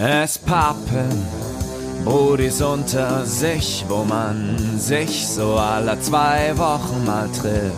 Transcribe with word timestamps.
Es 0.00 0.38
pappen 0.38 1.26
Brudis 2.04 2.62
unter 2.62 3.26
sich, 3.26 3.84
wo 3.88 4.04
man 4.04 4.78
sich 4.78 5.26
so 5.26 5.56
alle 5.56 6.00
zwei 6.00 6.56
Wochen 6.56 7.04
mal 7.04 7.28
trifft. 7.30 7.74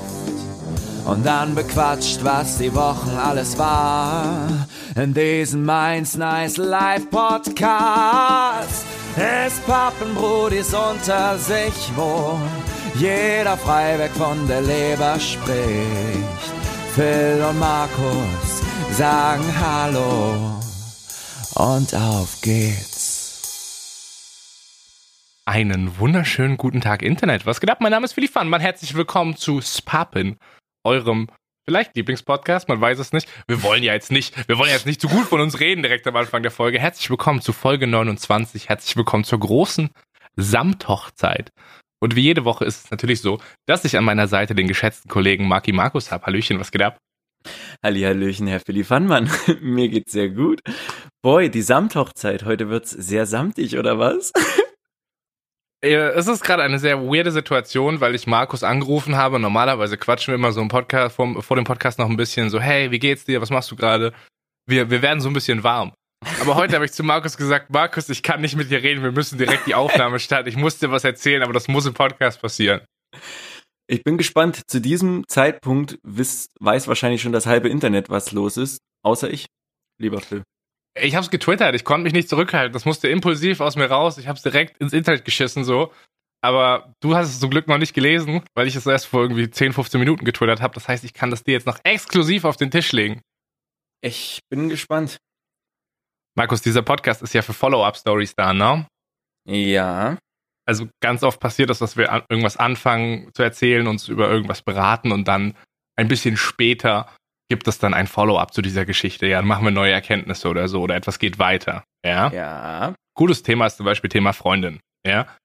Und 1.07 1.25
dann 1.25 1.55
bequatscht, 1.55 2.23
was 2.23 2.59
die 2.59 2.75
Wochen 2.75 3.17
alles 3.17 3.59
war. 3.59 4.49
In 4.97 5.15
diesem 5.15 5.65
Mainz 5.65 6.15
Nice 6.15 6.59
Live 6.59 7.09
Podcast. 7.11 8.85
Es 9.17 9.59
pappen 9.67 10.15
Brudis 10.15 10.75
unter 10.75 11.39
sich, 11.39 11.91
wo 11.97 12.39
jeder 12.97 13.57
frei 13.57 13.99
weg 13.99 14.13
von 14.13 14.47
der 14.47 14.61
Leber 14.61 15.19
spricht. 15.19 16.53
Phil 16.95 17.43
und 17.49 17.59
Markus 17.59 18.61
sagen 18.99 19.45
Hallo 19.59 20.60
und 21.61 21.95
auf 21.95 22.41
geht's. 22.41 23.29
Einen 25.45 25.99
wunderschönen 25.99 26.57
guten 26.57 26.81
Tag 26.81 27.03
Internet. 27.03 27.45
Was 27.45 27.61
geht 27.61 27.69
ab? 27.69 27.83
Mein 27.83 27.91
Name 27.91 28.07
ist 28.07 28.15
Philipp 28.15 28.35
Mann. 28.35 28.61
Herzlich 28.61 28.95
willkommen 28.95 29.37
zu 29.37 29.61
Spappen, 29.61 30.39
eurem 30.85 31.29
vielleicht 31.67 31.95
Lieblingspodcast, 31.97 32.69
man 32.69 32.81
weiß 32.81 32.99
es 32.99 33.13
nicht. 33.13 33.29
Wir 33.47 33.63
wollen 33.63 33.83
ja 33.83 33.93
jetzt 33.93 34.11
nicht, 34.11 34.49
wir 34.49 34.57
wollen 34.57 34.71
jetzt 34.71 34.87
nicht 34.87 35.03
zu 35.03 35.09
gut 35.09 35.27
von 35.27 35.41
uns 35.41 35.61
reden 35.61 35.83
direkt 35.83 36.07
am 36.07 36.17
Anfang 36.17 36.43
der 36.43 36.51
Folge. 36.51 36.79
Herzlich 36.79 37.11
willkommen 37.11 37.43
zu 37.43 37.53
Folge 37.53 37.87
29. 37.87 38.71
Herzlich 38.71 38.97
willkommen 38.97 39.25
zur 39.25 39.41
großen 39.41 39.91
Samthochzeit. 40.37 41.51
Und 42.03 42.17
wie 42.17 42.23
jede 42.23 42.47
Woche 42.47 42.65
ist 42.65 42.87
es 42.87 42.91
natürlich 42.91 43.21
so, 43.21 43.39
dass 43.67 43.85
ich 43.85 43.99
an 43.99 44.05
meiner 44.05 44.29
Seite 44.29 44.55
den 44.55 44.67
geschätzten 44.67 45.11
Kollegen 45.11 45.47
Marki 45.47 45.73
Markus 45.73 46.11
habe. 46.11 46.25
Hallöchen, 46.25 46.59
was 46.59 46.71
geht 46.71 46.81
ab? 46.81 46.97
Hallihallöchen, 47.83 48.47
Herr 48.47 48.61
Philipp 48.61 48.87
Fannmann. 48.87 49.31
Mir 49.61 49.89
geht's 49.89 50.13
sehr 50.13 50.29
gut. 50.29 50.61
Boy, 51.23 51.51
die 51.51 51.63
Samthochzeit. 51.63 52.45
Heute 52.45 52.69
wird's 52.69 52.91
sehr 52.91 53.27
samtig, 53.27 53.79
oder 53.79 53.99
was? 53.99 54.33
Es 55.83 56.29
ist 56.29 56.45
gerade 56.45 56.63
eine 56.63 56.79
sehr 56.79 57.01
weirde 57.01 57.33
Situation, 57.33 58.03
weil 58.03 58.15
ich 58.15 58.27
Markus 58.27 58.63
angerufen 58.63 59.17
habe. 59.17 59.39
Normalerweise 59.39 59.97
quatschen 59.97 60.33
wir 60.33 60.35
immer 60.35 60.53
so 60.53 60.61
im 60.61 60.69
Podcast, 60.69 61.17
vor, 61.17 61.43
vor 61.43 61.57
dem 61.57 61.65
Podcast 61.65 61.99
noch 61.99 62.11
ein 62.11 62.19
bisschen 62.19 62.51
so, 62.51 62.61
hey, 62.61 62.91
wie 62.91 62.99
geht's 62.99 63.25
dir? 63.25 63.41
Was 63.41 63.49
machst 63.49 63.71
du 63.71 63.77
gerade? 63.77 64.13
Wir, 64.67 64.91
wir 64.91 65.01
werden 65.01 65.21
so 65.21 65.31
ein 65.31 65.33
bisschen 65.33 65.65
warm. 65.65 65.93
Aber 66.43 66.57
heute 66.57 66.75
habe 66.75 66.85
ich 66.85 66.93
zu 66.93 67.03
Markus 67.03 67.39
gesagt, 67.39 67.71
Markus, 67.71 68.11
ich 68.11 68.23
kann 68.23 68.43
nicht 68.43 68.57
mit 68.57 68.71
dir 68.71 68.83
reden, 68.83 69.03
wir 69.03 69.13
müssen 69.13 69.39
direkt 69.39 69.67
die 69.67 69.75
Aufnahme 69.75 70.19
starten. 70.19 70.51
Ich 70.51 70.57
muss 70.57 70.79
dir 70.79 70.91
was 70.91 71.05
erzählen, 71.05 71.43
aber 71.43 71.55
das 71.55 71.67
muss 71.67 71.87
im 71.87 71.95
Podcast 71.95 72.43
passieren. 72.43 72.83
Ich 73.91 74.05
bin 74.05 74.19
gespannt. 74.19 74.63
Zu 74.69 74.81
diesem 74.81 75.27
Zeitpunkt 75.27 75.99
wisst, 76.05 76.53
weiß 76.61 76.87
wahrscheinlich 76.87 77.23
schon 77.23 77.33
das 77.33 77.47
halbe 77.47 77.69
Internet, 77.69 78.09
was 78.09 78.31
los 78.31 78.57
ist. 78.57 78.79
Außer 79.03 79.29
ich, 79.29 79.47
lieber 79.99 80.21
Phil. 80.21 80.45
Ich 80.97 81.17
habe 81.17 81.25
es 81.25 81.31
getwittert, 81.31 81.75
ich 81.75 81.85
konnte 81.85 82.05
mich 82.05 82.13
nicht 82.13 82.29
zurückhalten. 82.29 82.73
Das 82.73 82.85
musste 82.85 83.09
impulsiv 83.09 83.61
aus 83.61 83.75
mir 83.75 83.87
raus. 83.87 84.17
Ich 84.19 84.29
habe 84.29 84.37
es 84.37 84.45
direkt 84.45 84.77
ins 84.79 84.93
Internet 84.93 85.25
geschissen 85.25 85.65
so. 85.65 85.93
Aber 86.41 86.95
du 87.01 87.17
hast 87.17 87.31
es 87.31 87.41
zum 87.41 87.51
Glück 87.51 87.67
noch 87.67 87.79
nicht 87.79 87.93
gelesen, 87.93 88.45
weil 88.55 88.69
ich 88.69 88.77
es 88.77 88.87
erst 88.87 89.07
vor 89.07 89.23
irgendwie 89.23 89.51
10, 89.51 89.73
15 89.73 89.99
Minuten 89.99 90.25
getwittert 90.25 90.61
habe. 90.61 90.75
Das 90.75 90.87
heißt, 90.87 91.03
ich 91.03 91.13
kann 91.13 91.31
das 91.31 91.43
dir 91.43 91.53
jetzt 91.53 91.67
noch 91.67 91.81
exklusiv 91.83 92.45
auf 92.45 92.57
den 92.57 92.71
Tisch 92.71 92.93
legen. 92.93 93.21
Ich 94.03 94.39
bin 94.49 94.69
gespannt. 94.69 95.19
Markus, 96.37 96.63
dieser 96.63 96.83
Podcast 96.83 97.23
ist 97.23 97.35
ja 97.35 97.43
für 97.43 97.55
Follow-up-Stories 97.55 98.37
da, 98.37 98.55
ne? 98.55 98.87
Ja. 99.49 100.17
Also 100.71 100.89
ganz 101.01 101.25
oft 101.25 101.41
passiert 101.41 101.69
das, 101.69 101.81
dass 101.81 101.97
wir 101.97 102.13
an, 102.13 102.23
irgendwas 102.29 102.57
anfangen 102.57 103.35
zu 103.35 103.43
erzählen, 103.43 103.89
uns 103.89 104.07
über 104.07 104.31
irgendwas 104.31 104.63
beraten 104.63 105.11
und 105.11 105.27
dann 105.27 105.57
ein 105.97 106.07
bisschen 106.07 106.37
später 106.37 107.13
gibt 107.49 107.67
es 107.67 107.81
dann 107.81 107.93
ein 107.93 108.07
Follow-up 108.07 108.55
zu 108.55 108.63
dieser 108.63 108.85
Geschichte. 108.85 109.27
Ja, 109.27 109.39
dann 109.39 109.49
machen 109.49 109.65
wir 109.65 109.73
neue 109.73 109.91
Erkenntnisse 109.91 110.49
oder 110.49 110.69
so 110.69 110.81
oder 110.81 110.95
etwas 110.95 111.19
geht 111.19 111.41
weiter. 111.41 111.83
Ja. 112.07 112.31
Ja. 112.31 112.95
Gutes 113.17 113.43
Thema 113.43 113.67
ist 113.67 113.79
zum 113.79 113.85
Beispiel 113.85 114.11
Thema 114.11 114.33
Freundin. 114.33 114.79
Ja. 115.05 115.37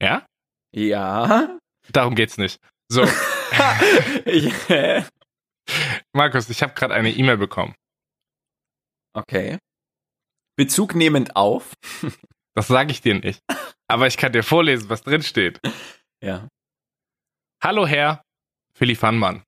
Ja? 0.00 0.24
Ja. 0.74 1.58
Darum 1.92 2.14
geht's 2.14 2.38
nicht. 2.38 2.62
So. 2.90 3.02
ich, 4.24 4.50
Markus, 6.14 6.48
ich 6.48 6.62
habe 6.62 6.72
gerade 6.72 6.94
eine 6.94 7.10
E-Mail 7.10 7.36
bekommen. 7.36 7.74
Okay. 9.12 9.58
Bezug 10.56 10.94
nehmend 10.94 11.36
auf. 11.36 11.74
Das 12.58 12.66
sage 12.66 12.90
ich 12.90 13.00
dir 13.00 13.14
nicht. 13.14 13.40
Aber 13.86 14.08
ich 14.08 14.16
kann 14.16 14.32
dir 14.32 14.42
vorlesen, 14.42 14.90
was 14.90 15.04
drin 15.04 15.22
steht. 15.22 15.60
Ja. 16.20 16.48
Hallo 17.62 17.86
Herr 17.86 18.24
Philly 18.74 18.96
Fannmann. 18.96 19.44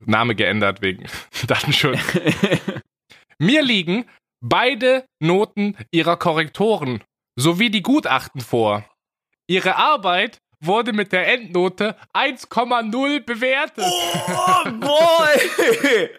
Name 0.00 0.34
geändert 0.34 0.82
wegen 0.82 1.06
Datenschutz. 1.46 2.00
Mir 3.38 3.62
liegen 3.62 4.10
beide 4.40 5.06
Noten 5.20 5.76
Ihrer 5.92 6.16
Korrektoren 6.16 7.04
sowie 7.36 7.70
die 7.70 7.82
Gutachten 7.82 8.40
vor. 8.40 8.84
Ihre 9.46 9.76
Arbeit 9.76 10.38
wurde 10.58 10.92
mit 10.92 11.12
der 11.12 11.32
Endnote 11.32 11.96
1,0 12.12 13.20
bewertet. 13.20 13.84
Oh, 13.86 14.68
boy! 14.80 16.10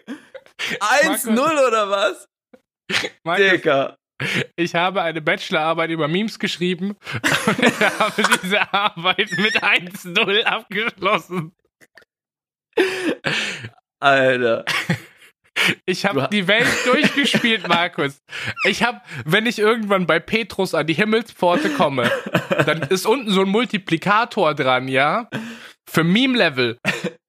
1-0 0.80 1.68
oder 1.68 1.90
was? 1.90 2.26
Markus, 3.24 3.50
Digga. 3.50 3.96
Ich 4.56 4.74
habe 4.74 5.02
eine 5.02 5.20
Bachelorarbeit 5.22 5.90
über 5.90 6.08
Memes 6.08 6.38
geschrieben 6.38 6.96
und 7.46 7.58
ich 7.62 7.80
habe 7.80 8.22
diese 8.42 8.72
Arbeit 8.72 9.30
mit 9.38 9.62
1,0 9.62 10.42
abgeschlossen. 10.44 11.52
Alter. 14.00 14.64
Ich 15.86 16.04
habe 16.04 16.22
ha- 16.22 16.26
die 16.28 16.46
Welt 16.48 16.66
durchgespielt, 16.84 17.68
Markus. 17.68 18.20
Ich 18.66 18.82
habe, 18.82 19.00
wenn 19.24 19.46
ich 19.46 19.58
irgendwann 19.58 20.06
bei 20.06 20.18
Petrus 20.18 20.74
an 20.74 20.86
die 20.86 20.94
Himmelspforte 20.94 21.70
komme, 21.70 22.10
dann 22.66 22.82
ist 22.82 23.06
unten 23.06 23.30
so 23.30 23.42
ein 23.42 23.48
Multiplikator 23.48 24.54
dran, 24.54 24.88
ja? 24.88 25.28
Für 25.88 26.02
Meme-Level. 26.04 26.78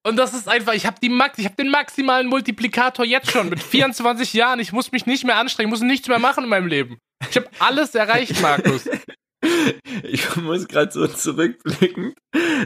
Und 0.06 0.18
das 0.18 0.36
ist 0.36 0.48
einfach, 0.48 0.74
ich 0.74 0.86
habe 0.86 0.98
habe 1.02 1.56
den 1.56 1.72
maximalen 1.72 2.28
Multiplikator 2.28 3.04
jetzt 3.04 3.32
schon 3.32 3.50
mit 3.50 3.60
24 3.64 4.34
Jahren. 4.34 4.60
Ich 4.60 4.72
muss 4.72 4.92
mich 4.92 5.08
nicht 5.08 5.24
mehr 5.24 5.38
anstrengen, 5.38 5.72
muss 5.72 5.82
nichts 5.82 6.08
mehr 6.08 6.20
machen 6.20 6.44
in 6.44 6.50
meinem 6.50 6.68
Leben. 6.68 7.00
Ich 7.28 7.36
habe 7.36 7.50
alles 7.60 7.96
erreicht, 7.96 8.40
Markus. 8.42 8.88
Ich 10.02 10.36
muss 10.38 10.68
gerade 10.68 10.92
so 10.92 11.06
zurückblickend 11.06 12.18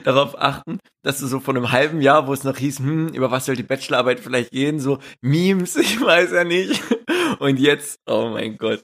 darauf 0.05 0.39
achten, 0.39 0.79
dass 1.03 1.19
du 1.19 1.27
so 1.27 1.41
von 1.41 1.57
einem 1.57 1.73
halben 1.73 2.01
Jahr, 2.01 2.25
wo 2.25 2.31
es 2.31 2.45
noch 2.45 2.55
hieß, 2.55 2.79
hm, 2.79 3.09
über 3.09 3.31
was 3.31 3.47
soll 3.47 3.57
die 3.57 3.63
Bachelorarbeit 3.63 4.21
vielleicht 4.21 4.51
gehen, 4.51 4.79
so 4.79 4.99
Memes, 5.19 5.75
ich 5.75 5.99
weiß 5.99 6.31
ja 6.31 6.45
nicht. 6.45 6.81
Und 7.39 7.59
jetzt, 7.59 7.99
oh 8.05 8.29
mein 8.29 8.57
Gott. 8.57 8.81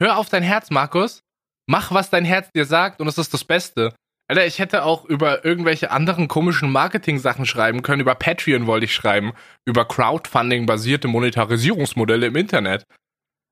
Hör 0.00 0.18
auf 0.18 0.28
dein 0.28 0.44
Herz, 0.44 0.70
Markus. 0.70 1.24
Mach, 1.68 1.90
was 1.90 2.10
dein 2.10 2.24
Herz 2.24 2.48
dir 2.54 2.64
sagt 2.64 3.00
und 3.00 3.08
es 3.08 3.18
ist 3.18 3.34
das 3.34 3.42
Beste. 3.42 3.92
Alter, 4.28 4.46
ich 4.46 4.58
hätte 4.58 4.84
auch 4.84 5.04
über 5.04 5.44
irgendwelche 5.44 5.90
anderen 5.92 6.26
komischen 6.26 6.72
Marketing-Sachen 6.72 7.46
schreiben 7.46 7.82
können. 7.82 8.00
Über 8.00 8.16
Patreon 8.16 8.66
wollte 8.66 8.86
ich 8.86 8.94
schreiben. 8.94 9.32
Über 9.64 9.86
Crowdfunding-basierte 9.86 11.06
Monetarisierungsmodelle 11.06 12.26
im 12.26 12.36
Internet. 12.36 12.84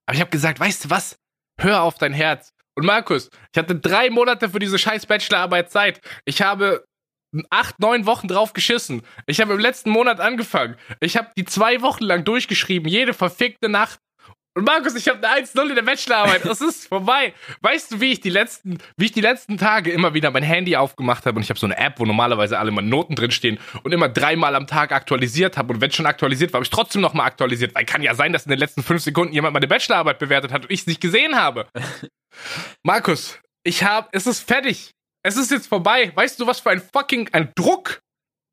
Aber 0.07 0.17
ich 0.17 0.21
habe 0.21 0.31
gesagt, 0.31 0.59
weißt 0.59 0.87
du 0.87 0.91
was? 0.91 1.17
Hör 1.61 1.83
auf 1.83 1.99
dein 1.99 2.13
Herz. 2.13 2.51
Und 2.75 2.87
Markus, 2.87 3.31
ich 3.53 3.59
hatte 3.59 3.77
drei 3.77 4.11
Monate 4.11 4.49
für 4.49 4.59
diese 4.59 4.79
scheiß 4.79 5.07
Bachelorarbeit 5.07 5.71
Zeit. 5.71 6.01
Ich 6.25 6.43
habe 6.43 6.84
acht, 7.51 7.79
neun 7.79 8.07
Wochen 8.07 8.27
drauf 8.27 8.53
geschissen. 8.53 9.03
Ich 9.27 9.41
habe 9.41 9.55
im 9.55 9.61
letzten 9.61 9.91
Monat 9.91 10.21
angefangen. 10.21 10.77
Ich 11.01 11.17
habe 11.17 11.31
die 11.37 11.45
zwei 11.45 11.83
Wochen 11.83 12.05
lang 12.05 12.25
durchgeschrieben, 12.25 12.89
jede 12.89 13.15
verfickte 13.15 13.69
Nacht. 13.69 14.01
Und 14.56 14.65
Markus, 14.65 14.94
ich 14.94 15.09
habe 15.09 15.26
eine 15.28 15.44
1-0 15.44 15.69
in 15.69 15.75
der 15.75 15.82
Bachelorarbeit. 15.82 16.44
Das 16.44 16.60
ist 16.60 16.87
vorbei. 16.87 17.34
Weißt 17.60 17.91
du, 17.91 18.00
wie 18.00 18.12
ich 18.12 18.20
die 18.20 18.31
letzten, 18.31 18.78
wie 18.97 19.06
ich 19.06 19.12
die 19.12 19.20
letzten 19.20 19.59
Tage 19.59 19.91
immer 19.91 20.15
wieder 20.15 20.31
mein 20.31 20.44
Handy 20.44 20.76
aufgemacht 20.76 21.26
habe 21.26 21.37
und 21.37 21.42
ich 21.42 21.50
habe 21.50 21.59
so 21.59 21.66
eine 21.66 21.76
App, 21.76 21.98
wo 21.98 22.04
normalerweise 22.04 22.56
alle 22.56 22.70
meine 22.70 22.88
Noten 22.88 23.16
drinstehen 23.16 23.59
und 23.82 23.92
immer 23.92 24.09
dreimal 24.09 24.54
am 24.54 24.69
Tag 24.69 24.92
aktualisiert 24.92 25.56
habe. 25.56 25.75
Und 25.75 25.81
wenn 25.81 25.91
schon 25.91 26.06
aktualisiert 26.06 26.53
war, 26.53 26.59
habe 26.59 26.65
ich 26.65 26.70
trotzdem 26.70 27.03
nochmal 27.03 27.26
aktualisiert. 27.26 27.74
Weil 27.74 27.84
kann 27.84 28.03
ja 28.03 28.15
sein, 28.15 28.33
dass 28.33 28.47
in 28.47 28.51
den 28.51 28.60
letzten 28.60 28.84
fünf 28.84 29.03
Sekunden 29.03 29.34
jemand 29.34 29.54
meine 29.54 29.66
Bachelorarbeit 29.66 30.21
bewertet 30.21 30.53
hat 30.53 30.62
und 30.62 30.71
ich 30.71 30.80
es 30.80 30.86
nicht 30.86 31.00
gesehen 31.00 31.34
habe. 31.34 31.66
Markus, 32.84 33.41
ich 33.65 33.83
habe, 33.83 34.09
es 34.12 34.28
ist 34.28 34.41
fertig. 34.41 34.92
Es 35.24 35.36
ist 35.36 35.50
jetzt 35.50 35.66
vorbei. 35.66 36.12
Weißt 36.15 36.39
du, 36.39 36.47
was 36.47 36.60
für 36.60 36.71
ein 36.71 36.80
fucking, 36.80 37.28
ein 37.33 37.50
Druck? 37.57 38.03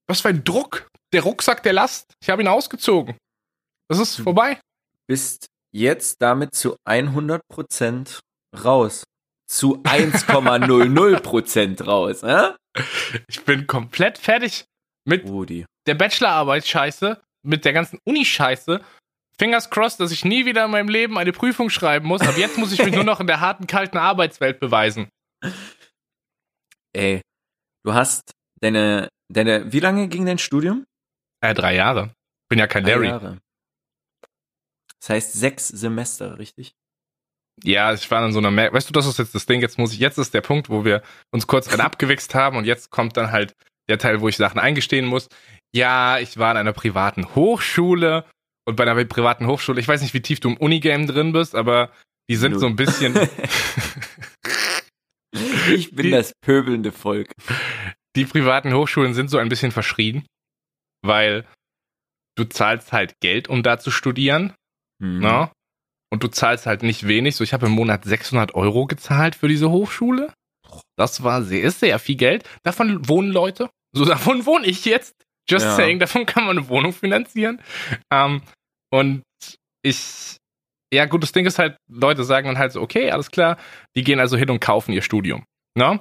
Was 0.08 0.22
für 0.22 0.30
ein 0.30 0.44
Druck? 0.44 0.88
Der 1.14 1.22
Rucksack 1.22 1.62
der 1.62 1.74
Last. 1.74 2.14
Ich 2.24 2.30
habe 2.30 2.42
ihn 2.42 2.48
ausgezogen. 2.48 3.18
Es 3.90 4.00
ist 4.00 4.16
vorbei. 4.16 4.58
Bist 5.06 5.51
jetzt 5.72 6.22
damit 6.22 6.56
zu 6.56 6.76
100% 6.88 8.20
raus. 8.64 9.04
Zu 9.48 9.82
1,00% 9.84 11.84
raus, 11.84 12.22
ne? 12.22 12.56
Ich 13.28 13.44
bin 13.44 13.68
komplett 13.68 14.18
fertig 14.18 14.66
mit 15.06 15.26
Rudi. 15.26 15.66
der 15.88 15.96
Bachelorarbeit 15.96 16.66
scheiße, 16.66 17.22
mit 17.44 17.66
der 17.66 17.74
ganzen 17.74 18.00
Uni-Scheiße. 18.06 18.82
Fingers 19.38 19.70
crossed, 19.70 20.00
dass 20.00 20.12
ich 20.12 20.24
nie 20.24 20.46
wieder 20.46 20.66
in 20.66 20.72
meinem 20.72 20.88
Leben 20.88 21.18
eine 21.18 21.34
Prüfung 21.34 21.70
schreiben 21.70 22.08
muss. 22.08 22.22
Ab 22.22 22.38
jetzt 22.38 22.58
muss 22.58 22.72
ich 22.72 22.84
mich 22.84 22.94
nur 22.94 23.04
noch 23.04 23.20
in 23.20 23.28
der 23.28 23.42
harten, 23.42 23.68
kalten 23.68 23.98
Arbeitswelt 23.98 24.60
beweisen. 24.60 25.10
Ey, 26.94 27.22
du 27.84 27.94
hast 27.94 28.32
deine, 28.62 29.10
deine, 29.30 29.72
wie 29.74 29.80
lange 29.80 30.08
ging 30.08 30.26
dein 30.26 30.38
Studium? 30.38 30.86
Äh, 31.42 31.54
drei 31.54 31.76
Jahre. 31.76 32.14
Bin 32.50 32.60
ja 32.60 32.68
kein 32.68 32.86
Larry. 32.86 33.08
Drei 33.08 33.14
Jahre. 33.14 33.38
Das 35.02 35.10
heißt 35.10 35.34
sechs 35.34 35.68
Semester, 35.68 36.38
richtig? 36.38 36.74
Ja, 37.64 37.94
ich 37.94 38.10
war 38.10 38.26
in 38.26 38.32
so 38.34 38.40
einer, 38.40 38.52
Mer 38.52 38.72
weißt 38.72 38.88
du, 38.90 38.94
das 38.94 39.06
ist 39.08 39.20
jetzt 39.20 39.36
das 39.36 39.46
Ding, 39.46 39.62
jetzt 39.62 39.78
muss 39.78 39.94
ich, 39.94 40.00
jetzt 40.00 40.18
ist 40.18 40.34
der 40.34 40.42
Punkt, 40.42 40.70
wo 40.70 40.86
wir 40.86 41.02
uns 41.32 41.48
kurz 41.48 41.68
abgewichst 41.80 42.34
haben 42.36 42.58
und 42.58 42.66
jetzt 42.66 42.90
kommt 42.92 43.18
dann 43.18 43.32
halt 43.32 43.54
der 43.90 43.98
Teil, 43.98 44.22
wo 44.22 44.28
ich 44.28 44.38
Sachen 44.38 44.60
eingestehen 44.60 45.06
muss. 45.06 45.28
Ja, 45.76 46.18
ich 46.20 46.38
war 46.38 46.52
in 46.52 46.58
einer 46.58 46.74
privaten 46.74 47.34
Hochschule 47.36 48.26
und 48.66 48.76
bei 48.76 48.84
einer 48.84 49.04
privaten 49.06 49.48
Hochschule, 49.48 49.80
ich 49.82 49.88
weiß 49.88 50.02
nicht, 50.02 50.14
wie 50.14 50.22
tief 50.22 50.40
du 50.40 50.50
im 50.50 50.58
Unigame 50.58 51.06
drin 51.08 51.34
bist, 51.34 51.56
aber 51.56 51.92
die 52.30 52.36
sind 52.36 52.52
Null. 52.52 52.60
so 52.62 52.68
ein 52.68 52.76
bisschen, 52.76 53.14
Ich 55.70 55.92
bin 55.96 56.06
Die- 56.08 56.12
das 56.12 56.34
pöbelnde 56.42 56.92
Volk. 56.92 57.32
die 58.16 58.26
privaten 58.26 58.74
Hochschulen 58.74 59.14
sind 59.14 59.30
so 59.30 59.38
ein 59.38 59.50
bisschen 59.50 59.72
verschrien, 59.72 60.26
weil 61.04 61.46
du 62.38 62.44
zahlst 62.46 62.92
halt 62.92 63.14
Geld, 63.22 63.48
um 63.48 63.64
da 63.64 63.80
zu 63.80 63.92
studieren, 63.92 64.54
Hm. 65.02 65.20
ne? 65.20 65.52
Und 66.14 66.24
du 66.24 66.28
zahlst 66.28 66.66
halt 66.66 66.84
nicht 66.84 67.08
wenig. 67.08 67.36
So, 67.36 67.44
ich 67.44 67.54
habe 67.54 67.68
im 67.68 67.72
Monat 67.72 68.04
600 68.04 68.54
Euro 68.56 68.86
gezahlt 68.86 69.36
für 69.36 69.48
diese 69.48 69.70
Hochschule. 69.70 70.34
Das 70.98 71.24
war 71.24 71.42
sehr, 71.44 71.64
ist 71.64 71.80
sehr 71.80 72.00
viel 72.00 72.16
Geld. 72.16 72.48
Davon 72.64 73.08
wohnen 73.08 73.32
Leute. 73.32 73.70
So, 73.94 74.06
davon 74.06 74.46
wohne 74.46 74.68
ich 74.68 74.86
jetzt. 74.86 75.14
Just 75.50 75.66
Ja. 75.66 75.76
saying, 75.76 76.00
davon 76.00 76.26
kann 76.26 76.46
man 76.46 76.58
eine 76.58 76.70
Wohnung 76.70 76.94
finanzieren. 76.94 77.62
Ähm, 78.12 78.42
und 78.94 79.24
ich, 79.84 80.38
ja, 80.94 81.06
gut, 81.06 81.24
das 81.24 81.32
Ding 81.32 81.46
ist 81.46 81.58
halt, 81.60 81.78
Leute 81.90 82.24
sagen 82.24 82.48
dann 82.48 82.58
halt 82.58 82.74
so, 82.74 82.82
okay, 82.82 83.10
alles 83.12 83.32
klar, 83.32 83.58
die 83.96 84.04
gehen 84.04 84.20
also 84.20 84.38
hin 84.38 84.50
und 84.50 84.60
kaufen 84.60 84.92
ihr 84.94 85.02
Studium. 85.02 85.46
Ne? 85.78 86.00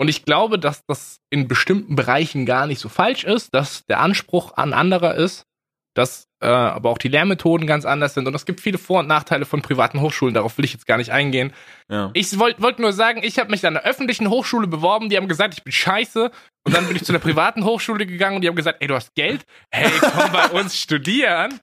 Und 0.00 0.08
ich 0.08 0.24
glaube, 0.24 0.58
dass 0.58 0.80
das 0.88 1.18
in 1.30 1.46
bestimmten 1.46 1.94
Bereichen 1.94 2.44
gar 2.46 2.66
nicht 2.66 2.80
so 2.80 2.88
falsch 2.88 3.24
ist, 3.24 3.54
dass 3.54 3.84
der 3.88 4.00
Anspruch 4.00 4.56
an 4.56 4.72
anderer 4.72 5.14
ist, 5.14 5.44
dass 5.94 6.28
äh, 6.40 6.46
aber 6.46 6.90
auch 6.90 6.98
die 6.98 7.08
Lehrmethoden 7.08 7.66
ganz 7.66 7.84
anders 7.84 8.14
sind. 8.14 8.26
Und 8.26 8.34
es 8.34 8.46
gibt 8.46 8.60
viele 8.60 8.78
Vor- 8.78 9.00
und 9.00 9.06
Nachteile 9.06 9.44
von 9.44 9.62
privaten 9.62 10.00
Hochschulen, 10.00 10.34
darauf 10.34 10.58
will 10.58 10.64
ich 10.64 10.72
jetzt 10.72 10.86
gar 10.86 10.96
nicht 10.96 11.12
eingehen. 11.12 11.52
Ja. 11.88 12.10
Ich 12.14 12.38
wollte 12.38 12.62
wollt 12.62 12.78
nur 12.78 12.92
sagen, 12.92 13.22
ich 13.22 13.38
habe 13.38 13.50
mich 13.50 13.66
an 13.66 13.76
einer 13.76 13.86
öffentlichen 13.86 14.28
Hochschule 14.28 14.66
beworben, 14.66 15.08
die 15.08 15.16
haben 15.16 15.28
gesagt, 15.28 15.54
ich 15.54 15.62
bin 15.62 15.72
scheiße. 15.72 16.30
Und 16.64 16.74
dann 16.74 16.86
bin 16.86 16.96
ich 16.96 17.04
zu 17.04 17.12
einer 17.12 17.18
privaten 17.20 17.64
Hochschule 17.64 18.06
gegangen 18.06 18.36
und 18.36 18.42
die 18.42 18.48
haben 18.48 18.56
gesagt, 18.56 18.78
ey, 18.80 18.88
du 18.88 18.94
hast 18.94 19.14
Geld? 19.14 19.44
Hey, 19.70 19.90
komm 20.00 20.32
bei 20.32 20.48
uns 20.60 20.78
studieren. 20.78 21.60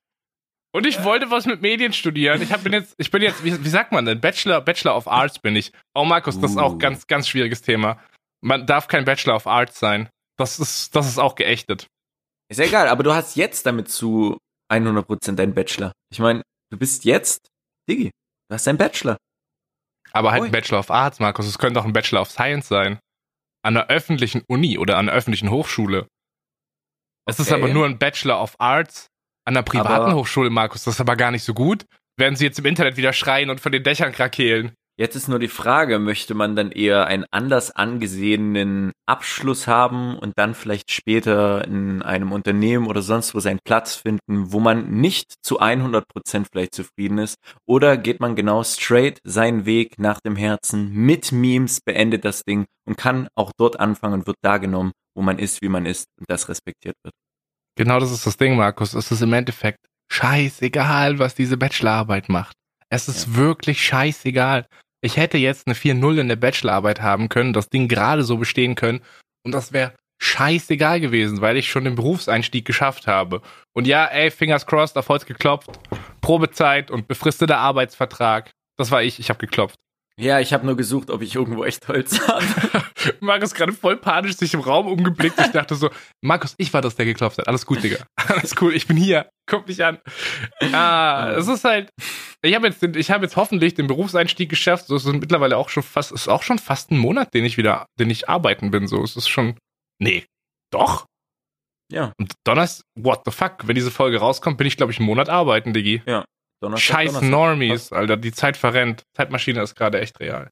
Und 0.72 0.86
ich 0.86 1.04
wollte 1.04 1.32
was 1.32 1.46
mit 1.48 1.62
Medien 1.62 1.94
studieren. 1.94 2.42
Ich 2.42 2.52
hab, 2.52 2.64
bin 2.64 2.74
jetzt, 2.74 2.94
ich 2.98 3.10
bin 3.10 3.24
jetzt, 3.24 3.44
wie, 3.44 3.64
wie 3.64 3.70
sagt 3.70 3.92
man 3.92 4.06
denn? 4.06 4.22
Bachelor, 4.22 4.62
Bachelor 4.62 4.96
of 4.96 5.08
Arts 5.08 5.40
bin 5.40 5.56
ich. 5.56 5.72
Oh, 5.96 6.06
Markus, 6.06 6.40
das 6.40 6.52
ist 6.52 6.58
auch 6.58 6.74
Uh. 6.74 6.78
ganz, 6.78 7.08
ganz 7.08 7.28
schwieriges 7.28 7.62
Thema. 7.64 8.00
Man 8.42 8.68
darf 8.68 8.88
kein 8.88 9.04
Bachelor 9.04 9.36
of 9.36 9.48
Arts 9.48 9.80
sein. 9.80 10.10
Das 10.38 10.60
ist, 10.60 10.96
das 10.96 11.08
ist 11.08 11.18
auch 11.18 11.36
geächtet. 11.36 11.88
Ist 12.50 12.58
ja 12.60 12.66
egal, 12.66 12.88
aber 12.88 13.04
du 13.04 13.14
hast 13.14 13.36
jetzt 13.36 13.66
damit 13.66 13.90
zu 13.90 14.38
100% 14.72 15.36
deinen 15.36 15.54
Bachelor. 15.54 15.92
Ich 16.12 16.20
meine, 16.20 16.42
du 16.72 16.78
bist 16.78 17.06
jetzt, 17.06 17.48
Digi, 17.90 18.12
du 18.50 18.54
hast 18.54 18.66
deinen 18.68 18.78
Bachelor. 18.78 19.18
Aber 20.12 20.32
halt 20.32 20.42
Ui. 20.42 20.48
ein 20.48 20.52
Bachelor 20.52 20.80
of 20.80 20.90
Arts, 20.92 21.20
Markus. 21.20 21.46
Es 21.46 21.58
könnte 21.60 21.80
auch 21.80 21.86
ein 21.86 21.94
Bachelor 21.94 22.22
of 22.22 22.32
Science 22.32 22.68
sein. 22.68 23.00
An 23.64 23.78
einer 23.78 23.88
öffentlichen 23.90 24.44
Uni 24.48 24.78
oder 24.78 24.98
an 24.98 25.08
einer 25.10 25.18
öffentlichen 25.18 25.52
Hochschule. 25.52 26.08
Es 27.28 27.40
ist 27.40 27.52
Okay. 27.52 27.62
aber 27.62 27.72
nur 27.72 27.86
ein 27.86 28.00
Bachelor 28.00 28.42
of 28.42 28.56
Arts 28.60 29.08
an 29.46 29.56
einer 29.56 29.64
privaten 29.64 30.06
Aber- 30.06 30.16
Hochschule, 30.16 30.50
Markus. 30.50 30.84
Das 30.86 30.96
ist 30.96 31.02
aber 31.02 31.16
gar 31.16 31.30
nicht 31.32 31.44
so 31.44 31.54
gut. 31.54 31.86
Werden 32.18 32.36
sie 32.36 32.46
jetzt 32.46 32.58
im 32.60 32.66
Internet 32.66 32.98
wieder 32.98 33.14
schreien 33.14 33.50
und 33.50 33.60
von 33.62 33.72
den 33.72 33.84
Dächern 33.84 34.12
krakehlen. 34.12 34.74
Jetzt 35.00 35.16
ist 35.16 35.30
nur 35.30 35.40
die 35.40 35.48
Frage, 35.48 35.98
möchte 35.98 36.34
man 36.34 36.58
dann 36.58 36.74
eher 36.74 37.08
einen 37.08 37.24
anders 37.32 37.72
angesehenen 37.72 38.92
Abschluss 39.06 39.66
haben 39.66 40.20
und 40.20 40.34
dann 40.36 40.54
vielleicht 40.54 40.92
später 40.92 41.66
in 41.66 42.02
einem 42.02 42.34
Unternehmen 42.34 42.86
oder 42.86 43.02
sonst 43.02 43.34
wo 43.34 43.40
seinen 43.40 43.62
Platz 43.64 43.96
finden, 43.96 44.52
wo 44.52 44.60
man 44.60 44.92
nicht 44.92 45.36
zu 45.42 45.62
100% 45.62 46.48
vielleicht 46.52 46.76
zufrieden 46.76 47.18
ist? 47.18 47.38
Oder 47.66 47.96
geht 47.96 48.20
man 48.20 48.36
genau 48.36 48.62
straight 48.66 49.22
seinen 49.24 49.66
Weg 49.66 50.00
nach 50.00 50.20
dem 50.20 50.36
Herzen 50.36 50.92
mit 50.92 51.32
Memes, 51.32 51.80
beendet 51.80 52.26
das 52.26 52.44
Ding 52.44 52.66
und 52.86 52.98
kann 52.98 53.30
auch 53.36 53.54
dort 53.58 53.80
anfangen 53.80 54.16
und 54.16 54.28
wird 54.28 54.36
da 54.42 54.58
genommen, 54.58 54.92
wo 55.16 55.22
man 55.22 55.40
ist, 55.40 55.62
wie 55.62 55.70
man 55.70 55.86
ist 55.86 56.08
und 56.20 56.30
das 56.30 56.50
respektiert 56.50 56.96
wird? 57.06 57.14
Genau 57.78 58.02
das 58.02 58.12
ist 58.12 58.26
das 58.26 58.36
Ding, 58.36 58.58
Markus. 58.58 58.94
Es 58.96 59.14
ist 59.14 59.22
im 59.22 59.32
Endeffekt 59.32 59.80
scheißegal, 60.12 61.20
was 61.20 61.36
diese 61.36 61.56
Bachelorarbeit 61.56 62.28
macht. 62.28 62.58
Es 62.90 63.08
ist 63.08 63.36
wirklich 63.36 63.82
scheißegal. 63.82 64.66
Ich 65.02 65.18
hätte 65.18 65.38
jetzt 65.38 65.68
eine 65.68 65.76
4-0 65.76 66.20
in 66.20 66.28
der 66.28 66.36
Bachelorarbeit 66.36 67.02
haben 67.02 67.30
können, 67.30 67.54
das 67.54 67.70
Ding 67.70 67.88
gerade 67.88 68.24
so 68.24 68.38
bestehen 68.38 68.76
können 68.76 69.02
und 69.46 69.54
das 69.54 69.72
wäre 69.72 69.94
scheißegal 70.22 71.00
gewesen, 71.00 71.42
weil 71.42 71.58
ich 71.58 71.70
schon 71.70 71.86
den 71.86 71.96
Berufseinstieg 71.96 72.66
geschafft 72.66 73.08
habe. 73.08 73.42
Und 73.74 73.88
ja, 73.88 74.06
ey, 74.06 74.32
fingers 74.32 74.66
crossed, 74.66 74.98
auf 74.98 75.08
Holz 75.08 75.26
geklopft, 75.26 75.70
Probezeit 76.22 76.92
und 76.92 77.08
befristeter 77.08 77.58
Arbeitsvertrag. 77.58 78.52
Das 78.78 78.92
war 78.92 79.02
ich, 79.02 79.20
ich 79.20 79.30
habe 79.30 79.40
geklopft. 79.40 79.76
Ja, 80.20 80.40
ich 80.42 80.52
habe 80.52 80.66
nur 80.66 80.76
gesucht, 80.76 81.10
ob 81.10 81.22
ich 81.22 81.34
irgendwo 81.36 81.64
echt 81.64 81.88
Holz 81.88 82.20
habe. 82.28 82.46
Markus 83.22 83.54
gerade 83.54 83.72
voll 83.72 83.96
panisch 83.98 84.36
sich 84.36 84.54
im 84.54 84.60
Raum 84.60 84.88
umgeblickt. 84.88 85.40
Ich 85.40 85.52
dachte 85.52 85.76
so, 85.76 85.90
Markus, 86.22 86.56
ich 86.58 86.74
war 86.74 86.82
das, 86.82 86.96
der 86.96 87.06
geklopft 87.06 87.38
hat. 87.38 87.48
Alles 87.48 87.66
gut, 87.66 87.82
Digga. 87.82 88.06
Alles 88.28 88.54
cool, 88.62 88.76
ich 88.76 88.86
bin 88.88 88.98
hier. 88.98 89.30
Guck 89.50 89.68
mich 89.68 89.84
an. 89.84 90.00
Ah, 90.74 91.32
es 91.38 91.48
ist 91.48 91.64
halt, 91.64 91.90
ich 92.42 92.54
habe 92.54 92.68
jetzt, 92.68 92.82
den- 92.82 92.96
ich 92.96 93.12
habe 93.12 93.24
jetzt 93.24 93.36
hoffentlich 93.38 93.76
den 93.76 93.88
Berufseinstieg 93.88 94.50
geschafft. 94.50 94.88
So, 94.88 94.96
es 94.96 95.06
ist 95.06 95.14
mittlerweile 95.14 95.56
auch 95.58 95.70
schon 95.70 95.84
fast, 95.84 96.12
es 96.12 96.22
ist 96.22 96.28
auch 96.28 96.44
schon 96.44 96.60
fast 96.60 96.92
ein 96.92 96.98
Monat, 96.98 97.34
den 97.34 97.46
ich 97.46 97.58
wieder, 97.58 97.86
den 98.00 98.10
ich 98.10 98.28
arbeiten 98.30 98.72
bin. 98.72 98.88
So, 98.88 99.02
es 99.04 99.16
ist 99.16 99.30
schon, 99.30 99.58
nee, 100.02 100.26
doch. 100.72 101.06
Ja, 101.92 102.12
Und 102.20 102.34
Donnerstag, 102.46 102.84
what 103.00 103.22
the 103.26 103.32
fuck? 103.32 103.66
Wenn 103.68 103.74
diese 103.76 103.90
Folge 103.90 104.20
rauskommt, 104.20 104.58
bin 104.58 104.68
ich 104.68 104.78
glaube 104.78 104.92
ich 104.92 105.00
einen 105.00 105.08
Monat 105.08 105.28
arbeiten, 105.30 105.74
Diggi. 105.74 106.04
Donnerstag. 106.62 106.96
Scheiß 106.96 107.14
Donnerstag. 107.14 107.30
Normies, 107.30 107.92
Alter. 107.92 108.18
Die 108.18 108.32
Zeit 108.32 108.58
verrennt. 108.58 109.04
Zeitmaschine 109.16 109.62
ist 109.62 109.76
gerade 109.76 110.00
echt 110.00 110.20
real. 110.20 110.50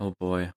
Oh 0.00 0.12
boy. 0.18 0.50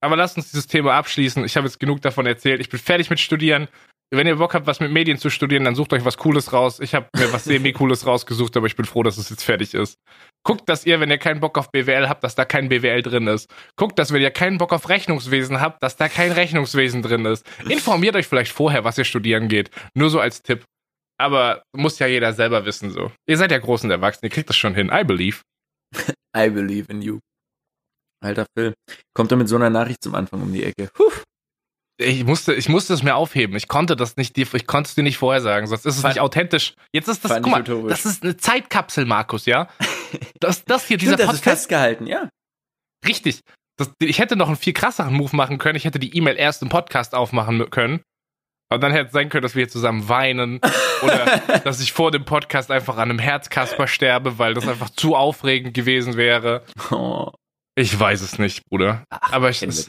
Aber 0.00 0.16
lasst 0.16 0.36
uns 0.36 0.50
dieses 0.50 0.66
Thema 0.66 0.94
abschließen. 0.94 1.44
Ich 1.44 1.56
habe 1.56 1.66
jetzt 1.66 1.78
genug 1.78 2.02
davon 2.02 2.26
erzählt. 2.26 2.60
Ich 2.60 2.68
bin 2.68 2.80
fertig 2.80 3.08
mit 3.08 3.20
Studieren. 3.20 3.68
Wenn 4.14 4.26
ihr 4.26 4.36
Bock 4.36 4.52
habt, 4.52 4.66
was 4.66 4.78
mit 4.78 4.90
Medien 4.90 5.16
zu 5.16 5.30
studieren, 5.30 5.64
dann 5.64 5.74
sucht 5.74 5.94
euch 5.94 6.04
was 6.04 6.18
Cooles 6.18 6.52
raus. 6.52 6.80
Ich 6.80 6.94
habe 6.94 7.08
mir 7.16 7.32
was 7.32 7.44
semi-Cooles 7.44 8.06
rausgesucht, 8.06 8.54
aber 8.58 8.66
ich 8.66 8.76
bin 8.76 8.84
froh, 8.84 9.02
dass 9.02 9.16
es 9.16 9.30
jetzt 9.30 9.42
fertig 9.42 9.72
ist. 9.72 9.96
Guckt, 10.44 10.68
dass 10.68 10.84
ihr, 10.84 11.00
wenn 11.00 11.10
ihr 11.10 11.16
keinen 11.16 11.40
Bock 11.40 11.56
auf 11.56 11.70
BWL 11.70 12.10
habt, 12.10 12.22
dass 12.22 12.34
da 12.34 12.44
kein 12.44 12.68
BWL 12.68 13.00
drin 13.00 13.26
ist. 13.26 13.50
Guckt, 13.76 13.98
dass 13.98 14.12
wenn 14.12 14.20
ihr 14.20 14.30
keinen 14.30 14.58
Bock 14.58 14.74
auf 14.74 14.90
Rechnungswesen 14.90 15.62
habt, 15.62 15.82
dass 15.82 15.96
da 15.96 16.10
kein 16.10 16.32
Rechnungswesen 16.32 17.00
drin 17.00 17.24
ist. 17.24 17.46
Informiert 17.70 18.14
euch 18.14 18.26
vielleicht 18.26 18.52
vorher, 18.52 18.84
was 18.84 18.98
ihr 18.98 19.04
studieren 19.04 19.48
geht. 19.48 19.70
Nur 19.94 20.10
so 20.10 20.20
als 20.20 20.42
Tipp. 20.42 20.64
Aber 21.18 21.62
muss 21.74 21.98
ja 21.98 22.06
jeder 22.06 22.32
selber 22.32 22.64
wissen 22.64 22.90
so. 22.90 23.12
Ihr 23.28 23.36
seid 23.38 23.50
ja 23.52 23.58
groß 23.58 23.84
und 23.84 23.90
erwachsen, 23.90 24.24
ihr 24.24 24.30
kriegt 24.30 24.48
das 24.48 24.56
schon 24.56 24.74
hin. 24.74 24.90
I 24.92 25.04
believe. 25.04 25.40
I 26.36 26.48
believe 26.50 26.90
in 26.90 27.02
you. 27.02 27.18
Alter 28.24 28.46
Phil, 28.56 28.74
kommt 29.14 29.30
er 29.32 29.36
mit 29.36 29.48
so 29.48 29.56
einer 29.56 29.70
Nachricht 29.70 30.02
zum 30.02 30.14
Anfang 30.14 30.42
um 30.42 30.52
die 30.52 30.62
Ecke. 30.64 30.88
Puh. 30.94 31.10
Ich 32.00 32.24
musste, 32.24 32.54
ich 32.54 32.68
musste 32.68 32.94
es 32.94 33.02
mir 33.02 33.14
aufheben. 33.14 33.54
Ich 33.56 33.68
konnte 33.68 33.94
das 33.96 34.16
nicht, 34.16 34.36
dir- 34.36 34.52
ich 34.54 34.66
konnte 34.66 34.88
es 34.88 34.94
dir 34.94 35.02
nicht 35.02 35.18
vorher 35.18 35.40
sagen, 35.42 35.66
sonst 35.66 35.84
ist 35.86 35.96
es 35.96 36.00
Fand- 36.02 36.14
nicht 36.14 36.20
authentisch. 36.20 36.74
Jetzt 36.92 37.08
ist 37.08 37.24
das, 37.24 37.32
guck 37.42 37.50
mal, 37.50 37.60
utopisch. 37.60 37.90
das 37.90 38.06
ist 38.06 38.22
eine 38.22 38.36
Zeitkapsel, 38.36 39.04
Markus, 39.04 39.46
ja? 39.46 39.68
Das, 40.40 40.64
das 40.64 40.86
hier, 40.86 40.98
dieser 40.98 41.14
Stimmt, 41.14 41.28
das 41.28 41.34
ist 41.36 41.40
Podcast, 41.42 41.60
festgehalten, 41.62 42.06
ja. 42.06 42.28
richtig. 43.06 43.40
Das, 43.78 43.90
ich 44.00 44.18
hätte 44.18 44.36
noch 44.36 44.48
einen 44.48 44.56
viel 44.56 44.72
krasseren 44.74 45.14
Move 45.14 45.34
machen 45.34 45.56
können. 45.58 45.76
Ich 45.76 45.84
hätte 45.84 45.98
die 45.98 46.14
E-Mail 46.16 46.36
erst 46.36 46.60
im 46.62 46.68
Podcast 46.68 47.14
aufmachen 47.14 47.70
können. 47.70 48.02
Und 48.74 48.80
dann 48.82 48.92
hätte 48.92 49.06
es 49.06 49.12
sein 49.12 49.28
können, 49.28 49.42
dass 49.42 49.54
wir 49.54 49.62
hier 49.64 49.68
zusammen 49.70 50.08
weinen. 50.08 50.60
Oder 51.02 51.38
dass 51.64 51.80
ich 51.80 51.92
vor 51.92 52.10
dem 52.10 52.24
Podcast 52.24 52.70
einfach 52.70 52.96
an 52.96 53.10
einem 53.10 53.18
Herzkasper 53.18 53.86
sterbe, 53.86 54.38
weil 54.38 54.54
das 54.54 54.66
einfach 54.68 54.90
zu 54.90 55.14
aufregend 55.16 55.74
gewesen 55.74 56.16
wäre. 56.16 56.64
Oh, 56.90 57.30
Ich 57.76 57.98
weiß 57.98 58.20
es 58.22 58.38
nicht, 58.38 58.62
Bruder. 58.68 59.04
ach, 59.10 59.32
Aber 59.32 59.50
ich, 59.50 59.62
es. 59.62 59.88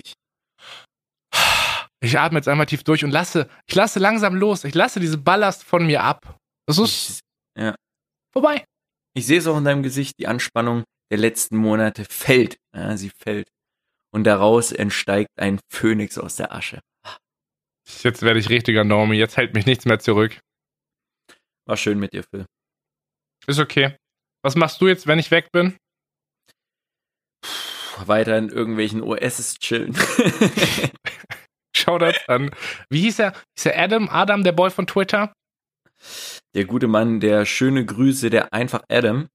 Ich 2.02 2.20
atme 2.20 2.38
jetzt 2.40 2.48
einmal 2.50 2.66
tief 2.66 2.84
durch 2.84 3.04
und 3.06 3.12
lasse, 3.12 3.48
ich 3.66 3.76
lasse 3.76 4.00
langsam 4.00 4.36
los. 4.36 4.66
Ich 4.66 4.76
lasse 4.76 5.00
diese 5.00 5.18
Ballast 5.18 5.64
von 5.64 5.86
mir 5.86 6.04
ab. 6.04 6.38
Das 6.68 6.78
ist 6.78 7.20
Ich, 7.58 7.64
vorbei. 8.34 8.66
ich 9.16 9.26
sehe 9.26 9.38
es 9.40 9.48
auch 9.48 9.58
in 9.58 9.64
deinem 9.64 9.84
Gesicht, 9.84 10.16
die 10.20 10.28
Anspannung 10.28 10.84
der 11.12 11.20
letzten 11.20 11.56
Monate 11.58 12.04
fällt. 12.10 12.58
Ja, 12.76 12.98
sie 12.98 13.10
fällt. 13.24 13.48
Und 14.14 14.26
daraus 14.26 14.72
entsteigt 14.72 15.30
ein 15.40 15.60
Phönix 15.72 16.18
aus 16.18 16.36
der 16.36 16.52
Asche. 16.54 16.82
Jetzt 18.04 18.22
werde 18.22 18.40
ich 18.40 18.50
richtiger 18.50 18.84
Normie. 18.84 19.18
Jetzt 19.18 19.38
hält 19.38 19.54
mich 19.54 19.66
nichts 19.66 19.86
mehr 19.86 20.00
zurück. 20.00 20.40
War 21.66 21.78
schön 21.78 22.00
mit 22.00 22.14
dir, 22.14 22.24
Phil. 22.24 22.46
Ist 23.48 23.60
okay. 23.60 23.96
Was 24.44 24.56
machst 24.56 24.82
du 24.82 24.88
jetzt, 24.88 25.08
wenn 25.08 25.20
ich 25.20 25.32
weg 25.32 25.52
bin? 25.52 25.78
Puh, 27.42 28.08
weiter 28.08 28.38
in 28.38 28.50
irgendwelchen 28.50 29.02
OSs 29.02 29.56
chillen. 29.60 29.96
Schau 31.76 31.98
das 31.98 32.16
an. 32.28 32.52
Wie 32.90 33.02
hieß 33.02 33.20
er? 33.20 33.34
Hieß 33.58 33.68
er 33.68 33.80
Adam? 33.80 34.10
Adam, 34.10 34.44
der 34.44 34.52
Boy 34.54 34.70
von 34.72 34.88
Twitter? 34.88 35.34
der 36.56 36.66
gute 36.66 36.88
Mann, 36.88 37.20
der 37.22 37.46
schöne 37.46 37.86
Grüße, 37.86 38.30
der 38.30 38.54
einfach 38.54 38.84
Adam, 38.90 39.30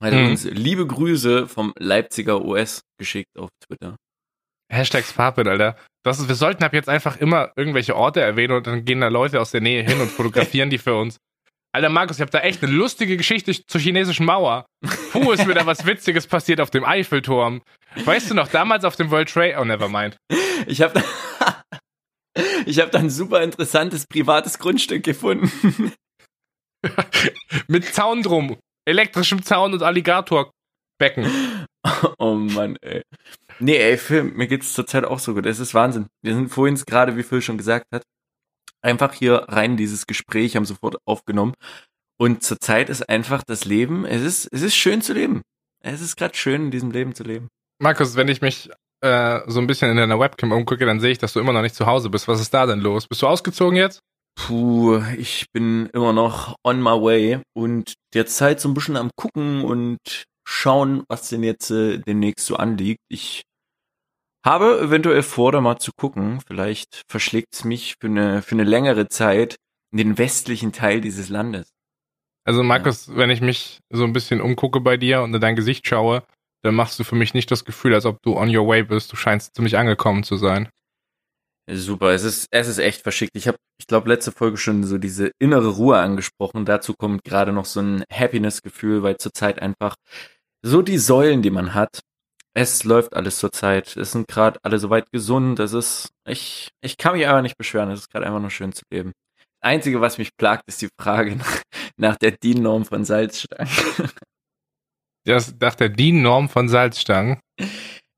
hat 0.00 0.12
Mhm. 0.12 0.26
uns 0.26 0.44
liebe 0.44 0.84
Grüße 0.86 1.46
vom 1.46 1.72
Leipziger 1.78 2.44
OS 2.44 2.82
geschickt 2.98 3.38
auf 3.38 3.48
Twitter. 3.64 3.96
Hashtag 4.70 5.04
Sparpin, 5.04 5.46
Alter. 5.48 5.78
Das 6.04 6.18
ist, 6.18 6.28
wir 6.28 6.34
sollten 6.34 6.64
ab 6.64 6.74
jetzt 6.74 6.88
einfach 6.88 7.16
immer 7.16 7.52
irgendwelche 7.56 7.96
Orte 7.96 8.20
erwähnen 8.20 8.54
und 8.54 8.66
dann 8.66 8.84
gehen 8.84 9.00
da 9.00 9.08
Leute 9.08 9.40
aus 9.40 9.52
der 9.52 9.60
Nähe 9.60 9.82
hin 9.82 10.00
und 10.00 10.10
fotografieren 10.10 10.70
die 10.70 10.78
für 10.78 10.96
uns. 10.96 11.18
Alter 11.74 11.88
Markus, 11.88 12.18
ich 12.18 12.20
habe 12.20 12.30
da 12.30 12.40
echt 12.40 12.62
eine 12.62 12.72
lustige 12.72 13.16
Geschichte 13.16 13.52
zur 13.66 13.80
chinesischen 13.80 14.26
Mauer. 14.26 14.66
Puh, 15.12 15.32
ist 15.32 15.46
mir 15.46 15.54
da 15.54 15.64
was 15.64 15.86
Witziges 15.86 16.26
passiert 16.26 16.60
auf 16.60 16.70
dem 16.70 16.84
Eiffelturm. 16.84 17.62
Weißt 18.04 18.30
du 18.30 18.34
noch, 18.34 18.48
damals 18.48 18.84
auf 18.84 18.96
dem 18.96 19.10
World 19.10 19.30
Trade... 19.30 19.56
Oh, 19.58 19.64
never 19.64 19.88
mind. 19.88 20.16
Ich 20.66 20.82
habe 20.82 21.00
da, 21.00 21.64
ich 22.66 22.78
hab 22.78 22.90
da 22.90 22.98
ein 22.98 23.08
super 23.08 23.42
interessantes 23.42 24.06
privates 24.06 24.58
Grundstück 24.58 25.02
gefunden. 25.02 25.92
Mit 27.68 27.86
Zaun 27.86 28.22
drum. 28.22 28.58
Elektrischem 28.84 29.42
Zaun 29.42 29.72
und 29.72 29.82
Alligatorbecken. 29.82 31.62
Oh 32.18 32.34
Mann, 32.34 32.76
ey. 32.82 33.02
Nee, 33.60 33.76
ey, 33.76 33.96
Phil, 33.96 34.24
mir 34.24 34.46
geht's 34.46 34.72
zurzeit 34.72 35.04
auch 35.04 35.18
so 35.18 35.34
gut. 35.34 35.46
Es 35.46 35.60
ist 35.60 35.74
Wahnsinn. 35.74 36.06
Wir 36.22 36.34
sind 36.34 36.48
vorhin 36.48 36.76
gerade, 36.86 37.16
wie 37.16 37.22
Phil 37.22 37.42
schon 37.42 37.58
gesagt 37.58 37.86
hat, 37.92 38.02
einfach 38.82 39.12
hier 39.12 39.46
rein 39.48 39.72
in 39.72 39.76
dieses 39.76 40.06
Gespräch, 40.06 40.56
haben 40.56 40.64
sofort 40.64 40.96
aufgenommen. 41.06 41.54
Und 42.18 42.42
zurzeit 42.42 42.88
ist 42.88 43.08
einfach 43.08 43.42
das 43.42 43.64
Leben, 43.64 44.04
es 44.04 44.22
ist, 44.22 44.48
es 44.52 44.62
ist 44.62 44.76
schön 44.76 45.02
zu 45.02 45.12
leben. 45.12 45.42
Es 45.82 46.00
ist 46.00 46.16
gerade 46.16 46.36
schön, 46.36 46.66
in 46.66 46.70
diesem 46.70 46.90
Leben 46.90 47.14
zu 47.14 47.24
leben. 47.24 47.48
Markus, 47.80 48.14
wenn 48.14 48.28
ich 48.28 48.40
mich 48.40 48.70
äh, 49.00 49.40
so 49.46 49.60
ein 49.60 49.66
bisschen 49.66 49.90
in 49.90 49.96
deiner 49.96 50.20
Webcam 50.20 50.52
umgucke, 50.52 50.86
dann 50.86 51.00
sehe 51.00 51.10
ich, 51.10 51.18
dass 51.18 51.32
du 51.32 51.40
immer 51.40 51.52
noch 51.52 51.62
nicht 51.62 51.74
zu 51.74 51.86
Hause 51.86 52.10
bist. 52.10 52.28
Was 52.28 52.40
ist 52.40 52.54
da 52.54 52.66
denn 52.66 52.80
los? 52.80 53.08
Bist 53.08 53.22
du 53.22 53.26
ausgezogen 53.26 53.76
jetzt? 53.76 54.00
Puh, 54.36 55.02
ich 55.18 55.46
bin 55.52 55.86
immer 55.92 56.12
noch 56.12 56.56
on 56.64 56.80
my 56.80 56.90
way 56.90 57.40
und 57.54 57.94
derzeit 58.14 58.60
so 58.60 58.68
ein 58.68 58.74
bisschen 58.74 58.96
am 58.96 59.10
gucken 59.16 59.62
und 59.62 59.98
schauen, 60.44 61.04
was 61.08 61.28
denn 61.28 61.42
jetzt 61.42 61.70
äh, 61.70 61.98
demnächst 61.98 62.46
so 62.46 62.56
anliegt. 62.56 63.00
Ich 63.08 63.42
habe 64.44 64.80
eventuell 64.80 65.22
vor, 65.22 65.52
da 65.52 65.60
mal 65.60 65.78
zu 65.78 65.92
gucken. 65.96 66.40
Vielleicht 66.46 67.02
verschlägt 67.08 67.48
es 67.52 67.64
mich 67.64 67.94
für 68.00 68.08
eine, 68.08 68.42
für 68.42 68.54
eine 68.54 68.64
längere 68.64 69.08
Zeit 69.08 69.56
in 69.92 69.98
den 69.98 70.18
westlichen 70.18 70.72
Teil 70.72 71.00
dieses 71.00 71.28
Landes. 71.28 71.68
Also 72.44 72.62
Markus, 72.62 73.06
ja. 73.06 73.16
wenn 73.16 73.30
ich 73.30 73.40
mich 73.40 73.78
so 73.90 74.04
ein 74.04 74.12
bisschen 74.12 74.40
umgucke 74.40 74.80
bei 74.80 74.96
dir 74.96 75.22
und 75.22 75.32
in 75.32 75.40
dein 75.40 75.56
Gesicht 75.56 75.86
schaue, 75.86 76.24
dann 76.62 76.74
machst 76.74 76.98
du 76.98 77.04
für 77.04 77.14
mich 77.14 77.34
nicht 77.34 77.50
das 77.50 77.64
Gefühl, 77.64 77.94
als 77.94 78.06
ob 78.06 78.20
du 78.22 78.36
on 78.36 78.54
your 78.54 78.66
way 78.66 78.82
bist. 78.82 79.12
Du 79.12 79.16
scheinst 79.16 79.54
ziemlich 79.54 79.76
angekommen 79.76 80.24
zu 80.24 80.36
sein. 80.36 80.68
Super, 81.70 82.10
es 82.10 82.24
ist, 82.24 82.48
es 82.50 82.66
ist 82.66 82.78
echt 82.78 83.02
verschickt. 83.02 83.36
Ich 83.36 83.46
habe, 83.46 83.56
ich 83.78 83.86
glaube, 83.86 84.08
letzte 84.08 84.32
Folge 84.32 84.56
schon 84.56 84.82
so 84.84 84.98
diese 84.98 85.30
innere 85.38 85.68
Ruhe 85.68 85.98
angesprochen. 85.98 86.64
Dazu 86.64 86.94
kommt 86.94 87.22
gerade 87.24 87.52
noch 87.52 87.66
so 87.66 87.80
ein 87.80 88.04
Happiness-Gefühl, 88.12 89.02
weil 89.02 89.16
zurzeit 89.18 89.62
einfach 89.62 89.94
so 90.62 90.82
die 90.82 90.98
Säulen, 90.98 91.42
die 91.42 91.50
man 91.50 91.74
hat, 91.74 92.00
es 92.54 92.84
läuft 92.84 93.14
alles 93.14 93.38
zurzeit. 93.38 93.96
Es 93.96 94.12
sind 94.12 94.28
gerade 94.28 94.58
alle 94.62 94.78
soweit 94.78 95.10
gesund. 95.10 95.58
Es 95.58 95.72
ist, 95.72 96.10
ich, 96.26 96.68
ich 96.82 96.96
kann 96.98 97.14
mich 97.14 97.26
einfach 97.26 97.42
nicht 97.42 97.56
beschweren. 97.56 97.90
Es 97.90 98.00
ist 98.00 98.10
gerade 98.10 98.26
einfach 98.26 98.40
nur 98.40 98.50
schön 98.50 98.72
zu 98.72 98.82
leben. 98.90 99.12
Das 99.60 99.70
Einzige, 99.70 100.00
was 100.00 100.18
mich 100.18 100.36
plagt, 100.36 100.64
ist 100.66 100.82
die 100.82 100.88
Frage 101.00 101.36
nach, 101.36 101.62
nach 101.96 102.16
der 102.16 102.32
DIN-Norm 102.32 102.84
von 102.84 103.04
Salzstangen. 103.04 103.72
Das, 105.24 105.54
nach 105.60 105.76
der 105.76 105.88
DIN-Norm 105.88 106.48
von 106.48 106.68
Salzstangen? 106.68 107.38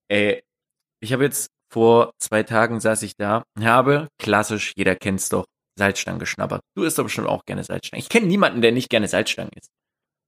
Ey, 0.08 0.42
ich 1.00 1.12
habe 1.12 1.24
jetzt 1.24 1.50
vor 1.74 2.12
zwei 2.20 2.44
Tagen 2.44 2.78
saß 2.78 3.02
ich 3.02 3.16
da, 3.16 3.42
habe 3.60 4.06
klassisch, 4.22 4.72
jeder 4.76 4.94
kennt's 4.94 5.28
doch, 5.28 5.44
Salzstangen 5.76 6.20
geschnabbert. 6.20 6.60
Du 6.76 6.84
isst 6.84 7.00
aber 7.00 7.08
schon 7.08 7.26
auch 7.26 7.44
gerne 7.46 7.64
Salzstangen. 7.64 8.00
Ich 8.00 8.08
kenne 8.08 8.28
niemanden, 8.28 8.62
der 8.62 8.70
nicht 8.70 8.90
gerne 8.90 9.08
Salzstangen 9.08 9.50
isst. 9.58 9.70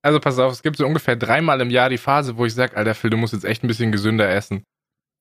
Also 0.03 0.19
pass 0.19 0.41
auf, 0.41 0.53
es 0.53 0.65
gibt 0.65 0.77
so 0.77 0.85
ungefähr 0.85 1.15
dreimal 1.15 1.61
im 1.61 1.71
Jahr 1.71 1.89
die 1.89 1.99
Phase, 1.99 2.37
wo 2.37 2.47
ich 2.47 2.55
sage, 2.55 2.77
Alter 2.77 2.97
Phil, 2.97 3.11
du 3.11 3.17
musst 3.17 3.33
jetzt 3.33 3.45
echt 3.45 3.63
ein 3.63 3.69
bisschen 3.69 3.93
gesünder 3.93 4.29
essen. 4.29 4.65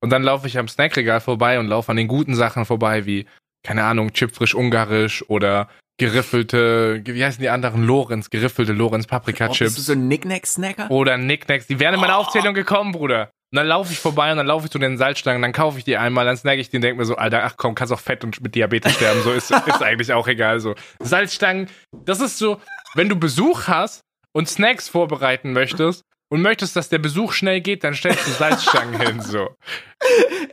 Und 0.02 0.10
dann 0.10 0.24
laufe 0.24 0.48
ich 0.48 0.58
am 0.58 0.68
Snackregal 0.68 1.22
vorbei 1.22 1.60
und 1.60 1.68
laufe 1.68 1.92
an 1.92 1.98
den 1.98 2.08
guten 2.08 2.34
Sachen 2.34 2.66
vorbei, 2.66 3.06
wie, 3.06 3.28
keine 3.64 3.84
Ahnung, 3.84 4.12
Chipfrisch 4.12 4.56
Ungarisch 4.56 5.24
oder 5.30 5.70
geriffelte, 5.98 7.04
wie 7.06 7.24
heißen 7.24 7.42
die 7.42 7.50
anderen? 7.50 7.86
Lorenz, 7.86 8.32
geriffelte 8.32 8.74
Lorenz 8.74 9.06
Paprika-Chips. 9.06 9.76
Bist 9.76 9.78
du 9.78 9.82
so 9.82 9.94
ein 9.94 10.08
Nicknack-Snacker? 10.08 10.90
Oder 10.90 11.18
Nicknacks. 11.18 11.68
Die 11.68 11.80
wären 11.80 11.94
in 11.94 12.00
meiner 12.02 12.18
oh. 12.18 12.22
Aufzählung 12.22 12.56
gekommen, 12.56 12.94
Bruder. 12.94 13.30
Und 13.52 13.58
dann 13.58 13.68
laufe 13.68 13.94
ich 13.94 14.00
vorbei 14.00 14.32
und 14.32 14.38
dann 14.38 14.48
laufe 14.48 14.66
ich 14.66 14.72
zu 14.72 14.80
den 14.80 14.98
Salzstangen, 14.98 15.42
dann 15.42 15.54
kaufe 15.54 15.78
ich 15.78 15.84
die 15.84 15.98
einmal, 15.98 16.26
dann 16.26 16.36
snack 16.36 16.58
ich 16.58 16.70
die 16.70 16.78
und 16.78 16.82
denke 16.82 16.98
mir 16.98 17.06
so, 17.06 17.16
Alter, 17.16 17.44
ach 17.44 17.56
komm, 17.58 17.76
kannst 17.76 17.94
auch 17.94 18.00
fett 18.00 18.24
und 18.24 18.42
mit 18.42 18.56
Diabetes 18.56 18.94
sterben, 18.94 19.22
so 19.22 19.32
ist, 19.32 19.52
ist 19.52 19.82
eigentlich 19.82 20.12
auch 20.12 20.28
egal, 20.28 20.60
so. 20.60 20.76
Salzstangen, 21.00 21.70
das 21.92 22.20
ist 22.20 22.38
so, 22.38 22.60
wenn 22.96 23.08
du 23.08 23.16
Besuch 23.16 23.68
hast 23.68 24.02
und 24.34 24.50
Snacks 24.50 24.90
vorbereiten 24.90 25.54
möchtest 25.54 26.04
und 26.30 26.42
möchtest, 26.42 26.76
dass 26.76 26.90
der 26.90 27.00
Besuch 27.00 27.34
schnell 27.34 27.62
geht, 27.62 27.84
dann 27.84 27.94
stellst 27.94 28.28
du 28.28 28.32
Salzstangen 28.32 29.00
hin, 29.02 29.22
so. 29.22 29.56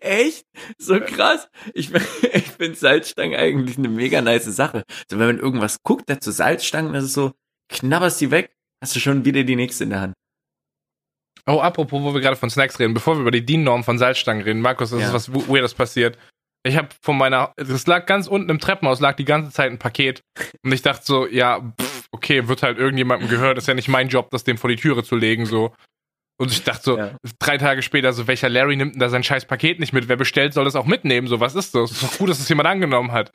Echt? 0.00 0.44
So 0.78 1.00
krass. 1.00 1.49
Ich, 1.75 1.92
ich 2.32 2.50
finde 2.50 2.75
Salzstangen 2.76 3.38
eigentlich 3.38 3.78
eine 3.78 3.88
mega 3.88 4.20
nice 4.20 4.44
Sache. 4.44 4.84
So, 5.11 5.18
wenn 5.18 5.26
man 5.26 5.38
irgendwas 5.38 5.78
guckt, 5.82 6.04
dazu 6.08 6.30
Salzstangen, 6.30 6.92
das 6.92 7.04
ist 7.04 7.14
so, 7.14 7.32
knabberst 7.68 8.20
die 8.20 8.30
weg, 8.30 8.52
hast 8.82 8.94
du 8.94 9.00
schon 9.00 9.25
wieder 9.25 9.44
die 9.44 9.56
nächste 9.56 9.84
in 9.84 9.90
der 9.90 10.00
Hand. 10.00 10.14
Oh, 11.46 11.61
apropos, 11.61 12.02
wo 12.02 12.14
wir 12.14 12.20
gerade 12.20 12.37
von 12.37 12.50
Snacks 12.50 12.78
reden, 12.78 12.94
bevor 12.94 13.16
wir 13.16 13.22
über 13.22 13.30
die 13.30 13.44
DIN-Norm 13.44 13.82
von 13.82 13.99
Salzstangen 13.99 14.44
reden, 14.44 14.61
Markus, 14.61 14.90
das 14.90 15.00
ja. 15.00 15.06
ist 15.08 15.12
was 15.12 15.32
Weirdes 15.49 15.75
passiert. 15.75 16.16
Ich 16.64 16.76
habe 16.76 16.88
von 17.00 17.18
meiner, 17.18 17.52
das 17.56 17.87
lag 17.88 18.06
ganz 18.06 18.28
unten 18.28 18.49
im 18.49 18.61
Treppenhaus, 18.61 19.00
lag 19.00 19.16
die 19.16 19.25
ganze 19.25 19.50
Zeit 19.50 19.72
ein 19.72 19.78
Paket 19.78 20.22
und 20.62 20.70
ich 20.70 20.82
dachte 20.82 21.04
so, 21.04 21.26
ja, 21.26 21.61
pff, 21.80 22.06
okay, 22.12 22.46
wird 22.46 22.62
halt 22.62 22.78
irgendjemandem 22.78 23.28
gehört, 23.28 23.58
ist 23.58 23.66
ja 23.66 23.75
nicht 23.75 23.88
mein 23.88 24.08
Job, 24.08 24.30
das 24.30 24.44
dem 24.44 24.58
vor 24.58 24.70
die 24.70 24.76
Türe 24.76 25.02
zu 25.02 25.16
legen, 25.16 25.44
so. 25.44 25.72
Und 26.38 26.50
ich 26.50 26.62
dachte 26.62 26.82
so, 26.82 26.99
ja. 26.99 27.16
drei 27.38 27.58
Tage 27.58 27.82
später, 27.82 28.12
so, 28.12 28.26
welcher 28.26 28.49
Larry 28.49 28.76
nimmt 28.76 28.94
denn 28.94 29.00
da 29.00 29.08
sein 29.08 29.22
scheiß 29.22 29.46
Paket 29.46 29.80
nicht 29.80 29.92
mit? 29.92 30.08
Wer 30.08 30.16
bestellt, 30.16 30.54
soll 30.54 30.64
das 30.64 30.76
auch 30.76 30.87
mitnehmen? 30.87 31.26
So, 31.26 31.40
was 31.40 31.54
ist 31.54 31.75
das? 31.75 31.90
Ist 31.90 32.02
doch 32.02 32.18
gut, 32.18 32.30
dass 32.30 32.38
es 32.38 32.44
das 32.44 32.49
jemand 32.49 32.68
angenommen 32.68 33.12
hat. 33.12 33.32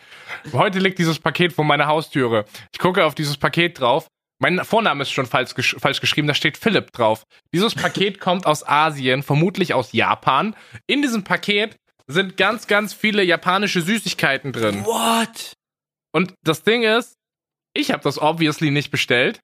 Heute 0.51 0.79
liegt 0.79 0.99
dieses 0.99 1.19
Paket 1.19 1.53
vor 1.53 1.63
meiner 1.63 1.87
Haustüre. 1.87 2.45
Ich 2.73 2.79
gucke 2.79 3.05
auf 3.05 3.15
dieses 3.15 3.37
Paket 3.37 3.79
drauf. 3.79 4.07
Mein 4.39 4.63
Vorname 4.63 5.01
ist 5.01 5.11
schon 5.11 5.25
falsch, 5.25 5.55
gesch 5.55 5.75
falsch 5.79 5.99
geschrieben, 5.99 6.27
da 6.27 6.33
steht 6.33 6.57
Philipp 6.57 6.91
drauf. 6.91 7.23
Dieses 7.53 7.73
Paket 7.73 8.19
kommt 8.19 8.45
aus 8.45 8.67
Asien, 8.67 9.23
vermutlich 9.23 9.73
aus 9.73 9.93
Japan. 9.93 10.55
In 10.85 11.01
diesem 11.01 11.23
Paket 11.23 11.75
sind 12.07 12.37
ganz, 12.37 12.67
ganz 12.67 12.93
viele 12.93 13.23
japanische 13.23 13.81
Süßigkeiten 13.81 14.53
drin. 14.53 14.85
What? 14.85 15.53
Und 16.13 16.33
das 16.43 16.63
Ding 16.63 16.83
ist, 16.83 17.15
ich 17.73 17.91
habe 17.91 18.03
das 18.03 18.19
obviously 18.19 18.71
nicht 18.71 18.91
bestellt. 18.91 19.39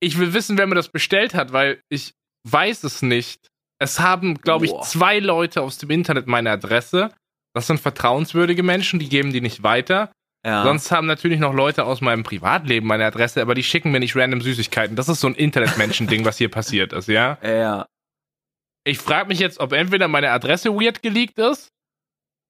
Ich 0.00 0.18
will 0.18 0.32
wissen, 0.32 0.58
wer 0.58 0.66
mir 0.66 0.74
das 0.74 0.88
bestellt 0.88 1.34
hat, 1.34 1.52
weil 1.52 1.80
ich 1.88 2.14
weiß 2.44 2.84
es 2.84 3.02
nicht. 3.02 3.48
Es 3.80 4.00
haben, 4.00 4.36
glaube 4.36 4.66
ich, 4.66 4.72
zwei 4.82 5.18
Leute 5.18 5.62
aus 5.62 5.78
dem 5.78 5.90
Internet 5.90 6.26
meine 6.26 6.50
Adresse. 6.50 7.14
Das 7.54 7.66
sind 7.66 7.80
vertrauenswürdige 7.80 8.62
Menschen, 8.62 8.98
die 8.98 9.08
geben 9.08 9.32
die 9.32 9.40
nicht 9.40 9.62
weiter. 9.62 10.12
Ja. 10.48 10.62
Sonst 10.62 10.90
haben 10.90 11.06
natürlich 11.06 11.40
noch 11.40 11.52
Leute 11.52 11.84
aus 11.84 12.00
meinem 12.00 12.22
Privatleben 12.22 12.86
meine 12.86 13.04
Adresse, 13.04 13.42
aber 13.42 13.54
die 13.54 13.62
schicken 13.62 13.90
mir 13.90 14.00
nicht 14.00 14.16
random 14.16 14.40
Süßigkeiten. 14.40 14.96
Das 14.96 15.10
ist 15.10 15.20
so 15.20 15.26
ein 15.26 15.34
Internetmenschen-Ding, 15.34 16.24
was 16.24 16.38
hier 16.38 16.50
passiert 16.50 16.94
ist, 16.94 17.06
ja? 17.06 17.36
Ja. 17.42 17.86
Ich 18.82 18.96
frage 18.96 19.28
mich 19.28 19.40
jetzt, 19.40 19.60
ob 19.60 19.74
entweder 19.74 20.08
meine 20.08 20.30
Adresse 20.30 20.70
weird 20.70 21.02
geleakt 21.02 21.38
ist 21.38 21.68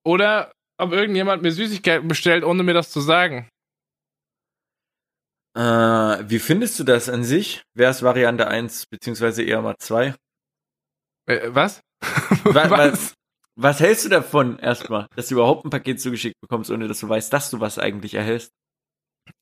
oder 0.07 0.53
ob 0.81 0.93
irgendjemand 0.93 1.43
mir 1.43 1.51
Süßigkeiten 1.51 2.07
bestellt, 2.07 2.45
ohne 2.45 2.63
mir 2.63 2.73
das 2.73 2.93
zu 2.93 3.01
sagen. 3.01 3.49
Äh, 5.57 5.61
wie 5.61 6.39
findest 6.39 6.79
du 6.79 6.85
das 6.85 7.09
an 7.09 7.25
sich? 7.25 7.63
Wäre 7.75 7.91
es 7.91 8.05
Variante 8.05 8.47
1 8.47 8.87
beziehungsweise 8.87 9.43
eher 9.43 9.61
mal 9.61 9.75
2? 9.77 10.15
Äh, 11.27 11.49
was? 11.49 11.81
was? 12.45 12.71
was? 12.71 13.15
Was 13.61 13.81
hältst 13.81 14.05
du 14.05 14.09
davon 14.09 14.61
erstmal, 14.61 15.09
dass 15.17 15.27
du 15.27 15.35
überhaupt 15.35 15.65
ein 15.65 15.71
Paket 15.71 16.01
zugeschickt 16.01 16.41
bekommst, 16.41 16.71
ohne 16.71 16.87
dass 16.87 17.01
du 17.01 17.09
weißt, 17.09 17.33
dass 17.33 17.51
du 17.51 17.59
was 17.59 17.77
eigentlich 17.81 18.15
erhältst? 18.15 18.53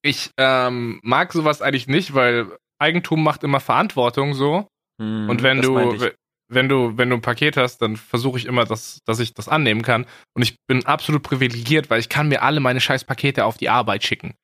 Ich 0.01 0.31
ähm, 0.39 1.01
mag 1.03 1.35
sowas 1.35 1.61
eigentlich 1.61 1.87
nicht, 1.87 2.15
weil 2.15 2.57
Eigentum 2.79 3.23
macht 3.23 3.45
immer 3.45 3.61
Verantwortung 3.61 4.33
so. 4.33 4.69
Hm, 5.01 5.29
und 5.29 5.43
wenn 5.43 5.61
du 5.61 6.11
wenn 6.49 6.69
du 6.69 6.97
wenn 6.97 7.11
du 7.11 7.17
ein 7.17 7.23
Paket 7.23 7.59
hast, 7.59 7.83
dann 7.83 7.97
versuche 7.97 8.39
ich 8.39 8.47
immer, 8.47 8.65
dass 8.65 9.01
dass 9.05 9.21
ich 9.21 9.35
das 9.35 9.49
annehmen 9.49 9.83
kann. 9.83 10.07
Und 10.35 10.43
ich 10.43 10.57
bin 10.67 10.87
absolut 10.87 11.23
privilegiert, 11.23 11.91
weil 11.91 12.01
ich 12.01 12.09
kann 12.09 12.29
mir 12.29 12.41
alle 12.43 12.61
meine 12.61 12.81
scheiß 12.81 13.05
Pakete 13.05 13.45
auf 13.45 13.59
die 13.59 13.69
Arbeit 13.69 14.03
schicken. 14.03 14.35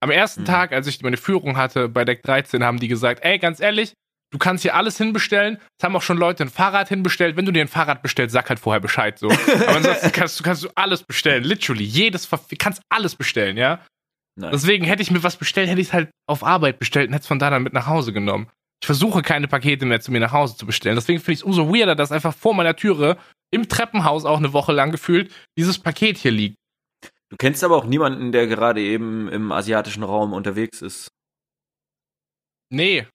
Am 0.00 0.10
ersten 0.10 0.40
hm. 0.40 0.46
Tag, 0.46 0.72
als 0.72 0.86
ich 0.86 1.00
meine 1.00 1.16
Führung 1.16 1.56
hatte 1.56 1.88
bei 1.88 2.04
Deck 2.04 2.22
13, 2.22 2.62
haben 2.64 2.78
die 2.78 2.88
gesagt, 2.88 3.24
ey, 3.24 3.38
ganz 3.38 3.60
ehrlich, 3.60 3.94
du 4.30 4.38
kannst 4.38 4.62
hier 4.62 4.74
alles 4.74 4.96
hinbestellen. 4.96 5.58
Es 5.78 5.84
haben 5.84 5.94
auch 5.96 6.02
schon 6.02 6.18
Leute 6.18 6.44
ein 6.44 6.48
Fahrrad 6.48 6.88
hinbestellt. 6.88 7.36
Wenn 7.36 7.44
du 7.44 7.52
dir 7.52 7.62
ein 7.62 7.68
Fahrrad 7.68 8.02
bestellst, 8.02 8.32
sag 8.32 8.48
halt 8.48 8.60
vorher 8.60 8.80
Bescheid 8.80 9.18
so. 9.18 9.28
Aber 9.66 9.76
ansonsten 9.76 10.12
kannst 10.12 10.38
du, 10.38 10.44
kannst 10.44 10.64
du 10.64 10.68
alles 10.74 11.02
bestellen. 11.02 11.44
Literally. 11.44 11.84
Jedes, 11.84 12.28
kannst 12.58 12.82
alles 12.88 13.16
bestellen, 13.16 13.56
ja? 13.56 13.84
Nein. 14.36 14.52
Deswegen 14.52 14.84
hätte 14.84 15.02
ich 15.02 15.10
mir 15.10 15.22
was 15.22 15.36
bestellt, 15.36 15.68
hätte 15.68 15.80
ich 15.80 15.88
es 15.88 15.92
halt 15.92 16.10
auf 16.26 16.44
Arbeit 16.44 16.78
bestellt 16.78 17.08
und 17.08 17.14
hätte 17.14 17.22
es 17.22 17.28
von 17.28 17.38
da 17.38 17.50
dann 17.50 17.62
mit 17.62 17.72
nach 17.72 17.86
Hause 17.86 18.12
genommen. 18.12 18.48
Ich 18.82 18.86
versuche 18.86 19.20
keine 19.20 19.48
Pakete 19.48 19.84
mehr 19.84 20.00
zu 20.00 20.10
mir 20.10 20.20
nach 20.20 20.32
Hause 20.32 20.56
zu 20.56 20.64
bestellen. 20.64 20.96
Deswegen 20.96 21.18
finde 21.18 21.32
ich 21.32 21.38
es 21.40 21.44
umso 21.44 21.68
weirder, 21.68 21.94
dass 21.94 22.12
einfach 22.12 22.34
vor 22.34 22.54
meiner 22.54 22.76
Türe 22.76 23.18
im 23.50 23.68
Treppenhaus 23.68 24.24
auch 24.24 24.38
eine 24.38 24.52
Woche 24.52 24.72
lang 24.72 24.92
gefühlt 24.92 25.34
dieses 25.58 25.78
Paket 25.78 26.16
hier 26.16 26.30
liegt. 26.30 26.56
Du 27.28 27.36
kennst 27.36 27.62
aber 27.62 27.76
auch 27.76 27.84
niemanden, 27.84 28.32
der 28.32 28.46
gerade 28.46 28.80
eben 28.80 29.28
im 29.28 29.52
asiatischen 29.52 30.02
Raum 30.02 30.32
unterwegs 30.32 30.80
ist. 30.80 31.08
Nee, 32.72 33.06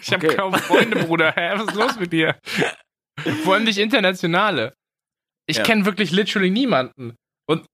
ich 0.00 0.12
habe 0.12 0.26
okay. 0.26 0.36
kaum 0.36 0.54
Freunde, 0.54 1.04
Bruder. 1.04 1.32
Hä, 1.32 1.52
was 1.54 1.68
ist 1.68 1.74
los 1.74 1.98
mit 1.98 2.12
dir? 2.12 2.38
Vor 3.44 3.54
allem 3.54 3.64
nicht 3.64 3.78
internationale. 3.78 4.74
Ich 5.46 5.58
ja. 5.58 5.62
kenne 5.62 5.84
wirklich 5.84 6.10
literally 6.10 6.50
niemanden. 6.50 7.16
Und 7.48 7.66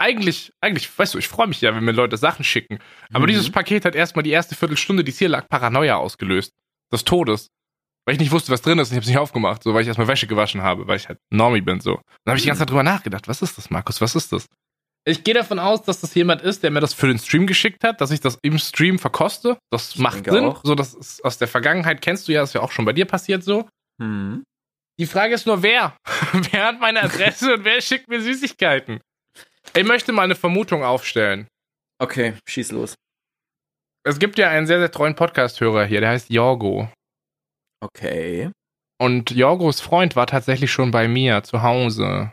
eigentlich, 0.00 0.50
eigentlich, 0.62 0.98
weißt 0.98 1.14
du, 1.14 1.18
ich 1.18 1.28
freue 1.28 1.46
mich 1.46 1.60
ja, 1.60 1.74
wenn 1.74 1.84
mir 1.84 1.92
Leute 1.92 2.16
Sachen 2.16 2.44
schicken. 2.44 2.78
Aber 3.12 3.24
Mhm. 3.24 3.28
dieses 3.28 3.50
Paket 3.50 3.84
hat 3.84 3.94
erstmal 3.94 4.22
die 4.22 4.30
erste 4.30 4.54
Viertelstunde, 4.54 5.04
die 5.04 5.10
es 5.12 5.18
hier 5.18 5.28
lag, 5.28 5.48
Paranoia 5.48 5.96
ausgelöst. 5.96 6.52
Des 6.92 7.04
Todes. 7.04 7.48
Weil 8.06 8.14
ich 8.14 8.20
nicht 8.20 8.32
wusste, 8.32 8.50
was 8.50 8.62
drin 8.62 8.78
ist 8.78 8.88
und 8.88 8.92
ich 8.92 8.96
habe 8.96 9.02
es 9.02 9.08
nicht 9.08 9.18
aufgemacht, 9.18 9.62
so 9.62 9.74
weil 9.74 9.82
ich 9.82 9.88
erstmal 9.88 10.08
Wäsche 10.08 10.26
gewaschen 10.26 10.62
habe, 10.62 10.86
weil 10.88 10.96
ich 10.96 11.06
halt 11.08 11.18
Normie 11.30 11.60
bin, 11.60 11.80
so. 11.80 11.96
Dann 12.24 12.32
habe 12.32 12.38
ich 12.38 12.42
die 12.42 12.48
ganze 12.48 12.60
Zeit 12.60 12.70
drüber 12.70 12.82
nachgedacht, 12.82 13.28
was 13.28 13.42
ist 13.42 13.58
das, 13.58 13.68
Markus, 13.70 14.00
was 14.00 14.16
ist 14.16 14.32
das? 14.32 14.46
Ich 15.06 15.24
gehe 15.24 15.34
davon 15.34 15.58
aus, 15.58 15.82
dass 15.82 16.00
das 16.00 16.14
jemand 16.14 16.42
ist, 16.42 16.62
der 16.62 16.70
mir 16.70 16.80
das 16.80 16.92
für 16.92 17.06
den 17.06 17.18
Stream 17.18 17.46
geschickt 17.46 17.84
hat, 17.84 18.00
dass 18.00 18.10
ich 18.10 18.20
das 18.20 18.38
im 18.42 18.58
Stream 18.58 18.98
verkoste. 18.98 19.56
Das 19.70 19.96
macht 19.96 20.16
denke 20.16 20.32
Sinn. 20.32 20.44
auch. 20.44 20.60
So, 20.62 20.74
das 20.74 20.94
ist 20.94 21.24
aus 21.24 21.38
der 21.38 21.48
Vergangenheit 21.48 22.02
kennst 22.02 22.28
du 22.28 22.32
ja, 22.32 22.42
ist 22.42 22.54
ja 22.54 22.60
auch 22.60 22.70
schon 22.70 22.84
bei 22.84 22.92
dir 22.92 23.06
passiert 23.06 23.42
so. 23.42 23.68
Hm. 24.00 24.42
Die 24.98 25.06
Frage 25.06 25.34
ist 25.34 25.46
nur, 25.46 25.62
wer? 25.62 25.96
wer 26.52 26.66
hat 26.66 26.80
meine 26.80 27.02
Adresse 27.02 27.54
und 27.54 27.64
wer 27.64 27.80
schickt 27.80 28.08
mir 28.08 28.20
Süßigkeiten? 28.20 29.00
Ich 29.74 29.84
möchte 29.84 30.12
mal 30.12 30.22
eine 30.22 30.34
Vermutung 30.34 30.84
aufstellen. 30.84 31.48
Okay, 31.98 32.34
schieß 32.46 32.72
los. 32.72 32.94
Es 34.04 34.18
gibt 34.18 34.38
ja 34.38 34.48
einen 34.50 34.66
sehr, 34.66 34.78
sehr 34.78 34.90
treuen 34.90 35.14
Podcast-Hörer 35.14 35.84
hier, 35.84 36.00
der 36.00 36.10
heißt 36.10 36.30
Jorgo. 36.30 36.90
Okay. 37.82 38.50
Und 38.98 39.30
Jorgos 39.30 39.80
Freund 39.80 40.16
war 40.16 40.26
tatsächlich 40.26 40.70
schon 40.70 40.90
bei 40.90 41.08
mir 41.08 41.42
zu 41.42 41.62
Hause. 41.62 42.32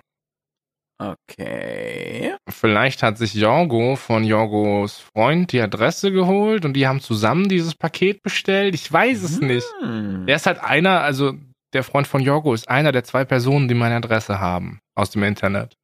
Okay. 0.99 2.35
Vielleicht 2.49 3.03
hat 3.03 3.19
sich 3.19 3.35
Jorgo 3.35 3.95
von 3.95 4.23
Jorgos 4.23 4.99
Freund 4.99 5.51
die 5.51 5.61
Adresse 5.61 6.11
geholt 6.11 6.65
und 6.65 6.73
die 6.73 6.87
haben 6.87 7.01
zusammen 7.01 7.47
dieses 7.49 7.75
Paket 7.75 8.23
bestellt. 8.23 8.73
Ich 8.73 8.91
weiß 8.91 9.21
es 9.21 9.39
nicht. 9.39 9.67
Hm. 9.81 10.25
Der 10.25 10.35
ist 10.35 10.47
halt 10.47 10.59
einer, 10.59 11.01
also 11.01 11.33
der 11.73 11.83
Freund 11.83 12.07
von 12.07 12.21
Jorgo 12.21 12.53
ist 12.53 12.67
einer 12.67 12.91
der 12.91 13.03
zwei 13.03 13.25
Personen, 13.25 13.67
die 13.67 13.75
meine 13.75 13.95
Adresse 13.95 14.39
haben 14.39 14.79
aus 14.95 15.11
dem 15.11 15.21
Internet. 15.21 15.77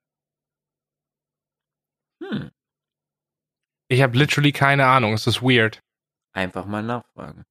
Hm. 2.24 2.50
Ich 3.90 4.02
habe 4.02 4.18
literally 4.18 4.52
keine 4.52 4.88
Ahnung. 4.88 5.14
Es 5.14 5.28
ist 5.28 5.44
weird. 5.44 5.80
Einfach 6.34 6.66
mal 6.66 6.82
nachfragen. 6.82 7.44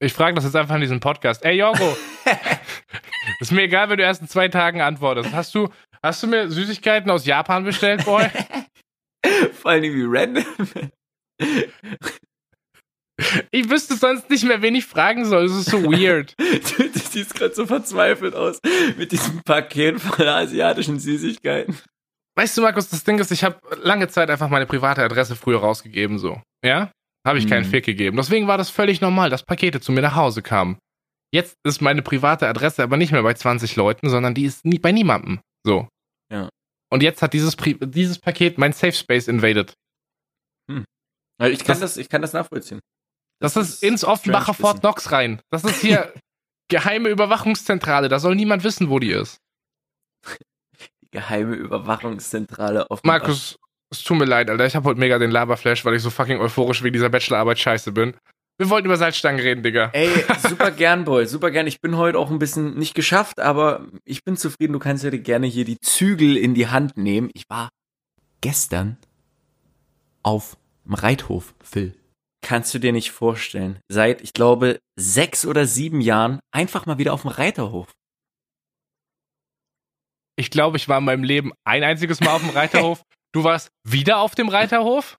Ich 0.00 0.12
frage 0.12 0.34
das 0.34 0.44
jetzt 0.44 0.54
einfach 0.54 0.76
in 0.76 0.82
diesem 0.82 1.00
Podcast. 1.00 1.44
Ey, 1.44 1.58
Jorgo, 1.58 1.96
ist 3.40 3.52
mir 3.52 3.62
egal, 3.62 3.88
wenn 3.88 3.98
du 3.98 4.04
erst 4.04 4.22
in 4.22 4.28
zwei 4.28 4.48
Tagen 4.48 4.80
antwortest. 4.80 5.32
Hast 5.32 5.54
du, 5.54 5.68
hast 6.04 6.22
du 6.22 6.26
mir 6.26 6.50
Süßigkeiten 6.50 7.10
aus 7.10 7.26
Japan 7.26 7.64
bestellt, 7.64 8.04
Boy? 8.04 8.28
Vor 9.54 9.70
allem 9.70 9.94
wie 9.94 10.04
random. 10.06 10.44
Ich 13.52 13.70
wüsste 13.70 13.94
sonst 13.96 14.28
nicht 14.28 14.44
mehr, 14.44 14.60
wen 14.60 14.74
ich 14.74 14.84
fragen 14.86 15.24
soll. 15.24 15.44
Es 15.44 15.52
ist 15.52 15.70
so 15.70 15.82
weird. 15.84 16.34
Du, 16.76 16.88
du 16.88 16.98
siehst 16.98 17.34
gerade 17.34 17.54
so 17.54 17.66
verzweifelt 17.66 18.34
aus 18.34 18.58
mit 18.96 19.12
diesem 19.12 19.42
Paket 19.42 20.00
von 20.00 20.26
asiatischen 20.26 20.98
Süßigkeiten. 20.98 21.76
Weißt 22.36 22.56
du, 22.56 22.62
Markus, 22.62 22.88
das 22.88 23.04
Ding 23.04 23.18
ist, 23.20 23.30
ich 23.30 23.44
habe 23.44 23.58
lange 23.82 24.08
Zeit 24.08 24.30
einfach 24.30 24.48
meine 24.48 24.66
private 24.66 25.02
Adresse 25.02 25.36
früher 25.36 25.60
rausgegeben, 25.60 26.18
so. 26.18 26.40
Ja? 26.64 26.90
Habe 27.26 27.38
ich 27.38 27.48
keinen 27.48 27.64
Mhm. 27.66 27.70
Fick 27.70 27.84
gegeben. 27.84 28.16
Deswegen 28.16 28.48
war 28.48 28.58
das 28.58 28.70
völlig 28.70 29.00
normal, 29.00 29.30
dass 29.30 29.44
Pakete 29.44 29.80
zu 29.80 29.92
mir 29.92 30.02
nach 30.02 30.16
Hause 30.16 30.42
kamen. 30.42 30.76
Jetzt 31.32 31.54
ist 31.64 31.80
meine 31.80 32.02
private 32.02 32.48
Adresse 32.48 32.82
aber 32.82 32.96
nicht 32.96 33.12
mehr 33.12 33.22
bei 33.22 33.34
20 33.34 33.76
Leuten, 33.76 34.08
sondern 34.10 34.34
die 34.34 34.44
ist 34.44 34.64
nie, 34.64 34.78
bei 34.78 34.92
niemandem. 34.92 35.40
So. 35.64 35.88
Ja. 36.34 36.48
Und 36.92 37.02
jetzt 37.02 37.22
hat 37.22 37.32
dieses, 37.32 37.56
Pri 37.56 37.78
dieses 37.80 38.18
Paket 38.18 38.58
mein 38.58 38.72
Safe 38.72 38.92
Space 38.92 39.28
invaded. 39.28 39.74
Also 41.38 41.52
ich 41.52 41.58
kann 41.60 41.66
Das- 41.66 41.80
das, 41.80 41.96
ich 41.96 42.08
kann 42.08 42.22
das 42.22 42.32
nachvollziehen. 42.32 42.80
Das, 43.40 43.56
ist 43.56 43.82
ins 43.82 44.04
Offenbacher 44.04 44.54
Fort. 44.54 44.80
Knox 44.80 45.10
rein. 45.10 45.40
Das 45.50 45.64
ist 45.64 45.80
hier 45.80 46.12
geheime 46.70 47.08
Überwachungszentrale. 47.08 48.08
Da 48.08 48.20
soll 48.20 48.36
niemand 48.36 48.62
wissen, 48.64 48.88
wo 48.88 48.98
die 49.00 49.10
ist. 49.10 49.38
Die 51.02 51.10
geheime 51.10 51.54
Überwachungszentrale 51.56 52.90
auf 52.90 53.02
Markus, 53.02 53.56
es 53.90 54.02
tut 54.04 54.16
mir 54.18 54.24
leid, 54.24 54.48
Alter. 54.48 54.64
Ich 54.66 54.76
habe 54.76 54.88
heute 54.88 55.00
mega 55.00 55.18
den 55.18 55.30
Laberflash, 55.32 55.84
weil 55.84 55.94
ich 55.94 56.02
so 56.02 56.10
fucking 56.10 56.38
euphorisch 56.38 56.82
wegen 56.84 56.92
dieser 56.94 57.10
Bachelorarbeit 57.10 57.58
scheiße 57.58 57.92
bin. 57.92 58.16
Wir 58.56 58.70
wollten 58.70 58.86
über 58.86 58.96
Salzstangen 58.96 59.40
reden, 59.40 59.62
Digga. 59.62 59.90
Ey, 59.92 60.08
super 60.48 60.70
gern, 60.70 61.04
Boy, 61.04 61.26
super 61.26 61.50
gern. 61.50 61.66
Ich 61.66 61.80
bin 61.80 61.96
heute 61.96 62.18
auch 62.18 62.30
ein 62.30 62.38
bisschen 62.38 62.78
nicht 62.78 62.94
geschafft, 62.94 63.40
aber 63.40 63.86
ich 64.04 64.22
bin 64.22 64.36
zufrieden. 64.36 64.72
Du 64.72 64.78
kannst 64.78 65.02
ja 65.02 65.10
gerne 65.10 65.46
hier 65.46 65.64
die 65.64 65.80
Zügel 65.80 66.36
in 66.36 66.54
die 66.54 66.68
Hand 66.68 66.96
nehmen. 66.96 67.30
Ich 67.34 67.48
war 67.48 67.70
gestern 68.40 68.96
auf 70.22 70.56
dem 70.84 70.94
Reithof, 70.94 71.54
Phil. 71.62 71.94
Kannst 72.42 72.74
du 72.74 72.78
dir 72.78 72.92
nicht 72.92 73.10
vorstellen. 73.10 73.80
Seit, 73.88 74.20
ich 74.20 74.32
glaube, 74.34 74.78
sechs 74.96 75.46
oder 75.46 75.66
sieben 75.66 76.00
Jahren 76.00 76.40
einfach 76.52 76.86
mal 76.86 76.98
wieder 76.98 77.12
auf 77.12 77.22
dem 77.22 77.30
Reiterhof. 77.30 77.90
Ich 80.36 80.50
glaube, 80.50 80.76
ich 80.76 80.88
war 80.88 80.98
in 80.98 81.04
meinem 81.04 81.24
Leben 81.24 81.52
ein 81.64 81.82
einziges 81.82 82.20
Mal 82.20 82.34
auf 82.34 82.42
dem 82.42 82.50
Reiterhof. 82.56 83.02
Du 83.32 83.42
warst 83.42 83.70
wieder 83.82 84.18
auf 84.18 84.34
dem 84.34 84.48
Reiterhof? 84.48 85.16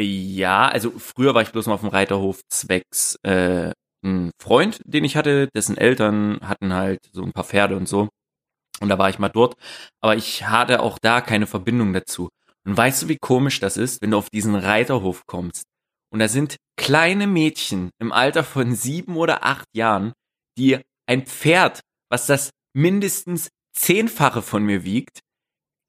Ja, 0.00 0.68
also 0.68 0.92
früher 0.98 1.34
war 1.34 1.42
ich 1.42 1.50
bloß 1.50 1.66
mal 1.66 1.74
auf 1.74 1.80
dem 1.80 1.88
Reiterhof 1.88 2.40
zwecks 2.48 3.16
äh, 3.24 3.72
ein 4.04 4.30
Freund, 4.40 4.80
den 4.84 5.04
ich 5.04 5.16
hatte, 5.16 5.48
dessen 5.56 5.76
Eltern 5.76 6.38
hatten 6.42 6.72
halt 6.72 7.00
so 7.12 7.24
ein 7.24 7.32
paar 7.32 7.42
Pferde 7.42 7.76
und 7.76 7.88
so. 7.88 8.08
Und 8.80 8.90
da 8.90 8.98
war 8.98 9.10
ich 9.10 9.18
mal 9.18 9.28
dort. 9.28 9.56
Aber 10.00 10.14
ich 10.14 10.46
hatte 10.46 10.82
auch 10.82 10.98
da 11.00 11.20
keine 11.20 11.48
Verbindung 11.48 11.92
dazu. 11.92 12.28
Und 12.64 12.76
weißt 12.76 13.02
du, 13.02 13.08
wie 13.08 13.18
komisch 13.18 13.58
das 13.58 13.76
ist, 13.76 14.00
wenn 14.00 14.12
du 14.12 14.18
auf 14.18 14.30
diesen 14.30 14.54
Reiterhof 14.54 15.26
kommst? 15.26 15.64
Und 16.10 16.20
da 16.20 16.28
sind 16.28 16.56
kleine 16.76 17.26
Mädchen 17.26 17.90
im 17.98 18.12
Alter 18.12 18.44
von 18.44 18.76
sieben 18.76 19.16
oder 19.16 19.44
acht 19.44 19.66
Jahren, 19.74 20.12
die 20.56 20.78
ein 21.06 21.26
Pferd, 21.26 21.80
was 22.08 22.26
das 22.26 22.50
mindestens 22.72 23.48
zehnfache 23.76 24.42
von 24.42 24.62
mir 24.62 24.84
wiegt, 24.84 25.20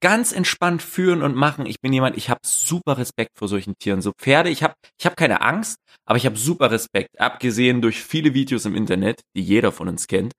ganz 0.02 0.32
entspannt 0.32 0.82
führen 0.82 1.22
und 1.22 1.36
machen. 1.36 1.66
Ich 1.66 1.82
bin 1.82 1.94
jemand, 1.94 2.18
ich 2.18 2.30
habe 2.30 2.40
super 2.46 2.98
Respekt 2.98 3.38
vor 3.38 3.48
solchen 3.48 3.76
Tieren. 3.78 4.02
So 4.02 4.12
Pferde, 4.18 4.50
ich 4.50 4.64
habe 4.64 4.74
ich 5.00 5.06
hab 5.06 5.18
keine 5.18 5.42
Angst, 5.42 5.78
aber 6.06 6.18
ich 6.18 6.26
habe 6.26 6.38
super 6.38 6.72
Respekt. 6.72 7.20
Abgesehen 7.20 7.82
durch 7.82 8.04
viele 8.04 8.34
Videos 8.34 8.66
im 8.66 8.76
Internet, 8.76 9.22
die 9.36 9.42
jeder 9.42 9.72
von 9.72 9.88
uns 9.88 10.08
kennt, 10.08 10.34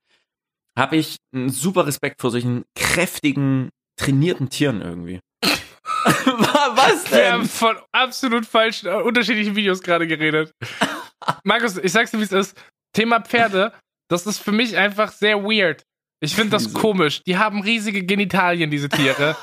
habe 0.79 0.96
ich 0.96 1.16
einen 1.35 1.51
super 1.51 1.87
Respekt 1.87 2.20
vor 2.20 2.31
solchen 2.31 2.64
kräftigen, 2.75 3.70
trainierten 3.96 4.49
Tieren 4.49 4.81
irgendwie. 4.81 5.20
Was 5.42 7.11
Wir 7.11 7.33
haben 7.33 7.40
denn? 7.40 7.49
von 7.49 7.77
absolut 7.92 8.46
falschen, 8.46 8.88
äh, 8.88 9.03
unterschiedlichen 9.03 9.57
Videos 9.57 9.83
gerade 9.83 10.07
geredet. 10.07 10.53
Markus, 11.44 11.77
ich 11.77 11.92
sag's 11.92 12.11
dir, 12.11 12.18
wie 12.18 12.25
es 12.25 12.33
ist. 12.33 12.57
Thema 12.94 13.20
Pferde, 13.20 13.73
das 14.09 14.27
ist 14.27 14.38
für 14.38 14.53
mich 14.53 14.77
einfach 14.77 15.12
sehr 15.12 15.42
weird. 15.44 15.83
Ich 16.21 16.35
finde 16.35 16.51
das 16.51 16.73
komisch. 16.75 17.23
Die 17.25 17.39
haben 17.39 17.63
riesige 17.63 18.05
Genitalien, 18.05 18.71
diese 18.71 18.89
Tiere. 18.89 19.37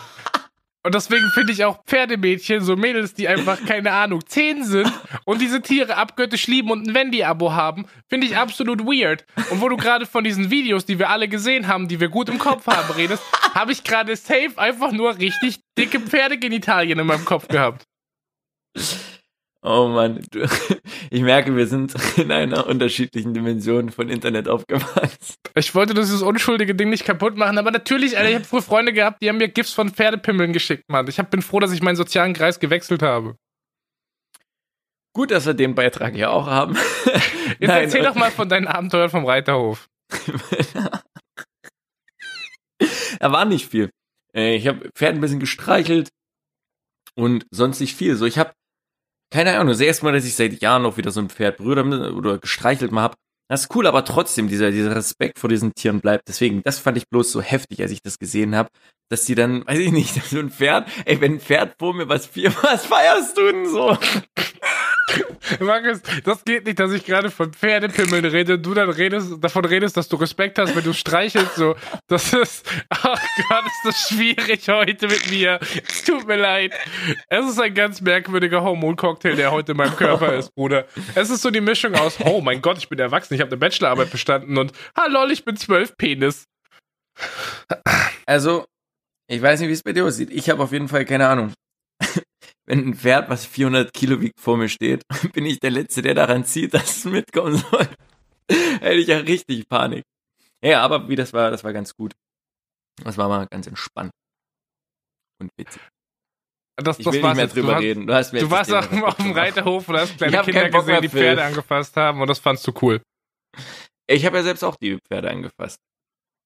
Und 0.83 0.95
deswegen 0.95 1.29
finde 1.31 1.51
ich 1.51 1.65
auch 1.65 1.83
Pferdemädchen, 1.85 2.61
so 2.61 2.77
Mädels, 2.77 3.13
die 3.13 3.27
einfach, 3.27 3.59
keine 3.65 3.91
Ahnung, 3.91 4.25
zehn 4.25 4.63
sind 4.63 4.89
und 5.25 5.41
diese 5.41 5.61
Tiere 5.61 5.97
abgöttisch 5.97 6.47
lieben 6.47 6.71
und 6.71 6.87
ein 6.87 6.95
Wendy-Abo 6.95 7.51
haben, 7.51 7.87
finde 8.07 8.25
ich 8.25 8.37
absolut 8.37 8.85
weird. 8.85 9.25
Und 9.49 9.59
wo 9.59 9.67
du 9.67 9.75
gerade 9.75 10.05
von 10.05 10.23
diesen 10.23 10.49
Videos, 10.49 10.85
die 10.85 10.97
wir 10.97 11.09
alle 11.09 11.27
gesehen 11.27 11.67
haben, 11.67 11.89
die 11.89 11.99
wir 11.99 12.07
gut 12.07 12.29
im 12.29 12.37
Kopf 12.37 12.67
haben, 12.67 12.89
redest, 12.93 13.21
habe 13.53 13.73
ich 13.73 13.83
gerade 13.83 14.15
safe 14.15 14.53
einfach 14.55 14.93
nur 14.93 15.17
richtig 15.17 15.59
dicke 15.77 15.99
Pferdegenitalien 15.99 16.97
in 16.97 17.07
meinem 17.07 17.25
Kopf 17.25 17.49
gehabt. 17.49 17.83
Oh 19.69 19.89
Mann, 19.89 20.25
du, 20.31 20.47
ich 21.09 21.21
merke, 21.21 21.53
wir 21.53 21.67
sind 21.67 21.93
in 22.17 22.31
einer 22.31 22.67
unterschiedlichen 22.67 23.33
Dimension 23.33 23.89
von 23.91 24.07
Internet 24.07 24.47
aufgewachsen. 24.47 25.35
Ich 25.55 25.75
wollte 25.75 25.93
dieses 25.93 26.21
unschuldige 26.21 26.73
Ding 26.73 26.89
nicht 26.89 27.03
kaputt 27.03 27.35
machen, 27.35 27.57
aber 27.57 27.71
natürlich, 27.71 28.17
Alter, 28.17 28.29
ich 28.29 28.35
habe 28.35 28.45
früher 28.45 28.61
Freunde 28.61 28.93
gehabt, 28.93 29.21
die 29.21 29.27
haben 29.27 29.39
mir 29.39 29.49
GIFs 29.49 29.73
von 29.73 29.89
Pferdepimmeln 29.89 30.53
geschickt, 30.53 30.85
Mann. 30.87 31.05
Ich 31.09 31.19
hab, 31.19 31.31
bin 31.31 31.41
froh, 31.41 31.59
dass 31.59 31.73
ich 31.73 31.81
meinen 31.81 31.97
sozialen 31.97 32.31
Kreis 32.33 32.61
gewechselt 32.61 33.01
habe. 33.01 33.35
Gut, 35.13 35.31
dass 35.31 35.45
wir 35.45 35.53
den 35.53 35.75
Beitrag 35.75 36.15
ja 36.15 36.29
auch 36.29 36.47
haben. 36.47 36.77
Jetzt 37.59 37.59
Nein, 37.59 37.83
erzähl 37.83 38.03
doch 38.03 38.15
mal 38.15 38.31
von 38.31 38.47
deinen 38.47 38.67
Abenteuern 38.67 39.09
vom 39.09 39.25
Reiterhof. 39.25 39.89
da 43.19 43.31
war 43.33 43.43
nicht 43.43 43.67
viel. 43.69 43.89
Äh, 44.33 44.55
Ich 44.55 44.65
habe 44.67 44.89
Pferd 44.95 45.15
ein 45.15 45.21
bisschen 45.21 45.41
gestreichelt 45.41 46.07
und 47.15 47.45
sonst 47.51 47.81
nicht 47.81 47.95
viel. 47.95 48.15
So, 48.15 48.25
ich 48.25 48.37
habe 48.37 48.53
keine 49.31 49.57
Ahnung, 49.57 49.69
das 49.69 49.79
erste 49.79 50.05
Mal, 50.05 50.13
dass 50.13 50.25
ich 50.25 50.35
seit 50.35 50.61
Jahren 50.61 50.85
auch 50.85 50.97
wieder 50.97 51.11
so 51.11 51.19
ein 51.19 51.29
Pferd 51.29 51.57
berührt 51.57 51.79
oder 52.13 52.37
gestreichelt 52.37 52.91
mal 52.91 53.03
hab. 53.03 53.15
Das 53.49 53.61
ist 53.61 53.75
cool, 53.75 53.87
aber 53.87 54.03
trotzdem 54.03 54.49
dieser 54.49 54.71
dieser 54.71 54.95
Respekt 54.95 55.39
vor 55.39 55.49
diesen 55.49 55.73
Tieren 55.73 56.01
bleibt. 56.01 56.27
Deswegen, 56.27 56.63
das 56.63 56.79
fand 56.79 56.97
ich 56.97 57.07
bloß 57.09 57.31
so 57.31 57.41
heftig, 57.41 57.81
als 57.81 57.91
ich 57.91 58.01
das 58.01 58.19
gesehen 58.19 58.55
habe, 58.55 58.69
dass 59.09 59.23
die 59.23 59.35
dann, 59.35 59.65
weiß 59.65 59.79
ich 59.79 59.91
nicht, 59.91 60.21
so 60.29 60.39
ein 60.39 60.49
Pferd, 60.49 60.89
ey, 61.05 61.21
wenn 61.21 61.35
ein 61.35 61.39
Pferd 61.39 61.75
vor 61.79 61.93
mir 61.93 62.09
was 62.09 62.25
vier, 62.25 62.53
was 62.61 62.85
feierst 62.85 63.37
du 63.37 63.51
denn 63.51 63.69
so? 63.69 63.97
Markus, 65.59 66.01
das 66.23 66.43
geht 66.43 66.65
nicht, 66.65 66.79
dass 66.79 66.91
ich 66.91 67.05
gerade 67.05 67.31
von 67.31 67.53
Pferdepimmeln 67.53 68.25
rede 68.25 68.55
und 68.55 68.65
du 68.65 68.73
dann 68.73 68.89
redest, 68.89 69.41
davon 69.41 69.65
redest, 69.65 69.95
dass 69.95 70.07
du 70.07 70.17
Respekt 70.17 70.59
hast, 70.59 70.75
wenn 70.75 70.83
du 70.83 70.93
streichelst. 70.93 71.55
So, 71.55 71.75
das 72.07 72.33
ist, 72.33 72.69
ach 72.89 73.19
Gott, 73.49 73.65
ist 73.65 73.85
das 73.85 74.09
schwierig 74.09 74.67
heute 74.67 75.07
mit 75.07 75.29
mir. 75.29 75.59
Es 75.87 76.03
tut 76.03 76.27
mir 76.27 76.37
leid. 76.37 76.73
Es 77.29 77.45
ist 77.45 77.59
ein 77.59 77.73
ganz 77.73 78.01
merkwürdiger 78.01 78.61
Hormoncocktail, 78.63 79.35
der 79.35 79.51
heute 79.51 79.71
in 79.71 79.77
meinem 79.77 79.95
Körper 79.95 80.33
ist, 80.33 80.53
Bruder. 80.55 80.85
Es 81.15 81.29
ist 81.29 81.41
so 81.41 81.51
die 81.51 81.61
Mischung 81.61 81.95
aus, 81.95 82.17
oh 82.23 82.41
mein 82.41 82.61
Gott, 82.61 82.77
ich 82.77 82.89
bin 82.89 82.99
erwachsen, 82.99 83.33
ich 83.33 83.41
habe 83.41 83.51
eine 83.51 83.57
Bachelorarbeit 83.57 84.11
bestanden 84.11 84.57
und, 84.57 84.73
ha 84.97 85.07
lol, 85.07 85.31
ich 85.31 85.45
bin 85.45 85.55
zwölf 85.55 85.95
Penis. 85.97 86.45
Also, 88.25 88.65
ich 89.27 89.41
weiß 89.41 89.59
nicht, 89.59 89.69
wie 89.69 89.73
es 89.73 89.83
bei 89.83 89.93
dir 89.93 90.05
aussieht. 90.05 90.29
Ich 90.31 90.49
habe 90.49 90.61
auf 90.61 90.71
jeden 90.71 90.87
Fall 90.87 91.05
keine 91.05 91.27
Ahnung. 91.27 91.53
Wenn 92.65 92.89
ein 92.89 92.95
Pferd, 92.95 93.29
was 93.29 93.45
400 93.45 93.93
Kilo 93.93 94.21
wiegt, 94.21 94.39
vor 94.39 94.57
mir 94.57 94.69
steht, 94.69 95.03
bin 95.33 95.45
ich 95.45 95.59
der 95.59 95.71
Letzte, 95.71 96.01
der 96.01 96.13
daran 96.13 96.45
zieht, 96.45 96.73
dass 96.73 96.97
es 96.97 97.05
mitkommen 97.05 97.57
soll. 97.57 97.87
Hätte 98.49 98.95
ich 98.95 99.07
ja 99.07 99.17
richtig 99.17 99.67
Panik. 99.67 100.03
Ja, 100.63 100.81
aber 100.81 101.09
wie 101.09 101.15
das 101.15 101.33
war, 101.33 101.51
das 101.51 101.63
war 101.63 101.73
ganz 101.73 101.95
gut. 101.95 102.13
Das 103.03 103.17
war 103.17 103.27
mal 103.27 103.45
ganz 103.47 103.67
entspannt. 103.67 104.11
Und 105.39 105.51
witzig. 105.57 105.81
Das, 106.77 106.99
Ich 106.99 107.05
das 107.05 107.13
will 107.13 107.21
nicht 107.21 107.35
mehr 107.35 107.47
drüber 107.47 107.73
du 107.75 107.79
reden. 107.79 108.07
Du, 108.07 108.13
hast 108.13 108.33
mir 108.33 108.39
Du 108.39 108.51
warst 108.51 108.69
Thema 108.69 109.07
auf, 109.07 109.15
dem-. 109.15 109.31
Reiterhof 109.31 109.89
und 109.89 109.97
hast 109.97 110.17
kleine 110.17 110.41
Kinder 110.43 110.69
gesehen, 110.69 111.01
die. 111.01 111.09
Pferde 111.09 111.43
angefasst 111.43 111.95
haben 111.97 112.21
und 112.21 112.27
das 112.27 112.39
fandst 112.39 112.65
du 112.67 112.73
cool. 112.81 113.01
Ich 114.07 114.25
habe 114.25 114.37
ja 114.37 114.43
selbst 114.43 114.63
auch 114.63 114.75
die 114.75 114.97
Pferde 114.99 115.29
angefasst. 115.29 115.79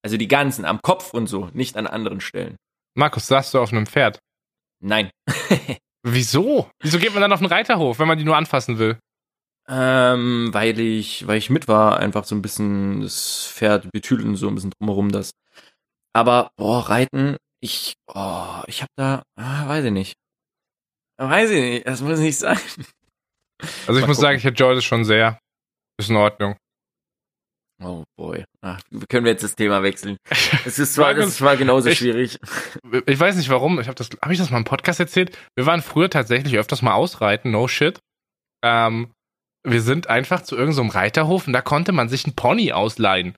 Also 0.04 0.18
die 0.18 0.28
ganzen, 0.28 0.66
am 0.66 0.82
Kopf 0.82 1.14
und 1.14 1.28
so, 1.28 1.50
nicht 1.54 1.78
an 1.78 1.86
anderen 1.86 2.22
Stellen. 2.22 2.56
Markus, 2.96 3.28
saßt 3.28 3.54
du 3.54 3.60
auf 3.60 3.72
einem 3.72 3.86
Pferd? 3.86 4.20
Nein. 4.82 5.12
Wieso? 6.04 6.70
Wieso 6.82 6.98
geht 6.98 7.14
man 7.14 7.22
dann 7.22 7.32
auf 7.34 7.40
den 7.40 7.48
Reiterhof, 7.48 8.00
wenn 8.00 8.08
man 8.08 8.18
die 8.18 8.24
nur 8.24 8.36
anfassen 8.38 8.80
will? 8.80 9.00
Ähm, 9.68 10.50
weil 10.52 10.80
ich, 10.80 11.28
weil 11.28 11.38
ich 11.38 11.50
mit 11.50 11.68
war, 11.68 12.00
einfach 12.00 12.26
so 12.26 12.34
ein 12.36 12.42
bisschen 12.42 13.02
das 13.02 13.46
Pferd 13.48 13.92
betüdeln, 13.92 14.36
so 14.36 14.48
ein 14.48 14.56
bisschen 14.56 14.72
drumherum 14.80 15.12
das. 15.12 15.32
Aber, 16.14 16.52
boah, 16.58 16.90
Reiten, 16.90 17.38
ich, 17.62 17.94
oh, 18.08 18.62
ich 18.68 18.82
hab 18.82 18.90
da, 18.98 19.24
ah, 19.38 19.68
weiß 19.68 19.86
ich 19.86 19.92
nicht. 19.92 20.14
Weiß 21.18 21.52
ich 21.52 21.62
nicht, 21.62 21.88
das 21.88 22.02
muss 22.02 22.20
nicht 22.20 22.38
sein. 22.40 22.58
Also 23.86 24.00
ich 24.00 24.02
Mal 24.02 24.08
muss 24.08 24.18
gucken. 24.18 24.22
sagen, 24.22 24.38
ich 24.40 24.46
enjoy 24.46 24.74
das 24.74 24.84
schon 24.84 25.06
sehr. 25.06 25.38
Ist 26.00 26.10
in 26.10 26.16
Ordnung. 26.16 26.58
Oh 27.84 28.04
boy. 28.18 28.44
Ach, 28.62 28.80
können 29.10 29.26
wir 29.26 29.32
jetzt 29.32 29.44
das 29.44 29.56
Thema 29.56 29.82
wechseln? 29.84 30.18
Es 30.66 30.78
ist 30.78 30.94
zwar, 30.94 31.14
das 31.16 31.42
war 31.42 31.58
genauso 31.58 31.90
ich- 31.90 31.98
schwierig. 31.98 32.38
Ich 33.08 33.20
weiß 33.20 33.36
nicht 33.36 33.50
warum, 33.50 33.80
ich 33.80 33.88
habe 33.88 33.96
das, 33.96 34.10
habe 34.22 34.34
ich 34.34 34.40
das 34.40 34.52
mal 34.52 34.58
im 34.60 34.64
Podcast 34.66 35.00
erzählt? 35.00 35.36
Wir 35.56 35.66
waren 35.66 35.82
früher 35.82 36.10
tatsächlich 36.10 36.58
öfters 36.58 36.82
mal 36.84 36.94
ausreiten, 36.94 37.52
no 37.52 37.68
shit. 37.68 38.00
Ähm, 38.64 39.12
wir 39.68 39.82
sind 39.82 40.08
einfach 40.08 40.42
zu 40.44 40.56
irgendeinem 40.56 40.90
Reiterhof 40.90 41.48
und 41.48 41.54
da 41.54 41.62
konnte 41.62 41.92
man 41.92 42.10
sich 42.10 42.26
einen 42.26 42.36
Pony 42.36 42.72
ausleihen. 42.72 43.36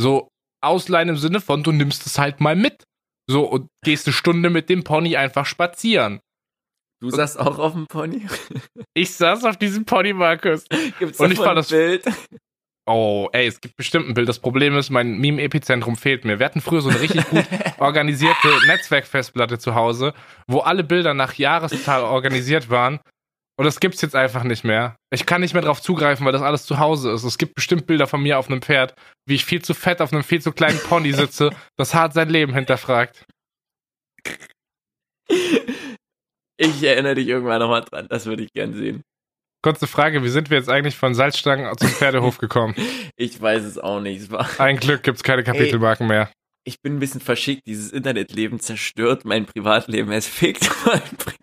So 0.00 0.28
ausleihen 0.62 1.08
im 1.08 1.16
Sinne 1.16 1.40
von, 1.40 1.62
du 1.64 1.72
nimmst 1.72 2.06
es 2.06 2.18
halt 2.18 2.40
mal 2.40 2.54
mit. 2.56 2.84
So 3.28 3.44
und 3.44 3.66
gehst 3.84 4.06
eine 4.06 4.14
Stunde 4.14 4.50
mit 4.50 4.68
dem 4.68 4.84
Pony 4.84 5.16
einfach 5.16 5.46
spazieren. 5.46 6.20
Du 7.00 7.10
saßt 7.10 7.38
auch 7.40 7.58
auf 7.58 7.72
dem 7.72 7.86
Pony? 7.88 8.26
Ich 8.94 9.14
saß 9.14 9.44
auf 9.44 9.56
diesem 9.56 9.84
Pony, 9.84 10.12
Markus. 10.12 10.64
Gibt's 11.00 11.18
Und 11.18 11.32
ich 11.32 11.38
fand 11.38 11.50
ein 11.50 11.56
das- 11.56 11.68
Bild? 11.70 12.04
Oh, 12.84 13.28
ey, 13.32 13.46
es 13.46 13.60
gibt 13.60 13.76
bestimmt 13.76 14.08
ein 14.08 14.14
Bild. 14.14 14.28
Das 14.28 14.40
Problem 14.40 14.76
ist, 14.76 14.90
mein 14.90 15.18
Meme-Epizentrum 15.18 15.96
fehlt 15.96 16.24
mir. 16.24 16.40
Wir 16.40 16.46
hatten 16.46 16.60
früher 16.60 16.80
so 16.80 16.88
eine 16.88 17.00
richtig 17.00 17.28
gut 17.28 17.44
organisierte 17.78 18.48
Netzwerkfestplatte 18.66 19.58
zu 19.58 19.76
Hause, 19.76 20.14
wo 20.48 20.58
alle 20.60 20.82
Bilder 20.82 21.14
nach 21.14 21.34
Jahreszahl 21.34 22.02
organisiert 22.02 22.70
waren. 22.70 22.98
Und 23.56 23.66
das 23.66 23.78
gibt's 23.78 24.02
jetzt 24.02 24.16
einfach 24.16 24.42
nicht 24.42 24.64
mehr. 24.64 24.96
Ich 25.12 25.26
kann 25.26 25.42
nicht 25.42 25.54
mehr 25.54 25.62
drauf 25.62 25.80
zugreifen, 25.80 26.26
weil 26.26 26.32
das 26.32 26.42
alles 26.42 26.64
zu 26.64 26.78
Hause 26.80 27.12
ist. 27.12 27.22
Es 27.22 27.38
gibt 27.38 27.54
bestimmt 27.54 27.86
Bilder 27.86 28.08
von 28.08 28.20
mir 28.20 28.38
auf 28.38 28.48
einem 28.48 28.62
Pferd, 28.62 28.94
wie 29.26 29.34
ich 29.34 29.44
viel 29.44 29.62
zu 29.62 29.74
fett 29.74 30.00
auf 30.00 30.12
einem 30.12 30.24
viel 30.24 30.42
zu 30.42 30.50
kleinen 30.50 30.80
Pony 30.80 31.12
sitze, 31.12 31.50
das 31.76 31.94
hart 31.94 32.14
sein 32.14 32.30
Leben 32.30 32.54
hinterfragt. 32.54 33.26
Ich 35.28 36.82
erinnere 36.82 37.14
dich 37.14 37.28
irgendwann 37.28 37.60
nochmal 37.60 37.82
dran, 37.82 38.08
das 38.08 38.26
würde 38.26 38.42
ich 38.42 38.52
gern 38.52 38.74
sehen. 38.74 39.02
Kurze 39.62 39.86
Frage, 39.86 40.24
wie 40.24 40.28
sind 40.28 40.50
wir 40.50 40.58
jetzt 40.58 40.68
eigentlich 40.68 40.96
von 40.96 41.14
Salzstangen 41.14 41.72
zum 41.78 41.88
Pferdehof 41.88 42.38
gekommen? 42.38 42.74
Ich 43.16 43.40
weiß 43.40 43.62
es 43.64 43.78
auch 43.78 44.00
nicht. 44.00 44.22
Es 44.22 44.30
war, 44.30 44.48
Ein 44.58 44.78
Glück 44.78 45.02
gibt's 45.02 45.22
keine 45.22 45.44
Kapitelmarken 45.44 46.06
mehr. 46.08 46.32
ich 46.66 46.80
bin 46.80 46.96
ein 46.96 46.98
bisschen 46.98 47.20
verschickt. 47.20 47.62
Dieses 47.66 47.92
Internetleben 47.92 48.58
zerstört 48.58 49.24
mein 49.24 49.46
Privatleben. 49.46 50.10
Es 50.10 50.26
fickt 50.26 50.68
mein 50.86 51.00
Privatleben. 51.00 51.38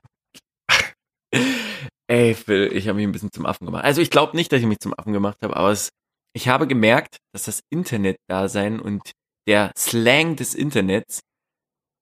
Ey, 2.10 2.34
Phil, 2.34 2.72
ich 2.74 2.88
habe 2.88 2.98
mich 2.98 3.08
ein 3.08 3.12
bisschen 3.12 3.32
zum 3.32 3.46
Affen 3.46 3.66
gemacht. 3.66 3.84
Also 3.86 4.02
ich 4.02 4.10
glaube 4.10 4.36
nicht, 4.36 4.52
dass 4.52 4.60
ich 4.60 4.66
mich 4.66 4.80
zum 4.80 4.94
Affen 4.98 5.14
gemacht 5.14 5.38
habe, 5.44 5.56
aber 5.56 5.70
es, 5.70 5.90
ich 6.36 6.48
habe 6.48 6.66
gemerkt, 6.68 7.18
dass 7.34 7.44
das 7.44 7.62
Internet-Dasein 7.72 8.80
und 8.80 9.12
der 9.48 9.72
Slang 9.78 10.36
des 10.36 10.56
Internets 10.56 11.20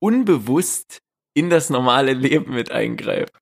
unbewusst 0.02 1.00
in 1.36 1.50
das 1.50 1.70
normale 1.70 2.14
Leben 2.14 2.54
mit 2.54 2.72
eingreift. 2.72 3.38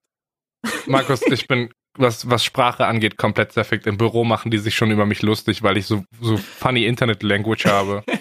Markus, 0.88 1.22
ich 1.22 1.48
bin, 1.48 1.72
was, 2.00 2.30
was 2.30 2.44
Sprache 2.44 2.86
angeht, 2.86 3.18
komplett 3.18 3.52
zerfickt. 3.52 3.88
Im 3.88 3.98
Büro 3.98 4.24
machen 4.24 4.52
die 4.52 4.58
sich 4.58 4.76
schon 4.76 4.92
über 4.92 5.06
mich 5.06 5.22
lustig, 5.22 5.64
weil 5.64 5.78
ich 5.78 5.86
so, 5.86 6.04
so 6.22 6.38
funny 6.38 6.86
Internet 6.86 7.24
Language 7.24 7.66
habe. 7.66 8.04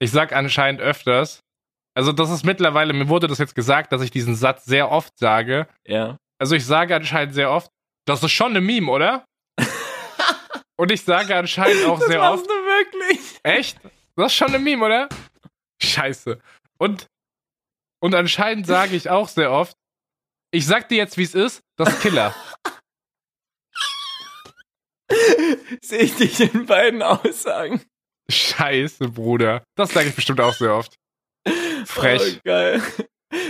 Ich 0.00 0.12
sag 0.12 0.32
anscheinend 0.32 0.80
öfters, 0.80 1.40
also 1.92 2.12
das 2.12 2.30
ist 2.30 2.44
mittlerweile, 2.44 2.92
mir 2.92 3.08
wurde 3.08 3.26
das 3.26 3.38
jetzt 3.38 3.56
gesagt, 3.56 3.90
dass 3.90 4.00
ich 4.00 4.12
diesen 4.12 4.36
Satz 4.36 4.64
sehr 4.64 4.92
oft 4.92 5.18
sage. 5.18 5.66
Ja. 5.84 6.16
Also 6.38 6.54
ich 6.54 6.64
sage 6.64 6.94
anscheinend 6.94 7.34
sehr 7.34 7.50
oft, 7.50 7.68
das 8.06 8.22
ist 8.22 8.30
schon 8.30 8.50
eine 8.50 8.60
Meme, 8.60 8.88
oder? 8.88 9.24
Und 10.76 10.92
ich 10.92 11.02
sage 11.02 11.34
anscheinend 11.34 11.84
auch 11.86 12.00
sehr 12.00 12.20
machst 12.20 12.44
oft, 12.44 12.46
du 12.46 12.54
wirklich? 12.54 13.40
echt? 13.42 13.80
Das 14.14 14.26
ist 14.26 14.36
schon 14.36 14.48
eine 14.48 14.60
Meme, 14.60 14.84
oder? 14.84 15.08
Scheiße. 15.82 16.38
Und, 16.78 17.08
und 18.00 18.14
anscheinend 18.14 18.68
sage 18.68 18.94
ich 18.94 19.10
auch 19.10 19.26
sehr 19.26 19.50
oft, 19.50 19.76
ich 20.52 20.66
sag 20.66 20.88
dir 20.88 20.98
jetzt, 20.98 21.18
wie 21.18 21.24
es 21.24 21.34
ist, 21.34 21.62
das 21.76 21.88
ist 21.88 22.02
Killer. 22.02 22.34
Sehe 25.82 26.00
ich 26.00 26.14
dich 26.16 26.40
in 26.40 26.66
beiden 26.66 27.02
Aussagen. 27.02 27.82
Scheiße, 28.30 29.08
Bruder. 29.08 29.64
Das 29.76 29.92
sage 29.92 30.08
ich 30.08 30.14
bestimmt 30.14 30.40
auch 30.40 30.54
sehr 30.54 30.74
oft. 30.74 30.96
Frech. 31.86 32.36
Oh, 32.36 32.40
geil. 32.44 32.82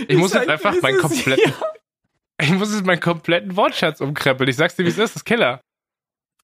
Ich 0.07 0.17
muss 0.17 0.31
sag 0.31 0.41
jetzt 0.41 0.49
einfach 0.49 0.81
meinen 0.81 0.99
kompletten, 0.99 1.53
ich 2.41 2.51
muss 2.51 2.73
jetzt 2.73 2.85
meinen 2.85 2.99
kompletten 2.99 3.55
Wortschatz 3.55 4.01
umkrempeln. 4.01 4.49
Ich 4.49 4.55
sag's 4.55 4.75
dir, 4.75 4.85
wie 4.85 4.89
es 4.89 4.97
ist, 4.97 5.15
das 5.15 5.15
ist 5.17 5.25
Killer. 5.25 5.61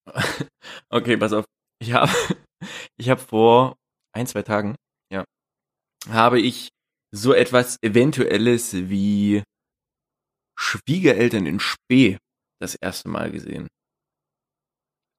Okay, 0.89 1.17
pass 1.17 1.33
auf. 1.33 1.45
Ich 1.79 1.93
habe 1.93 2.11
ich 2.97 3.09
hab 3.09 3.19
vor 3.19 3.75
ein, 4.13 4.27
zwei 4.27 4.43
Tagen, 4.43 4.75
ja, 5.11 5.23
habe 6.09 6.39
ich 6.39 6.69
so 7.11 7.33
etwas 7.33 7.77
Eventuelles 7.81 8.73
wie 8.73 9.43
Schwiegereltern 10.57 11.45
in 11.45 11.59
Spee 11.59 12.17
das 12.59 12.75
erste 12.75 13.09
Mal 13.09 13.31
gesehen. 13.31 13.67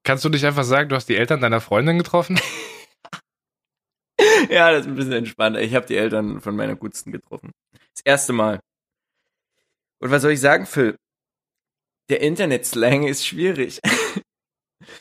Kannst 0.06 0.24
du 0.24 0.28
nicht 0.28 0.44
einfach 0.46 0.64
sagen, 0.64 0.88
du 0.88 0.94
hast 0.96 1.08
die 1.08 1.16
Eltern 1.16 1.40
deiner 1.40 1.60
Freundin 1.60 1.98
getroffen? 1.98 2.40
Ja, 4.48 4.70
das 4.70 4.82
ist 4.82 4.86
ein 4.86 4.94
bisschen 4.94 5.12
entspannter. 5.12 5.60
Ich 5.60 5.74
habe 5.74 5.86
die 5.86 5.96
Eltern 5.96 6.40
von 6.40 6.54
meiner 6.56 6.74
Gutsten 6.76 7.10
getroffen. 7.12 7.50
Das 7.72 8.02
erste 8.04 8.32
Mal. 8.32 8.60
Und 10.00 10.10
was 10.10 10.22
soll 10.22 10.30
ich 10.32 10.40
sagen, 10.40 10.66
Phil? 10.66 10.96
Der 12.08 12.20
Internet-Slang 12.20 13.04
ist 13.06 13.26
schwierig. 13.26 13.80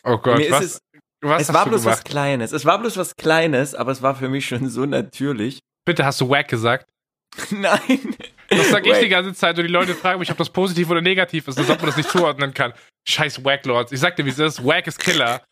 Oh 0.04 0.18
Gott, 0.18 0.38
Mir 0.38 0.46
ist 0.48 0.52
was, 0.52 0.63
es- 0.63 0.80
was 1.22 1.41
es 1.44 1.54
war 1.54 1.65
bloß 1.65 1.86
was 1.86 1.98
gemacht? 2.00 2.06
Kleines. 2.06 2.52
Es 2.54 2.65
war 2.65 2.80
bloß 2.80 2.98
was 2.98 3.15
Kleines, 3.15 3.76
aber 3.76 3.91
es 3.91 4.02
war 4.02 4.15
für 4.15 4.30
mich 4.30 4.48
schon 4.48 4.68
so 4.70 4.86
natürlich. 4.86 5.60
Bitte 5.86 6.06
hast 6.06 6.20
du 6.22 6.30
wack 6.30 6.48
gesagt? 6.48 6.89
Nein. 7.52 8.15
Das 8.50 8.69
sag 8.69 8.86
ich 8.86 8.98
die 9.00 9.10
ganze 9.10 9.34
Zeit 9.34 9.58
und 9.58 9.65
die 9.65 9.71
Leute 9.71 9.95
fragen 9.95 10.19
mich, 10.19 10.32
ob 10.32 10.38
das 10.38 10.50
positiv 10.50 10.89
oder 10.89 11.02
negativ 11.02 11.48
ist, 11.48 11.58
als 11.58 11.69
ob 11.69 11.78
man 11.80 11.88
das 11.88 11.98
nicht 11.98 12.10
zuordnen 12.10 12.54
kann. 12.54 12.74
Scheiß 13.08 13.43
Wack-Lords. 13.43 13.91
Ich 13.91 14.00
sag 14.00 14.15
dir, 14.15 14.26
wie 14.26 14.30
es 14.30 14.39
ist. 14.39 14.63
Wack 14.63 14.88
ist 14.88 15.00
Killer. 15.00 15.43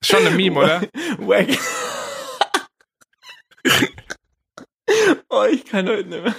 Ist 0.00 0.10
schon 0.10 0.26
eine 0.26 0.34
Meme, 0.34 0.58
oder? 0.58 0.80
Wack. 1.18 1.48
oh, 5.28 5.44
ich 5.50 5.64
kann 5.64 5.88
heute 5.88 6.08
nicht 6.08 6.24
mehr. 6.24 6.34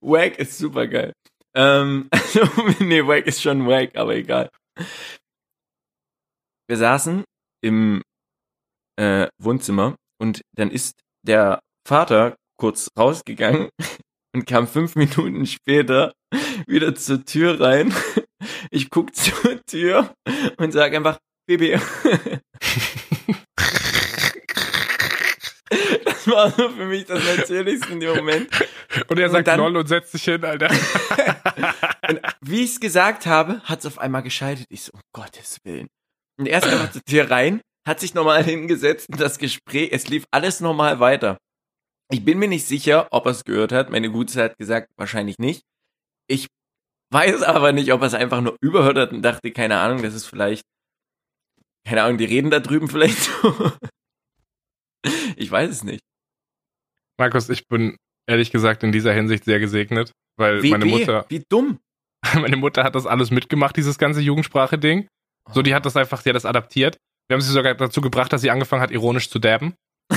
Wack 0.00 0.38
ist 0.38 0.58
super 0.58 0.86
geil. 0.86 1.12
Ähm, 1.54 2.08
also, 2.10 2.40
nee, 2.80 3.06
Wack 3.06 3.26
ist 3.26 3.42
schon 3.42 3.66
Wack, 3.66 3.96
aber 3.96 4.14
egal. 4.16 4.50
Wir 6.68 6.76
saßen 6.76 7.24
im 7.62 8.02
äh, 8.96 9.28
Wohnzimmer 9.38 9.96
und 10.18 10.40
dann 10.56 10.70
ist 10.70 10.98
der 11.22 11.60
Vater 11.86 12.36
kurz 12.58 12.88
rausgegangen 12.98 13.68
und 14.34 14.46
kam 14.46 14.66
fünf 14.68 14.96
Minuten 14.96 15.46
später 15.46 16.12
wieder 16.66 16.94
zur 16.94 17.24
Tür 17.24 17.60
rein. 17.60 17.94
Ich 18.70 18.90
guck 18.90 19.14
zur 19.16 19.64
Tür 19.64 20.12
und 20.58 20.72
sag 20.72 20.94
einfach, 20.94 21.18
Baby. 21.48 21.78
Das 26.04 26.26
war 26.28 26.50
so 26.50 26.68
für 26.70 26.84
mich 26.86 27.06
das 27.06 27.24
Natürlichste 27.24 27.92
in 27.92 28.00
dem 28.00 28.14
Moment. 28.16 28.48
Und 29.08 29.18
er 29.18 29.30
sagt 29.30 29.48
dann- 29.48 29.58
Lol 29.60 29.76
und 29.76 29.86
setzt 29.88 30.12
sich 30.12 30.24
hin, 30.24 30.44
Alter. 30.44 30.68
Und 32.08 32.20
wie 32.40 32.62
ich 32.62 32.72
es 32.72 32.80
gesagt 32.80 33.26
habe, 33.26 33.60
hat 33.64 33.80
es 33.80 33.86
auf 33.86 33.98
einmal 33.98 34.22
geschaltet. 34.22 34.66
Ich 34.68 34.82
so, 34.82 34.92
um 34.92 35.00
Gottes 35.12 35.58
Willen. 35.64 35.88
Und 36.38 36.46
er 36.46 36.58
ist 36.58 36.66
einfach 36.66 36.92
zur 36.92 37.02
Tür 37.02 37.30
rein, 37.30 37.60
hat 37.86 38.00
sich 38.00 38.14
nochmal 38.14 38.44
hingesetzt 38.44 39.08
und 39.10 39.20
das 39.20 39.38
Gespräch, 39.38 39.90
es 39.92 40.08
lief 40.08 40.24
alles 40.30 40.60
normal 40.60 41.00
weiter. 41.00 41.38
Ich 42.10 42.24
bin 42.24 42.38
mir 42.38 42.48
nicht 42.48 42.66
sicher, 42.66 43.08
ob 43.10 43.26
er 43.26 43.32
es 43.32 43.44
gehört 43.44 43.72
hat. 43.72 43.90
Meine 43.90 44.10
Gute 44.10 44.42
hat 44.42 44.58
gesagt, 44.58 44.90
wahrscheinlich 44.96 45.38
nicht. 45.38 45.62
Ich 46.28 46.46
weiß 47.12 47.42
aber 47.42 47.72
nicht, 47.72 47.92
ob 47.92 48.00
er 48.00 48.06
es 48.06 48.14
einfach 48.14 48.40
nur 48.40 48.56
überhört 48.60 48.96
hat 48.96 49.12
und 49.12 49.22
dachte, 49.22 49.50
keine 49.50 49.78
Ahnung, 49.78 50.02
das 50.02 50.14
ist 50.14 50.26
vielleicht, 50.26 50.64
keine 51.86 52.02
Ahnung, 52.02 52.18
die 52.18 52.24
reden 52.24 52.50
da 52.50 52.60
drüben 52.60 52.88
vielleicht 52.88 53.18
so. 53.42 53.72
Ich 55.36 55.50
weiß 55.50 55.70
es 55.70 55.84
nicht. 55.84 56.00
Markus, 57.18 57.48
ich 57.48 57.66
bin 57.68 57.96
ehrlich 58.28 58.50
gesagt 58.50 58.82
in 58.82 58.92
dieser 58.92 59.12
Hinsicht 59.12 59.44
sehr 59.44 59.60
gesegnet, 59.60 60.12
weil 60.36 60.62
Wie, 60.62 60.70
meine 60.70 60.84
wie, 60.84 60.90
Mutter, 60.90 61.26
wie 61.28 61.42
dumm. 61.48 61.78
Meine 62.34 62.56
Mutter 62.56 62.82
hat 62.82 62.96
das 62.96 63.06
alles 63.06 63.30
mitgemacht, 63.30 63.76
dieses 63.76 63.98
ganze 63.98 64.20
Jugendsprache-Ding. 64.20 65.06
So, 65.52 65.62
die 65.62 65.74
hat 65.74 65.86
das 65.86 65.96
einfach, 65.96 66.22
die 66.22 66.30
hat 66.30 66.34
das 66.34 66.46
adaptiert. 66.46 66.96
Wir 67.28 67.34
haben 67.34 67.40
sie 67.40 67.52
sogar 67.52 67.74
dazu 67.74 68.00
gebracht, 68.00 68.32
dass 68.32 68.40
sie 68.40 68.50
angefangen 68.50 68.82
hat, 68.82 68.90
ironisch 68.90 69.30
zu 69.30 69.38
dabben. 69.38 69.74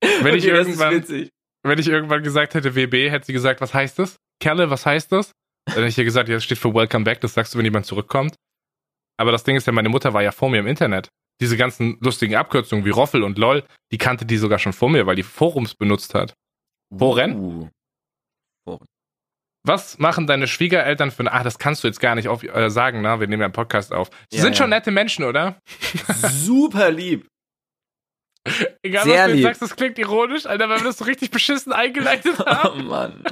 wenn, 0.00 0.34
ich 0.34 0.44
Okay, 0.44 0.60
ist 0.60 0.80
irgendwann, 0.80 1.28
wenn 1.64 1.78
ich 1.78 1.88
irgendwann 1.88 2.22
gesagt 2.22 2.54
hätte 2.54 2.74
WB, 2.74 3.10
hätte 3.10 3.26
sie 3.26 3.32
gesagt, 3.32 3.60
was 3.60 3.74
heißt 3.74 3.98
das? 3.98 4.16
Kerle, 4.40 4.70
was 4.70 4.86
heißt 4.86 5.12
das? 5.12 5.32
Dann 5.66 5.76
hätte 5.76 5.88
ich 5.88 5.98
ihr 5.98 6.04
gesagt, 6.04 6.28
ja, 6.28 6.36
das 6.36 6.44
steht 6.44 6.58
für 6.58 6.72
Welcome 6.72 7.04
Back, 7.04 7.20
das 7.20 7.34
sagst 7.34 7.54
du, 7.54 7.58
wenn 7.58 7.64
jemand 7.64 7.86
zurückkommt. 7.86 8.34
Aber 9.18 9.32
das 9.32 9.44
Ding 9.44 9.56
ist 9.56 9.66
ja, 9.66 9.72
meine 9.72 9.88
Mutter 9.88 10.14
war 10.14 10.22
ja 10.22 10.30
vor 10.32 10.48
mir 10.48 10.60
im 10.60 10.66
Internet. 10.66 11.08
Diese 11.40 11.56
ganzen 11.56 11.98
lustigen 12.00 12.34
Abkürzungen 12.36 12.84
wie 12.84 12.90
Roffel 12.90 13.22
und 13.22 13.38
LOL, 13.38 13.64
die 13.92 13.98
kannte 13.98 14.24
die 14.24 14.36
sogar 14.38 14.58
schon 14.58 14.72
vor 14.72 14.90
mir, 14.90 15.06
weil 15.06 15.16
die 15.16 15.22
Forums 15.22 15.74
benutzt 15.74 16.14
hat. 16.14 16.34
Foren? 16.96 17.36
Uh. 17.36 17.68
Was 19.66 19.98
machen 19.98 20.26
deine 20.26 20.46
Schwiegereltern 20.46 21.10
für 21.10 21.20
eine. 21.20 21.32
Ah, 21.32 21.42
das 21.42 21.58
kannst 21.58 21.82
du 21.84 21.88
jetzt 21.88 22.00
gar 22.00 22.14
nicht 22.14 22.28
auf, 22.28 22.42
äh, 22.42 22.70
sagen, 22.70 23.02
ne? 23.02 23.20
Wir 23.20 23.26
nehmen 23.26 23.40
ja 23.40 23.46
einen 23.46 23.52
Podcast 23.52 23.92
auf. 23.92 24.08
Die 24.32 24.36
Ja, 24.36 24.42
sind 24.42 24.52
ja. 24.52 24.58
schon 24.58 24.70
nette 24.70 24.90
Menschen, 24.90 25.24
oder? 25.24 25.58
Super 26.30 26.90
lieb. 26.90 27.26
Egal, 28.82 29.04
Sehr 29.04 29.04
was 29.04 29.04
du 29.04 29.10
jetzt 29.28 29.34
lieb. 29.34 29.42
sagst, 29.44 29.62
das 29.62 29.76
klingt 29.76 29.98
ironisch, 29.98 30.46
Alter, 30.46 30.68
weil 30.68 30.78
wir 30.78 30.84
das 30.84 30.98
so 30.98 31.04
richtig 31.04 31.30
beschissen 31.30 31.72
eingeleitet 31.72 32.34
Oh 32.38 32.46
haben. 32.46 32.86
Mann. 32.86 33.24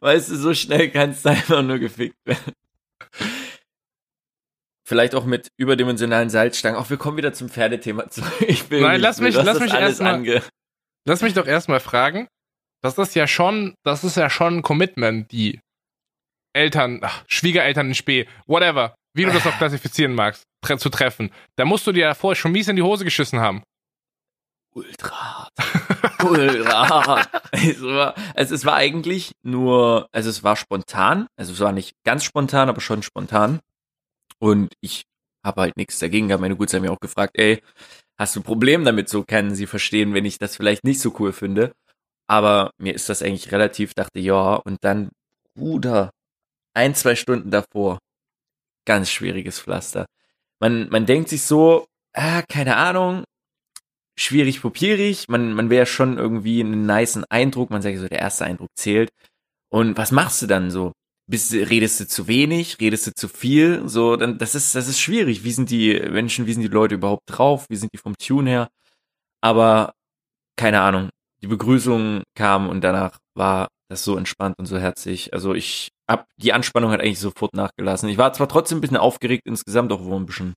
Weißt 0.00 0.30
du, 0.30 0.36
so 0.36 0.54
schnell 0.54 0.90
kannst 0.90 1.24
du 1.24 1.30
einfach 1.30 1.62
nur 1.62 1.78
gefickt 1.78 2.16
werden. 2.24 2.52
Vielleicht 4.88 5.14
auch 5.16 5.24
mit 5.24 5.48
überdimensionalen 5.56 6.30
Salzstangen. 6.30 6.78
Auch 6.78 6.90
wir 6.90 6.96
kommen 6.96 7.16
wieder 7.16 7.32
zum 7.32 7.48
Pferdethema 7.48 8.08
zurück. 8.08 8.32
Ich 8.46 8.70
will 8.70 8.82
Nein, 8.82 8.92
nicht, 8.92 9.02
lass 9.02 9.20
mich- 9.20 9.34
lass 9.34 9.58
mich 9.58 9.72
alles 9.72 9.88
erst 9.90 10.02
mal- 10.02 10.14
ange 10.14 10.42
Lass 11.08 11.22
mich 11.22 11.34
doch 11.34 11.46
erstmal 11.46 11.80
fragen. 11.80 12.28
Das 12.82 12.98
ist 12.98 13.14
ja 13.14 13.26
schon, 13.26 13.74
das 13.84 14.04
ist 14.04 14.16
ja 14.16 14.30
schon 14.30 14.58
ein 14.58 14.62
Commitment, 14.62 15.30
die 15.32 15.60
Eltern, 16.52 17.00
ach, 17.02 17.24
Schwiegereltern 17.26 17.88
in 17.88 17.94
Spee, 17.94 18.28
whatever, 18.46 18.94
wie 19.14 19.24
du 19.24 19.32
das 19.32 19.46
auch 19.46 19.56
klassifizieren 19.58 20.14
magst, 20.14 20.44
zu 20.78 20.90
treffen. 20.90 21.30
Da 21.56 21.64
musst 21.64 21.86
du 21.86 21.92
dir 21.92 22.00
ja 22.06 22.14
vorher 22.14 22.36
schon 22.36 22.52
mies 22.52 22.68
in 22.68 22.76
die 22.76 22.82
Hose 22.82 23.04
geschissen 23.04 23.40
haben. 23.40 23.62
ultra 24.74 25.16
hart. 25.38 25.52
ultra 26.24 27.06
hart. 27.06 27.30
Es 27.52 27.82
war, 27.82 28.14
also 28.34 28.54
es 28.54 28.64
war 28.64 28.74
eigentlich 28.74 29.32
nur, 29.42 30.08
also 30.12 30.28
es 30.30 30.42
war 30.44 30.56
spontan, 30.56 31.26
also 31.36 31.52
es 31.52 31.60
war 31.60 31.72
nicht 31.72 31.94
ganz 32.04 32.24
spontan, 32.24 32.68
aber 32.68 32.80
schon 32.80 33.02
spontan. 33.02 33.60
Und 34.38 34.74
ich 34.80 35.04
habe 35.44 35.62
halt 35.62 35.76
nichts 35.76 35.98
dagegen 35.98 36.28
gehabt. 36.28 36.42
Meine 36.42 36.56
Guts 36.56 36.74
haben 36.74 36.82
mir 36.82 36.92
auch 36.92 37.00
gefragt, 37.00 37.32
ey, 37.38 37.62
hast 38.18 38.36
du 38.36 38.40
ein 38.40 38.44
Problem 38.44 38.84
damit? 38.84 39.08
So 39.08 39.22
können 39.24 39.54
sie 39.54 39.66
verstehen, 39.66 40.12
wenn 40.14 40.24
ich 40.24 40.38
das 40.38 40.56
vielleicht 40.56 40.84
nicht 40.84 41.00
so 41.00 41.14
cool 41.18 41.32
finde. 41.32 41.72
Aber 42.28 42.72
mir 42.78 42.94
ist 42.94 43.08
das 43.08 43.22
eigentlich 43.22 43.52
relativ, 43.52 43.94
dachte 43.94 44.18
ja, 44.18 44.54
und 44.56 44.78
dann, 44.82 45.10
Bruder, 45.54 46.10
ein, 46.74 46.94
zwei 46.94 47.14
Stunden 47.14 47.50
davor, 47.50 47.98
ganz 48.84 49.10
schwieriges 49.10 49.60
Pflaster. 49.60 50.06
Man, 50.60 50.88
man 50.88 51.06
denkt 51.06 51.28
sich 51.28 51.42
so, 51.42 51.86
ah, 52.14 52.42
keine 52.42 52.76
Ahnung, 52.76 53.24
schwierig 54.18 54.62
popierig, 54.62 55.28
man, 55.28 55.52
man 55.52 55.70
wäre 55.70 55.86
schon 55.86 56.18
irgendwie 56.18 56.60
einen 56.60 56.86
niceen 56.86 57.24
Eindruck, 57.28 57.70
man 57.70 57.82
sagt 57.82 57.98
so, 57.98 58.08
der 58.08 58.20
erste 58.20 58.44
Eindruck 58.44 58.70
zählt. 58.76 59.10
Und 59.70 59.96
was 59.98 60.12
machst 60.12 60.42
du 60.42 60.46
dann 60.46 60.70
so? 60.70 60.92
Bist, 61.28 61.52
redest 61.52 62.00
du 62.00 62.06
zu 62.06 62.28
wenig, 62.28 62.78
redest 62.80 63.08
du 63.08 63.12
zu 63.12 63.28
viel? 63.28 63.88
So, 63.88 64.16
dann, 64.16 64.38
das 64.38 64.54
ist, 64.54 64.74
das 64.74 64.88
ist 64.88 65.00
schwierig. 65.00 65.44
Wie 65.44 65.52
sind 65.52 65.70
die 65.70 65.98
Menschen, 66.10 66.46
wie 66.46 66.52
sind 66.52 66.62
die 66.62 66.68
Leute 66.68 66.94
überhaupt 66.94 67.24
drauf? 67.26 67.66
Wie 67.68 67.76
sind 67.76 67.92
die 67.92 67.98
vom 67.98 68.16
Tune 68.16 68.48
her? 68.48 68.68
Aber, 69.42 69.92
keine 70.56 70.80
Ahnung. 70.80 71.10
Die 71.42 71.48
Begrüßung 71.48 72.22
kam 72.34 72.68
und 72.68 72.82
danach 72.82 73.18
war 73.34 73.68
das 73.90 74.04
so 74.04 74.16
entspannt 74.16 74.56
und 74.58 74.66
so 74.66 74.78
herzlich. 74.78 75.34
Also 75.34 75.54
ich 75.54 75.90
hab, 76.08 76.26
die 76.36 76.52
Anspannung 76.52 76.90
hat 76.92 77.00
eigentlich 77.00 77.20
sofort 77.20 77.54
nachgelassen. 77.54 78.08
Ich 78.08 78.18
war 78.18 78.32
zwar 78.32 78.48
trotzdem 78.48 78.78
ein 78.78 78.80
bisschen 78.80 78.96
aufgeregt 78.96 79.42
insgesamt, 79.46 79.92
auch 79.92 80.00
wo 80.04 80.10
wir 80.10 80.16
ein 80.16 80.26
bisschen 80.26 80.54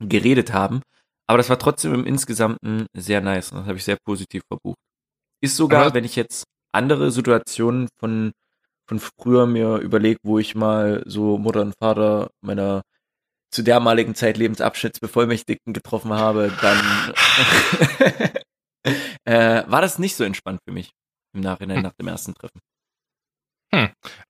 geredet 0.00 0.52
haben, 0.52 0.82
aber 1.28 1.38
das 1.38 1.48
war 1.48 1.58
trotzdem 1.58 1.94
im 1.94 2.06
Insgesamten 2.06 2.86
sehr 2.96 3.20
nice. 3.20 3.50
und 3.52 3.58
Das 3.58 3.66
habe 3.66 3.78
ich 3.78 3.84
sehr 3.84 3.98
positiv 4.04 4.42
verbucht. 4.48 4.78
Ist 5.42 5.56
sogar, 5.56 5.86
Aber- 5.86 5.94
wenn 5.94 6.04
ich 6.04 6.16
jetzt 6.16 6.44
andere 6.72 7.10
Situationen 7.10 7.88
von, 7.98 8.32
von 8.88 9.00
früher 9.00 9.46
mir 9.46 9.76
überlege, 9.78 10.18
wo 10.22 10.38
ich 10.38 10.54
mal 10.54 11.02
so 11.06 11.38
Mutter 11.38 11.62
und 11.62 11.74
Vater 11.78 12.28
meiner 12.42 12.82
zu 13.50 13.62
dermaligen 13.62 14.14
Zeit 14.14 14.36
Lebensabschnittsbevollmächtigten 14.36 15.72
getroffen 15.72 16.12
habe, 16.12 16.52
dann 16.60 17.12
äh, 19.24 19.64
war 19.66 19.80
das 19.80 19.98
nicht 19.98 20.16
so 20.16 20.24
entspannt 20.24 20.60
für 20.66 20.72
mich 20.72 20.92
im 21.34 21.40
Nachhinein 21.40 21.82
nach 21.82 21.94
dem 21.94 22.08
ersten 22.08 22.34
Treffen. 22.34 22.60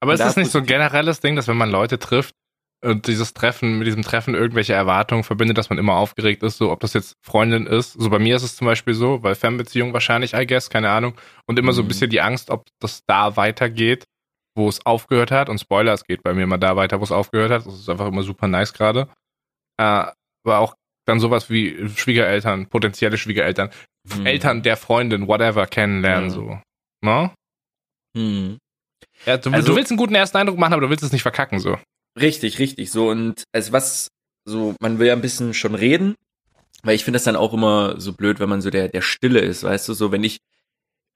Aber 0.01 0.13
ist 0.13 0.21
Da 0.21 0.25
das 0.27 0.37
nicht 0.37 0.51
so 0.51 0.59
ein 0.59 0.67
generelles 0.67 1.21
Ding, 1.21 1.37
dass 1.37 1.47
wenn 1.49 1.57
man 1.57 1.71
Leute 1.71 1.99
trifft 1.99 2.35
und 2.85 3.07
dieses 3.07 3.33
Treffen, 3.33 3.79
mit 3.79 3.87
diesem 3.87 4.03
Treffen 4.03 4.35
irgendwelche 4.35 4.73
Erwartungen 4.75 5.25
verbindet, 5.25 5.57
dass 5.59 5.71
man 5.71 5.79
immer 5.79 5.95
aufgeregt 5.95 6.43
ist, 6.43 6.59
so 6.59 6.71
ob 6.71 6.81
das 6.81 6.93
jetzt 6.95 7.15
Freundin 7.25 7.67
ist. 7.67 7.93
So 7.93 8.11
bei 8.11 8.19
mir 8.19 8.37
ist 8.37 8.43
es 8.43 8.57
zum 8.57 8.67
Beispiel 8.67 8.95
so, 8.95 9.23
weil 9.23 9.35
Fernbeziehung 9.35 9.93
wahrscheinlich, 9.93 10.35
I 10.35 10.47
guess, 10.47 10.69
keine 10.71 10.91
Ahnung. 10.91 11.15
Und 11.47 11.59
immer 11.59 11.73
so 11.73 11.83
ein 11.83 11.85
Mhm. 11.85 11.89
bisschen 11.89 12.11
die 12.11 12.21
Angst, 12.21 12.51
ob 12.51 12.67
das 12.81 13.03
da 13.07 13.37
weitergeht, 13.37 14.05
wo 14.57 14.69
es 14.69 14.85
aufgehört 14.85 15.31
hat. 15.31 15.49
Und 15.49 15.59
Spoiler, 15.59 15.93
es 15.93 16.05
geht 16.05 16.23
bei 16.23 16.35
mir 16.35 16.43
immer 16.45 16.59
da 16.59 16.77
weiter, 16.77 16.99
wo 17.01 17.05
es 17.05 17.13
aufgehört 17.13 17.51
hat. 17.51 17.67
Das 17.67 17.75
ist 17.75 17.89
einfach 17.89 18.07
immer 18.09 18.23
super 18.23 18.49
nice 18.49 18.73
gerade. 18.73 19.09
Äh, 19.79 20.07
aber 20.45 20.59
auch 20.59 20.75
dann 21.07 21.21
sowas 21.21 21.51
wie 21.51 21.89
Schwiegereltern, 21.89 22.67
potenzielle 22.69 23.17
Schwiegereltern, 23.19 23.71
Mhm. 24.09 24.27
Eltern 24.27 24.63
der 24.63 24.77
Freundin, 24.77 25.29
whatever, 25.29 25.67
kennenlernen, 25.67 26.31
Ja. 26.31 26.35
so. 26.35 26.61
Ne? 27.05 27.31
Hm. 28.17 28.59
Ja, 29.25 29.37
du, 29.39 29.51
Also- 29.51 29.69
du 29.69 29.77
willst 29.77 29.91
einen 29.91 29.99
guten 29.99 30.15
ersten 30.15 30.37
Eindruck 30.37 30.59
machen, 30.59 30.73
aber 30.73 30.83
du 30.83 30.91
willst 30.91 31.05
es 31.05 31.13
nicht 31.13 31.23
verkacken, 31.23 31.59
so. 31.59 31.79
Richtig, 32.19 32.59
richtig. 32.59 32.91
So 32.91 33.11
und 33.11 33.45
also 33.53 33.73
was 33.73 34.09
so, 34.45 34.75
man 34.81 34.99
will 34.99 35.09
ja 35.09 35.13
ein 35.13 35.21
bisschen 35.21 35.55
schon 35.55 35.75
reden, 35.75 36.15
weil 36.83 36.95
ich 36.95 37.05
finde 37.05 37.17
das 37.17 37.25
dann 37.25 37.37
auch 37.37 37.53
immer 37.53 38.01
so 38.01 38.13
blöd, 38.13 38.39
wenn 38.41 38.49
man 38.49 38.61
so 38.63 38.71
der 38.71 38.89
der 38.89 39.03
Stille 39.03 39.41
ist, 39.41 39.65
weißt 39.65 39.89
du, 39.89 39.93
so 39.95 40.13
wenn 40.13 40.25
ich, 40.25 40.39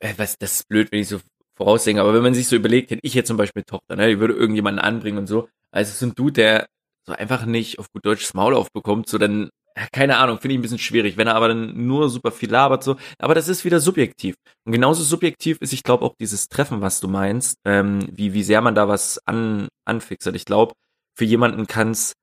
äh, 0.01 0.14
was 0.16 0.37
das 0.38 0.53
ist 0.61 0.69
blöd, 0.69 0.90
wenn 0.93 1.01
ich 1.01 1.09
so 1.09 1.21
vorausdenke, 1.57 2.03
aber 2.03 2.12
wenn 2.14 2.23
man 2.23 2.35
sich 2.35 2.49
so 2.49 2.57
überlegt, 2.57 2.90
hätte 2.90 3.01
ich 3.05 3.14
jetzt 3.14 3.29
zum 3.29 3.37
Beispiel 3.37 3.62
Tochter, 3.62 3.97
ne, 3.97 4.09
die 4.09 4.19
würde 4.21 4.35
irgendjemanden 4.35 4.81
anbringen 4.85 5.19
und 5.19 5.27
so, 5.27 5.49
also 5.71 5.93
so 5.93 6.07
ein 6.07 6.14
Dude, 6.14 6.33
der 6.33 6.66
so 7.07 7.12
einfach 7.12 7.47
nicht 7.47 7.79
auf 7.79 7.90
gut 7.93 8.05
Deutsch 8.05 8.23
das 8.23 8.35
Maul 8.35 8.55
aufbekommt, 8.55 9.09
so 9.09 9.16
dann 9.19 9.51
keine 9.93 10.19
Ahnung, 10.19 10.38
finde 10.40 10.55
ich 10.55 10.59
ein 10.59 10.62
bisschen 10.62 10.79
schwierig, 10.79 11.16
wenn 11.16 11.27
er 11.27 11.35
aber 11.37 11.49
dann 11.49 11.87
nur 11.87 12.09
super 12.09 12.33
viel 12.33 12.51
labert, 12.51 12.83
so, 12.83 12.97
aber 13.19 13.35
das 13.35 13.49
ist 13.49 13.64
wieder 13.64 13.81
subjektiv. 13.81 14.35
Und 14.64 14.73
genauso 14.73 15.03
subjektiv 15.03 15.59
ist, 15.61 15.73
ich 15.73 15.83
glaube, 15.83 16.05
auch 16.05 16.14
dieses 16.21 16.49
Treffen, 16.49 16.81
was 16.81 17.01
du 17.01 17.09
meinst, 17.09 17.57
ähm, 17.64 18.09
wie, 18.11 18.33
wie 18.33 18.43
sehr 18.43 18.61
man 18.61 18.75
da 18.75 18.88
was 18.88 19.19
an, 19.27 19.69
anfixert. 19.85 20.37
Ich 20.37 20.45
glaube, 20.45 20.75
für 21.16 21.25
jemanden 21.25 21.66
kann's 21.66 22.14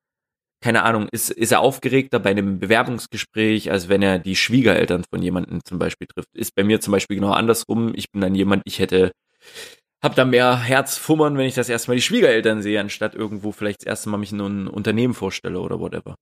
keine 0.60 0.82
Ahnung, 0.82 1.08
ist, 1.12 1.30
ist 1.30 1.52
er 1.52 1.60
aufgeregter 1.60 2.18
bei 2.18 2.30
einem 2.30 2.58
Bewerbungsgespräch, 2.58 3.70
als 3.70 3.88
wenn 3.88 4.02
er 4.02 4.18
die 4.18 4.34
Schwiegereltern 4.34 5.04
von 5.08 5.22
jemandem 5.22 5.60
zum 5.64 5.78
Beispiel 5.78 6.08
trifft. 6.08 6.34
Ist 6.34 6.54
bei 6.54 6.64
mir 6.64 6.80
zum 6.80 6.92
Beispiel 6.92 7.16
genau 7.16 7.30
andersrum. 7.30 7.92
Ich 7.94 8.10
bin 8.10 8.20
dann 8.20 8.34
jemand, 8.34 8.62
ich 8.66 8.80
hätte, 8.80 9.12
hab 10.02 10.16
da 10.16 10.24
mehr 10.24 10.58
Herzfummern, 10.58 11.38
wenn 11.38 11.46
ich 11.46 11.54
das 11.54 11.68
erstmal 11.68 11.96
die 11.96 12.02
Schwiegereltern 12.02 12.62
sehe, 12.62 12.80
anstatt 12.80 13.14
irgendwo 13.14 13.52
vielleicht 13.52 13.82
das 13.82 13.86
erste 13.86 14.10
Mal 14.10 14.18
mich 14.18 14.32
in 14.32 14.40
ein 14.40 14.68
Unternehmen 14.68 15.14
vorstelle 15.14 15.60
oder 15.60 15.78
whatever. 15.78 16.16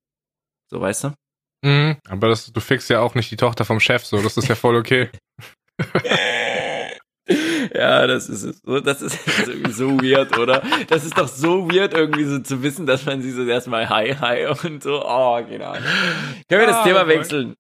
So, 0.70 0.80
weißt 0.80 1.04
du? 1.04 1.14
Mhm, 1.64 1.96
aber 2.08 2.28
das, 2.28 2.52
du 2.52 2.60
fixst 2.60 2.90
ja 2.90 3.00
auch 3.00 3.14
nicht 3.14 3.30
die 3.30 3.36
Tochter 3.36 3.64
vom 3.64 3.80
Chef, 3.80 4.04
so, 4.04 4.20
das 4.22 4.36
ist 4.36 4.48
ja 4.48 4.54
voll 4.54 4.76
okay. 4.76 5.10
Ja, 7.74 8.06
das 8.06 8.28
ist 8.28 8.62
Das 8.64 9.02
ist 9.02 9.18
irgendwie 9.48 9.72
so 9.72 10.00
weird, 10.00 10.38
oder? 10.38 10.62
Das 10.86 11.04
ist 11.04 11.18
doch 11.18 11.26
so 11.26 11.68
weird, 11.68 11.92
irgendwie 11.92 12.24
so 12.24 12.38
zu 12.38 12.62
wissen, 12.62 12.86
dass 12.86 13.04
man 13.04 13.20
sie 13.20 13.32
so 13.32 13.44
erstmal 13.44 13.88
hi, 13.88 14.14
hi 14.14 14.46
und 14.46 14.82
so, 14.82 15.02
oh, 15.04 15.34
Ahnung. 15.34 15.48
Können 15.48 15.82
wir 16.48 16.66
das 16.66 16.76
Ah, 16.76 16.84
Thema 16.84 17.08
wechseln? 17.08 17.54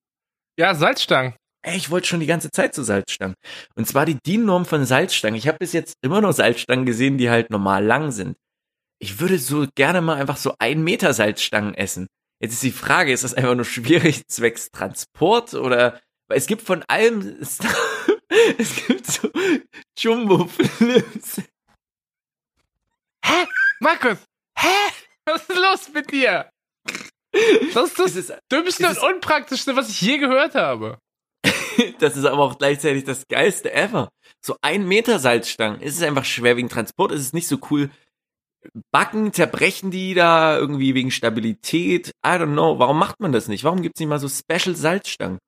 Ja, 0.58 0.74
Salzstangen. 0.74 1.34
Ey, 1.66 1.76
ich 1.76 1.90
wollte 1.90 2.06
schon 2.06 2.20
die 2.20 2.26
ganze 2.26 2.50
Zeit 2.52 2.74
zu 2.76 2.84
Salzstangen. 2.84 3.34
Und 3.74 3.88
zwar 3.88 4.06
die 4.06 4.18
DIN-Norm 4.24 4.66
von 4.66 4.84
Salzstangen. 4.84 5.36
Ich 5.36 5.48
habe 5.48 5.58
bis 5.58 5.72
jetzt 5.72 5.94
immer 6.00 6.20
nur 6.20 6.32
Salzstangen 6.32 6.86
gesehen, 6.86 7.18
die 7.18 7.28
halt 7.28 7.50
normal 7.50 7.84
lang 7.84 8.12
sind. 8.12 8.36
Ich 9.00 9.18
würde 9.18 9.38
so 9.38 9.66
gerne 9.74 10.00
mal 10.00 10.14
einfach 10.14 10.36
so 10.36 10.54
ein 10.60 10.84
Meter 10.84 11.12
Salzstangen 11.12 11.74
essen. 11.74 12.06
Jetzt 12.46 12.54
ist 12.54 12.62
die 12.62 12.70
Frage, 12.70 13.10
ist 13.12 13.24
das 13.24 13.34
einfach 13.34 13.56
nur 13.56 13.64
schwierig 13.64 14.24
zwecks 14.28 14.70
Transport 14.70 15.54
oder 15.54 16.00
weil 16.28 16.38
es 16.38 16.46
gibt 16.46 16.62
von 16.62 16.84
allem 16.84 17.38
es 17.40 17.58
gibt 18.86 19.04
so 19.04 19.28
Jumbo 19.98 20.46
Flips. 20.46 21.42
Markus, 23.80 24.18
hä? 24.56 24.68
Was 25.24 25.42
ist 25.48 25.56
los 25.58 25.88
mit 25.92 26.12
dir? 26.12 26.48
Das 27.74 27.88
ist 27.90 27.98
das 27.98 28.10
Es 28.12 28.16
ist, 28.16 28.38
dümmste 28.52 28.84
es 28.84 28.90
und 28.90 28.96
ist- 28.96 29.02
unpraktischste, 29.02 29.74
was 29.74 29.88
ich 29.88 30.00
je 30.00 30.18
gehört 30.18 30.54
habe. 30.54 30.98
das 31.98 32.16
ist 32.16 32.24
aber 32.26 32.44
auch 32.44 32.58
gleichzeitig 32.58 33.02
das 33.02 33.26
geilste 33.26 33.72
ever. 33.72 34.08
So 34.40 34.56
ein 34.62 34.86
Meter 34.86 35.18
Salzstangen. 35.18 35.82
Es 35.82 35.96
ist 35.96 36.02
einfach 36.04 36.24
schwer 36.24 36.56
wegen 36.56 36.68
Transport. 36.68 37.10
Es 37.10 37.22
ist 37.22 37.34
nicht 37.34 37.48
so 37.48 37.58
cool. 37.72 37.90
Backen, 38.92 39.32
zerbrechen 39.32 39.90
die 39.90 40.14
da 40.14 40.56
irgendwie 40.56 40.94
wegen 40.94 41.10
Stabilität. 41.10 42.08
I 42.24 42.30
don't 42.30 42.52
know. 42.52 42.78
Warum 42.78 42.98
macht 42.98 43.20
man 43.20 43.32
das 43.32 43.48
nicht? 43.48 43.64
Warum 43.64 43.82
gibt's 43.82 44.00
nicht 44.00 44.08
mal 44.08 44.18
so 44.18 44.28
Special 44.28 44.74
Salzstangen? 44.76 45.38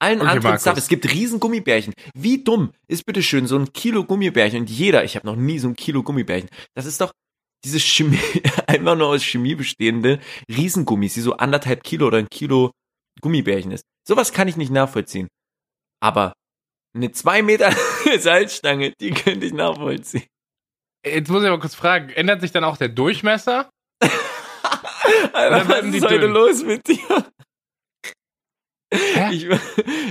Allen 0.00 0.20
Okay, 0.20 0.30
anderen. 0.30 0.58
Stuff. 0.58 0.78
Es 0.78 0.88
gibt 0.88 1.10
riesen 1.12 1.40
Gummibärchen. 1.40 1.92
Wie 2.14 2.42
dumm 2.42 2.72
ist 2.88 3.04
bitte 3.04 3.22
schön 3.22 3.46
so 3.46 3.56
ein 3.58 3.72
Kilo 3.72 4.04
Gummibärchen? 4.04 4.60
Und 4.60 4.70
jeder, 4.70 5.04
ich 5.04 5.14
habe 5.14 5.26
noch 5.26 5.36
nie 5.36 5.58
so 5.58 5.68
ein 5.68 5.76
Kilo 5.76 6.02
Gummibärchen. 6.02 6.48
Das 6.74 6.86
ist 6.86 7.00
doch 7.00 7.12
diese 7.64 7.78
Chemie, 7.78 8.18
einfach 8.66 8.96
nur 8.96 9.08
aus 9.08 9.22
Chemie 9.22 9.54
bestehende 9.54 10.20
Riesengummis, 10.48 11.14
die 11.14 11.20
so 11.20 11.34
anderthalb 11.34 11.84
Kilo 11.84 12.06
oder 12.06 12.18
ein 12.18 12.28
Kilo 12.30 12.70
Gummibärchen 13.20 13.72
ist. 13.72 13.84
Sowas 14.08 14.32
kann 14.32 14.48
ich 14.48 14.56
nicht 14.56 14.72
nachvollziehen. 14.72 15.28
Aber 16.02 16.32
eine 16.94 17.12
zwei 17.12 17.42
Meter 17.42 17.70
Salzstange, 18.18 18.94
die 19.00 19.10
könnte 19.10 19.46
ich 19.46 19.52
nachvollziehen. 19.52 20.24
Jetzt 21.04 21.30
muss 21.30 21.42
ich 21.42 21.48
aber 21.48 21.60
kurz 21.60 21.74
fragen, 21.74 22.10
ändert 22.10 22.40
sich 22.40 22.52
dann 22.52 22.64
auch 22.64 22.76
der 22.76 22.88
Durchmesser? 22.88 23.70
Alter, 25.32 25.68
was 25.68 25.84
ist 25.86 26.04
heute 26.04 26.20
dünn? 26.20 26.32
los 26.32 26.62
mit 26.62 26.86
dir? 26.86 26.98
Hä? 28.92 29.30
Ich, 29.32 29.46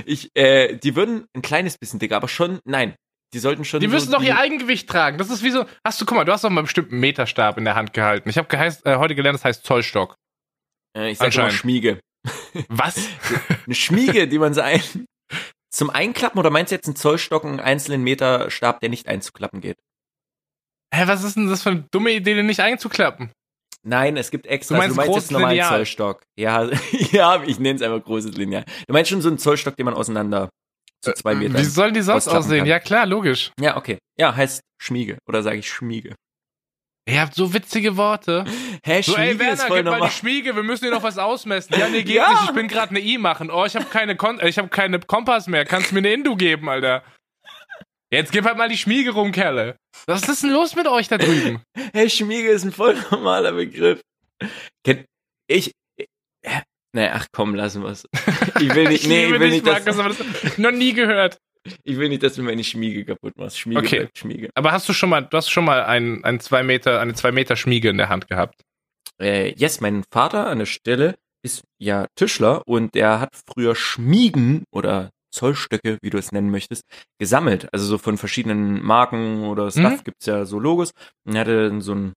ich, 0.06 0.30
äh, 0.36 0.76
die 0.76 0.96
würden 0.96 1.26
ein 1.34 1.42
kleines 1.42 1.76
bisschen 1.78 1.98
dicker, 1.98 2.16
aber 2.16 2.28
schon, 2.28 2.60
nein, 2.64 2.94
die 3.34 3.38
sollten 3.38 3.64
schon. 3.64 3.80
Die 3.80 3.86
so 3.86 3.92
müssen 3.92 4.10
doch 4.10 4.20
die- 4.20 4.28
ihr 4.28 4.38
Eigengewicht 4.38 4.88
tragen. 4.88 5.18
Das 5.18 5.30
ist 5.30 5.42
wie 5.42 5.50
so. 5.50 5.66
Hast 5.86 6.00
du, 6.00 6.06
guck 6.06 6.16
mal, 6.16 6.24
du 6.24 6.32
hast 6.32 6.44
doch 6.44 6.50
mal 6.50 6.60
einen 6.60 6.66
bestimmten 6.66 6.98
Meterstab 6.98 7.58
in 7.58 7.64
der 7.64 7.74
Hand 7.76 7.92
gehalten. 7.92 8.28
Ich 8.28 8.38
habe 8.38 8.48
äh, 8.56 8.96
heute 8.96 9.14
gelernt, 9.14 9.34
das 9.38 9.44
heißt 9.44 9.64
Zollstock. 9.64 10.16
Äh, 10.96 11.10
ich 11.10 11.18
sag 11.18 11.34
immer. 11.34 11.50
Schmiege. 11.50 12.00
Was? 12.68 12.96
Eine 13.66 13.74
Schmiege, 13.74 14.26
die 14.28 14.38
man 14.38 14.52
so 14.54 14.60
ein, 14.60 14.82
zum 15.70 15.90
Einklappen 15.90 16.38
oder 16.38 16.50
meinst 16.50 16.72
du 16.72 16.76
jetzt 16.76 16.86
einen 16.86 16.96
Zollstock, 16.96 17.44
einen 17.44 17.60
einzelnen 17.60 18.02
Meterstab, 18.02 18.80
der 18.80 18.88
nicht 18.88 19.06
einzuklappen 19.08 19.60
geht? 19.60 19.78
Hä, 20.94 21.02
was 21.06 21.22
ist 21.24 21.36
denn 21.36 21.48
das 21.48 21.62
für 21.62 21.70
eine 21.70 21.84
dumme 21.92 22.10
Idee, 22.12 22.34
den 22.34 22.46
nicht 22.46 22.60
einzuklappen? 22.60 23.30
Nein, 23.82 24.16
es 24.16 24.30
gibt 24.30 24.46
extra. 24.46 24.74
Du 24.76 24.82
also 24.82 24.94
meinst 24.96 25.08
du 25.08 25.12
meinst 25.12 25.24
jetzt 25.24 25.32
normalen 25.32 25.52
Lineal? 25.56 25.70
Zollstock. 25.70 26.22
Ja, 26.38 26.68
ja, 27.12 27.42
ich 27.44 27.58
nenne 27.58 27.76
es 27.76 27.82
einfach 27.82 28.04
großes 28.04 28.36
Lineal. 28.36 28.64
Du 28.86 28.92
meinst 28.92 29.10
schon 29.10 29.22
so 29.22 29.28
einen 29.28 29.38
Zollstock, 29.38 29.76
den 29.76 29.86
man 29.86 29.94
auseinander 29.94 30.50
zu 31.02 31.12
zwei 31.14 31.34
Metern. 31.34 31.56
Äh, 31.56 31.60
Wie 31.60 31.64
sollen 31.64 31.94
die 31.94 32.02
sonst 32.02 32.28
aussehen? 32.28 32.58
kann. 32.58 32.66
Ja, 32.66 32.78
klar, 32.78 33.06
logisch. 33.06 33.52
Ja, 33.58 33.76
okay. 33.76 33.98
Ja, 34.18 34.34
heißt 34.36 34.60
Schmiege. 34.82 35.16
Oder 35.26 35.42
sage 35.42 35.58
ich 35.58 35.70
Schmiege. 35.70 36.14
Ihr 37.08 37.20
habt 37.22 37.34
so 37.34 37.54
witzige 37.54 37.96
Worte. 37.96 38.44
Hä, 38.84 39.00
So, 39.00 39.14
Schmiege 39.14 39.30
ey, 39.30 39.38
Werner, 39.38 39.56
gib 39.62 39.68
mal 39.70 39.82
normal. 39.82 40.08
die 40.10 40.14
Schmiege, 40.14 40.54
wir 40.54 40.62
müssen 40.62 40.84
hier 40.84 40.92
noch 40.94 41.02
was 41.02 41.16
ausmessen. 41.16 41.74
Ja, 41.78 41.88
nee, 41.88 42.02
geht 42.04 42.16
Ja. 42.16 42.30
nicht, 42.32 42.44
ich 42.44 42.50
bin 42.54 42.68
gerade 42.68 42.90
eine 42.90 43.00
I 43.00 43.16
machen. 43.16 43.50
Oh, 43.50 43.64
ich 43.64 43.74
habe 43.74 43.86
keine, 43.86 44.14
Kon 44.16 44.38
äh, 44.38 44.48
ich 44.48 44.58
hab 44.58 44.70
keine 44.70 45.00
Kompass 45.00 45.46
mehr. 45.46 45.64
Kannst 45.64 45.90
du 45.90 45.94
mir 45.94 46.00
eine 46.00 46.12
Indu 46.12 46.36
geben, 46.36 46.68
Alter? 46.68 47.02
Jetzt 48.12 48.32
gib 48.32 48.44
halt 48.44 48.56
mal 48.56 48.68
die 48.68 48.76
Schmiege 48.76 49.10
rum, 49.12 49.30
Kerle. 49.32 49.76
Was 50.06 50.28
ist 50.28 50.42
denn 50.42 50.50
los 50.50 50.74
mit 50.74 50.86
euch 50.88 51.08
da 51.08 51.18
drüben? 51.18 51.62
Hey, 51.92 52.10
Schmiege 52.10 52.48
ist 52.48 52.64
ein 52.64 52.72
voll 52.72 52.96
normaler 53.10 53.52
Begriff. 53.52 54.00
Ich. 55.48 55.72
Nee, 56.92 57.08
ach 57.08 57.26
komm, 57.32 57.54
lassen 57.54 57.82
wir's. 57.82 58.04
Ich 58.60 58.74
will 58.74 58.88
nicht, 58.88 59.06
nee, 59.06 59.26
ich 59.26 59.30
will 59.38 59.50
nicht, 59.50 59.66
dass, 59.66 59.84
Markus, 59.84 59.98
aber 59.98 60.08
das 60.10 60.20
ich 60.44 60.58
noch 60.58 60.72
nie 60.72 60.92
gehört. 60.92 61.38
ich 61.84 61.96
will 61.96 62.08
nicht, 62.08 62.22
dass 62.22 62.34
du 62.34 62.42
meine 62.42 62.62
Schmiege 62.64 63.04
kaputt 63.04 63.32
machst. 63.36 63.58
Schmiege 63.58 63.80
Okay. 63.80 63.96
bleibt 64.00 64.18
Schmiege. 64.18 64.50
Aber 64.54 64.72
hast 64.72 64.88
du 64.88 64.92
schon 64.92 65.08
mal, 65.08 65.22
du 65.22 65.36
hast 65.36 65.50
schon 65.50 65.64
mal 65.64 65.84
ein, 65.84 66.24
ein 66.24 66.40
zwei 66.40 66.62
Meter, 66.62 67.00
eine 67.00 67.14
zwei 67.14 67.32
Meter 67.32 67.56
Schmiege 67.56 67.88
in 67.88 67.96
der 67.96 68.08
Hand 68.08 68.28
gehabt? 68.28 68.60
Äh, 69.20 69.54
yes, 69.54 69.80
mein 69.80 70.02
Vater 70.12 70.46
an 70.48 70.58
der 70.58 70.66
Stelle 70.66 71.16
ist 71.42 71.62
ja 71.78 72.06
Tischler 72.16 72.62
und 72.66 72.94
der 72.94 73.20
hat 73.20 73.30
früher 73.48 73.74
Schmiegen 73.74 74.64
oder 74.72 75.10
Zollstöcke, 75.30 75.98
wie 76.02 76.10
du 76.10 76.18
es 76.18 76.32
nennen 76.32 76.50
möchtest, 76.50 76.82
gesammelt. 77.18 77.68
Also 77.72 77.86
so 77.86 77.98
von 77.98 78.18
verschiedenen 78.18 78.82
Marken 78.82 79.44
oder 79.44 79.70
Stuff 79.70 79.98
Mhm. 80.00 80.04
gibt's 80.04 80.26
ja 80.26 80.44
so 80.44 80.58
Logos. 80.58 80.92
Und 81.26 81.34
er 81.34 81.40
hatte 81.42 81.80
so 81.80 81.94
ein 81.94 82.12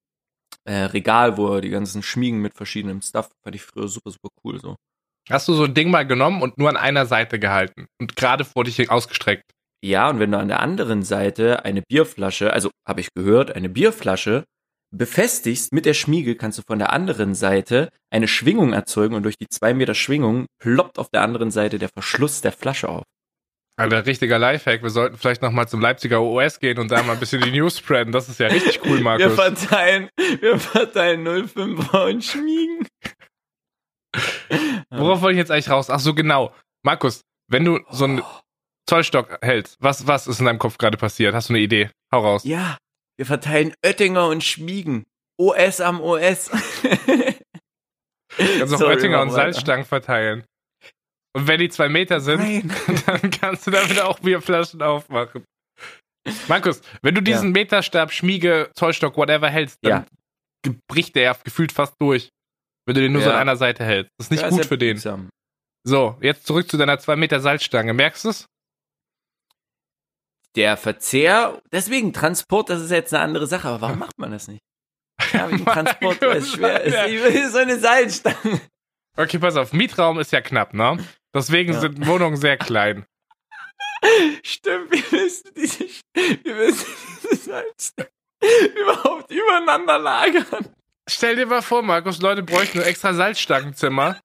äh, 0.66 0.84
Regal, 0.86 1.38
wo 1.38 1.56
er 1.56 1.62
die 1.62 1.70
ganzen 1.70 2.04
Schmiegen 2.04 2.40
mit 2.42 2.54
verschiedenem 2.56 3.02
Stuff, 3.02 3.30
fand 3.44 3.56
ich 3.56 3.64
früher 3.64 3.88
super, 3.88 4.12
super 4.12 4.30
cool 4.44 4.60
so. 4.60 4.76
Hast 5.30 5.48
du 5.48 5.54
so 5.54 5.64
ein 5.66 5.74
Ding 5.74 5.90
mal 5.90 6.06
genommen 6.06 6.42
und 6.42 6.58
nur 6.58 6.70
an 6.70 6.78
einer 6.78 7.06
Seite 7.06 7.40
gehalten 7.40 7.88
und 8.02 8.16
gerade 8.16 8.44
vor 8.46 8.64
dich 8.66 8.90
ausgestreckt? 8.90 9.44
Ja, 9.84 10.10
und 10.10 10.20
wenn 10.20 10.32
du 10.32 10.38
an 10.40 10.48
der 10.48 10.62
anderen 10.62 11.04
Seite 11.04 11.66
eine 11.66 11.82
Bierflasche, 11.82 12.54
also 12.54 12.70
habe 12.88 13.02
ich 13.02 13.10
gehört, 13.14 13.56
eine 13.56 13.70
Bierflasche 13.70 14.46
befestigst 14.98 15.74
mit 15.74 15.86
der 15.86 15.94
Schmiege, 15.94 16.36
kannst 16.36 16.58
du 16.60 16.62
von 16.66 16.80
der 16.80 16.94
anderen 16.94 17.36
Seite 17.36 17.90
eine 18.12 18.28
Schwingung 18.28 18.74
erzeugen 18.74 19.16
und 19.16 19.24
durch 19.24 19.38
die 19.38 19.48
zwei 19.50 19.74
Meter 19.74 19.96
Schwingung 19.96 20.46
ploppt 20.60 21.00
auf 21.00 21.10
der 21.10 21.22
anderen 21.22 21.52
Seite 21.52 21.80
der 21.80 21.90
Verschluss 21.90 22.42
der 22.42 22.52
Flasche 22.52 22.90
auf. 22.90 23.04
Alter, 23.76 24.06
richtiger 24.06 24.38
Lifehack. 24.38 24.84
Wir 24.84 24.92
sollten 24.92 25.18
vielleicht 25.18 25.42
noch 25.42 25.52
mal 25.52 25.68
zum 25.68 25.82
Leipziger 25.82 26.22
OS 26.22 26.60
gehen 26.60 26.78
und 26.78 26.92
da 26.92 27.02
mal 27.02 27.14
ein 27.14 27.20
bisschen 27.20 27.42
die 27.42 27.52
News 27.52 27.80
spreaden. 27.80 28.14
Das 28.14 28.30
ist 28.30 28.40
ja 28.40 28.48
richtig 28.48 28.82
cool, 28.86 28.98
Wir 28.98 29.04
Markus. 29.04 29.34
verteilen, 29.34 30.10
wir 30.40 30.60
verteilen 30.60 31.28
05er 31.28 32.10
und 32.12 32.24
Schmiegen. 32.24 32.88
Worauf 34.92 35.22
wollte 35.22 35.34
ich 35.34 35.40
jetzt 35.40 35.50
eigentlich 35.50 35.70
raus? 35.72 35.90
Ach 35.90 36.00
so, 36.00 36.14
genau. 36.14 36.54
Markus, 36.84 37.22
wenn 37.50 37.66
du 37.66 37.80
so 37.90 38.04
einen 38.04 38.22
Zollstock 38.88 39.40
hältst, 39.42 39.78
was, 39.80 40.06
was 40.06 40.28
ist 40.28 40.40
in 40.40 40.46
deinem 40.46 40.60
Kopf 40.60 40.78
gerade 40.78 40.98
passiert? 40.98 41.34
Hast 41.34 41.50
du 41.50 41.54
eine 41.54 41.64
Idee? 41.64 41.90
Hau 42.14 42.20
raus. 42.22 42.44
Ja, 42.44 42.78
wir 43.18 43.26
verteilen 43.26 43.74
Oettinger 43.86 44.28
und 44.28 44.44
Schmiegen. 44.44 45.04
OS 45.40 45.82
am 45.82 46.00
OS. 46.02 46.50
Kannst 46.50 47.14
auch 48.74 48.80
Sorry, 48.80 48.96
Oettinger 48.96 49.22
und. 49.22 49.32
Salzstangen 49.32 49.86
verteilen. 49.86 50.44
Und 51.36 51.48
wenn 51.48 51.60
die 51.60 51.70
zwei 51.70 51.90
Meter 51.90 52.20
sind, 52.22 52.40
Nein. 52.40 52.72
dann 53.06 53.32
kannst 53.32 53.66
du 53.66 53.72
damit 53.72 54.00
auch 54.00 54.20
Bierflaschen 54.20 54.82
aufmachen. 54.82 55.44
Markus, 56.48 56.82
wenn 57.02 57.16
du 57.16 57.22
diesen 57.22 57.52
Meterstab, 57.52 58.12
Schmiege, 58.14 58.70
Zollstock, 58.76 59.18
whatever 59.18 59.50
hältst, 59.50 59.78
dann 59.82 60.06
bricht 60.88 61.16
der 61.16 61.36
gefühlt 61.44 61.72
fast 61.72 61.96
durch. 62.00 62.30
Wenn 62.86 62.96
du 62.96 63.02
den 63.02 63.12
nur 63.14 63.22
so 63.22 63.30
Ja. 63.30 63.36
an 63.36 63.42
einer 63.42 63.56
Seite 63.58 63.84
hältst. 63.84 64.12
Das 64.18 64.28
ist 64.28 64.32
nicht 64.32 64.42
Ja, 64.44 64.50
gut 64.50 64.60
ja 64.60 64.68
für 64.68 64.78
den. 64.78 64.96
biegsam. 64.96 65.30
So, 65.86 66.18
jetzt 66.22 66.46
zurück 66.46 66.70
zu 66.70 66.78
deiner 66.78 67.00
zwei 67.00 67.16
Meter 67.18 67.40
Salzstange. 67.42 67.94
Merkst 67.94 68.24
du 68.26 68.30
es? 68.30 68.46
Der 70.56 70.78
Verzehr, 70.78 71.62
deswegen 71.72 72.14
Transport, 72.14 72.70
das 72.70 72.82
ist 72.82 72.92
jetzt 72.92 73.14
eine 73.14 73.24
andere 73.24 73.48
Sache, 73.48 73.68
aber 73.68 73.82
warum 73.82 74.00
macht 74.00 74.18
man 74.20 74.32
das 74.32 74.48
nicht? 74.48 74.62
Ja, 75.34 75.50
wegen 75.50 75.66
Transport, 75.66 76.22
weil 76.22 76.38
es 76.38 76.52
schwer 76.52 76.82
ist. 76.82 76.96
Ich 77.12 77.24
will 77.24 77.50
so 77.50 77.58
eine 77.60 77.78
Seilstange. 77.80 78.62
Okay, 79.18 79.40
pass 79.40 79.56
auf. 79.56 79.74
Mietraum 79.74 80.20
ist 80.20 80.32
ja 80.32 80.42
knapp, 80.42 80.74
ne? 80.74 80.98
Deswegen 81.34 81.74
Ja. 81.74 81.80
sind 81.80 82.06
Wohnungen 82.08 82.36
sehr 82.38 82.58
klein. 82.58 83.06
Stimmt, 84.44 84.92
willst 85.12 85.48
du 85.48 85.52
diese, 85.54 85.86
willst 86.44 86.86
du 86.86 86.92
diese 87.32 87.36
Seilstange 87.36 88.10
überhaupt 88.80 89.32
übereinander 89.32 89.98
lagern? 90.00 90.68
Stell 91.10 91.36
dir 91.36 91.46
mal 91.46 91.62
vor, 91.62 91.82
Markus, 91.84 92.22
Leute 92.22 92.44
bräuchten 92.44 92.80
ein 92.80 92.86
extra 92.86 93.14
Salzstangenzimmer, 93.14 94.20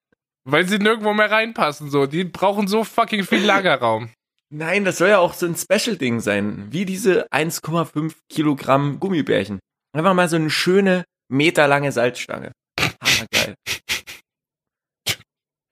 weil 0.44 0.66
sie 0.68 0.78
nirgendwo 0.78 1.12
mehr 1.12 1.30
reinpassen. 1.30 1.90
So, 1.90 2.06
die 2.06 2.24
brauchen 2.24 2.66
so 2.68 2.82
fucking 2.84 3.24
viel 3.24 3.44
Lagerraum. 3.44 4.10
Nein, 4.50 4.84
das 4.84 4.98
soll 4.98 5.08
ja 5.10 5.18
auch 5.18 5.34
so 5.34 5.46
ein 5.46 5.56
Special-Ding 5.56 6.20
sein, 6.20 6.68
wie 6.70 6.84
diese 6.86 7.26
1,5 7.32 8.14
Kilogramm 8.30 8.98
Gummibärchen. 8.98 9.58
Einfach 9.94 10.14
mal 10.14 10.28
so 10.28 10.36
eine 10.36 10.50
schöne, 10.50 11.04
meterlange 11.30 11.92
Salzstange. 11.92 12.52
Hammergeil. 12.80 13.54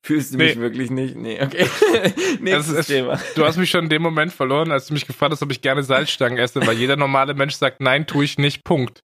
Fühlst 0.04 0.34
du 0.34 0.38
mich 0.38 0.54
Nee. 0.54 0.60
wirklich 0.60 0.90
nicht? 0.90 1.16
Nee, 1.16 1.42
okay. 1.42 1.66
Nächstes 2.40 2.78
ist- 2.78 2.86
Thema. 2.86 3.18
Du 3.34 3.44
hast 3.44 3.56
mich 3.56 3.70
schon 3.70 3.84
in 3.84 3.90
dem 3.90 4.02
Moment 4.02 4.32
verloren, 4.32 4.70
als 4.70 4.86
du 4.86 4.94
mich 4.94 5.06
gefragt 5.06 5.32
hast, 5.32 5.42
ob 5.42 5.50
ich 5.50 5.62
gerne 5.62 5.82
Salzstangen 5.82 6.38
esse, 6.38 6.64
weil 6.66 6.76
jeder 6.76 6.96
normale 6.96 7.34
Mensch 7.34 7.54
sagt, 7.54 7.80
nein, 7.80 8.06
tue 8.06 8.24
ich 8.24 8.38
nicht. 8.38 8.62
Punkt. 8.62 9.00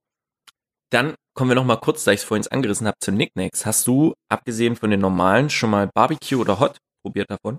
Dann 0.91 1.15
kommen 1.35 1.51
wir 1.51 1.55
noch 1.55 1.65
mal 1.65 1.77
kurz, 1.77 2.05
da 2.05 2.13
ich 2.13 2.21
es 2.21 2.25
vorhin 2.25 2.47
angerissen 2.49 2.87
habe, 2.87 2.99
zu 3.01 3.11
Nicknacks. 3.11 3.65
Hast 3.67 3.87
du, 3.87 4.13
abgesehen 4.29 4.77
von 4.77 4.91
den 4.91 5.01
normalen, 5.01 5.49
schon 5.51 5.71
mal 5.71 5.91
Barbecue 5.95 6.37
oder 6.39 6.61
Hot 6.61 6.77
probiert 7.05 7.31
davon? 7.31 7.57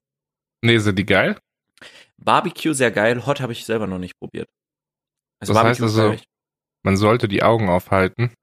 Nee, 0.63 0.77
sind 0.77 0.97
die 0.99 1.05
geil? 1.05 1.37
Barbecue 2.23 2.73
sehr 2.73 2.91
geil, 2.91 3.25
Hot 3.25 3.39
habe 3.41 3.53
ich 3.53 3.65
selber 3.65 3.87
noch 3.87 3.99
nicht 3.99 4.17
probiert. 4.19 4.47
Also 5.39 5.53
Das 5.53 5.63
heißt 5.63 5.79
ist 5.81 5.97
also-. 5.97 6.17
Man 6.85 6.97
sollte 6.97 7.27
die 7.27 7.43
Augen 7.43 7.69
aufhalten. 7.69 8.33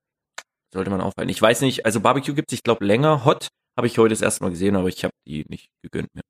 sollte 0.72 0.90
man 0.90 1.00
aufhalten. 1.00 1.30
Ich 1.30 1.40
weiß 1.42 1.60
nicht, 1.62 1.84
also 1.84 2.00
Barbecue 2.00 2.34
gibt 2.34 2.50
es, 2.52 2.58
ich 2.58 2.62
glaube, 2.62 2.84
länger. 2.84 3.24
Hot 3.24 3.48
habe 3.76 3.86
ich 3.86 3.98
heute 3.98 4.10
das 4.14 4.22
erste 4.22 4.42
Mal 4.44 4.50
gesehen, 4.50 4.76
aber 4.76 4.88
ich 4.88 5.04
habe 5.04 5.12
die 5.26 5.44
nicht 5.48 5.68
gegönnt 5.82 6.08
mir. 6.14 6.22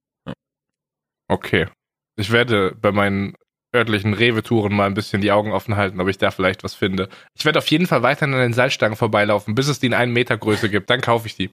Okay. 1.28 1.68
Ich 2.16 2.32
werde 2.32 2.74
bei 2.74 2.90
meinen 2.90 3.34
örtlichen 3.74 4.14
Rewe-Touren 4.14 4.74
mal 4.74 4.86
ein 4.86 4.94
bisschen 4.94 5.20
die 5.22 5.30
Augen 5.30 5.52
offen 5.52 5.76
halten, 5.76 6.00
ob 6.00 6.08
ich 6.08 6.18
da 6.18 6.32
vielleicht 6.32 6.64
was 6.64 6.74
finde. 6.74 7.08
Ich 7.38 7.44
werde 7.44 7.60
auf 7.60 7.68
jeden 7.68 7.86
Fall 7.86 8.02
weiterhin 8.02 8.34
an 8.34 8.40
den 8.40 8.52
Salzstangen 8.52 8.96
vorbeilaufen, 8.96 9.54
bis 9.54 9.68
es 9.68 9.78
die 9.78 9.86
in 9.86 9.94
einen 9.94 10.12
Meter 10.12 10.36
Größe 10.36 10.68
gibt. 10.68 10.90
Dann 10.90 11.00
kaufe 11.00 11.28
ich 11.28 11.36
die. 11.36 11.50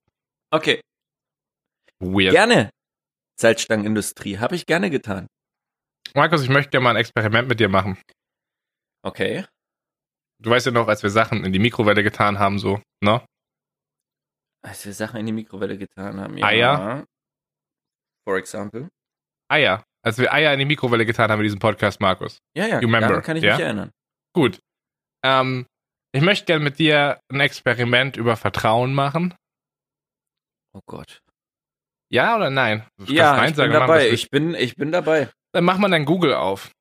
Okay. 0.51 0.81
Weird. 1.99 2.33
Gerne. 2.33 2.71
Salzstangenindustrie, 3.39 4.39
habe 4.39 4.55
ich 4.55 4.65
gerne 4.65 4.89
getan. 4.89 5.27
Markus, 6.15 6.43
ich 6.43 6.49
möchte 6.49 6.71
gerne 6.71 6.83
mal 6.83 6.89
ein 6.91 6.95
Experiment 6.97 7.47
mit 7.47 7.59
dir 7.59 7.69
machen. 7.69 7.97
Okay. 9.03 9.45
Du 10.39 10.49
weißt 10.49 10.67
ja 10.67 10.71
noch, 10.71 10.87
als 10.87 11.01
wir 11.03 11.09
Sachen 11.09 11.43
in 11.43 11.51
die 11.51 11.59
Mikrowelle 11.59 12.03
getan 12.03 12.39
haben, 12.39 12.59
so, 12.59 12.81
ne? 13.03 13.25
Als 14.63 14.85
wir 14.85 14.93
Sachen 14.93 15.19
in 15.19 15.25
die 15.25 15.31
Mikrowelle 15.31 15.77
getan 15.77 16.19
haben. 16.19 16.43
Eier? 16.43 17.05
For 18.27 18.37
example. 18.37 18.89
Eier. 19.49 19.83
Als 20.03 20.17
wir 20.17 20.31
Eier 20.33 20.53
in 20.53 20.59
die 20.59 20.65
Mikrowelle 20.65 21.05
getan 21.05 21.31
haben 21.31 21.39
in 21.39 21.45
diesem 21.45 21.59
Podcast, 21.59 21.99
Markus. 22.01 22.37
Ja, 22.55 22.67
ja, 22.67 22.75
You 22.75 22.87
remember, 22.87 23.07
daran 23.07 23.23
kann 23.23 23.37
ich 23.37 23.43
ja? 23.43 23.55
mich 23.55 23.65
erinnern. 23.65 23.91
Gut. 24.33 24.59
Ähm, 25.25 25.65
ich 26.13 26.21
möchte 26.21 26.45
gerne 26.45 26.63
mit 26.63 26.79
dir 26.79 27.19
ein 27.31 27.39
Experiment 27.39 28.17
über 28.17 28.35
Vertrauen 28.35 28.93
machen. 28.93 29.33
Oh 30.73 30.81
Gott. 30.85 31.21
Ja 32.09 32.35
oder 32.35 32.49
nein? 32.49 32.87
Du 32.97 33.11
Ja, 33.11 33.35
Nein 33.35 33.49
ich 33.49 33.55
bin 33.55 33.71
dabei. 33.71 34.09
Ich 34.09 34.29
bin, 34.29 34.55
ich 34.55 34.75
bin 34.75 34.91
dabei. 34.91 35.29
Dann 35.53 35.63
mach 35.65 35.77
mal 35.77 35.89
dein 35.89 36.05
Google 36.05 36.33
auf. 36.33 36.71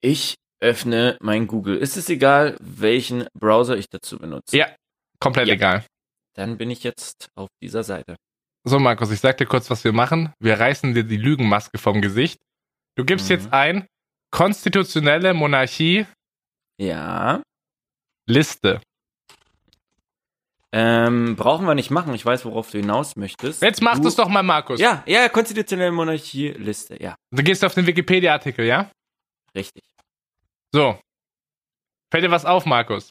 Ich 0.00 0.34
öffne 0.60 1.16
mein 1.20 1.46
Google. 1.46 1.76
Ist 1.76 1.96
es 1.96 2.08
egal, 2.08 2.56
welchen 2.60 3.26
Browser 3.38 3.76
ich 3.76 3.86
dazu 3.88 4.18
benutze? 4.18 4.56
Ja. 4.56 4.74
Komplett 5.20 5.48
Ja. 5.48 5.54
egal. 5.54 5.86
Dann 6.34 6.56
bin 6.58 6.70
ich 6.70 6.82
jetzt 6.82 7.28
auf 7.36 7.48
dieser 7.62 7.84
Seite. 7.84 8.16
So, 8.64 8.78
Markus, 8.78 9.10
ich 9.10 9.20
sag 9.20 9.36
dir 9.38 9.46
kurz, 9.46 9.70
was 9.70 9.84
wir 9.84 9.92
machen. 9.92 10.32
Wir 10.38 10.58
reißen 10.58 10.94
dir 10.94 11.04
die 11.04 11.16
Lügenmaske 11.16 11.78
vom 11.78 12.00
Gesicht. 12.00 12.40
Du 12.96 13.04
gibst 13.04 13.26
Mhm. 13.28 13.30
jetzt 13.36 13.52
ein 13.52 13.86
konstitutionelle 14.30 15.34
Monarchie 15.34 16.06
Ja. 16.78 17.42
Liste. 18.28 18.80
Ähm, 20.74 21.36
brauchen 21.36 21.66
wir 21.66 21.74
nicht 21.74 21.90
machen. 21.90 22.14
Ich 22.14 22.24
weiß, 22.24 22.44
worauf 22.46 22.70
du 22.70 22.78
hinaus 22.78 23.16
möchtest. 23.16 23.62
Jetzt 23.62 23.82
mach 23.82 23.96
du, 23.98 24.04
das 24.04 24.16
doch 24.16 24.28
mal, 24.28 24.42
Markus. 24.42 24.80
Ja, 24.80 25.02
ja, 25.06 25.28
konstitutionelle 25.28 25.92
Monarchie, 25.92 26.48
Liste. 26.48 27.00
Ja, 27.02 27.14
Du 27.30 27.42
gehst 27.42 27.64
auf 27.64 27.74
den 27.74 27.86
Wikipedia-Artikel, 27.86 28.64
ja? 28.64 28.90
richtig. 29.54 29.82
So. 30.74 30.98
Fällt 32.10 32.24
dir 32.24 32.30
was 32.30 32.46
auf, 32.46 32.64
Markus? 32.64 33.10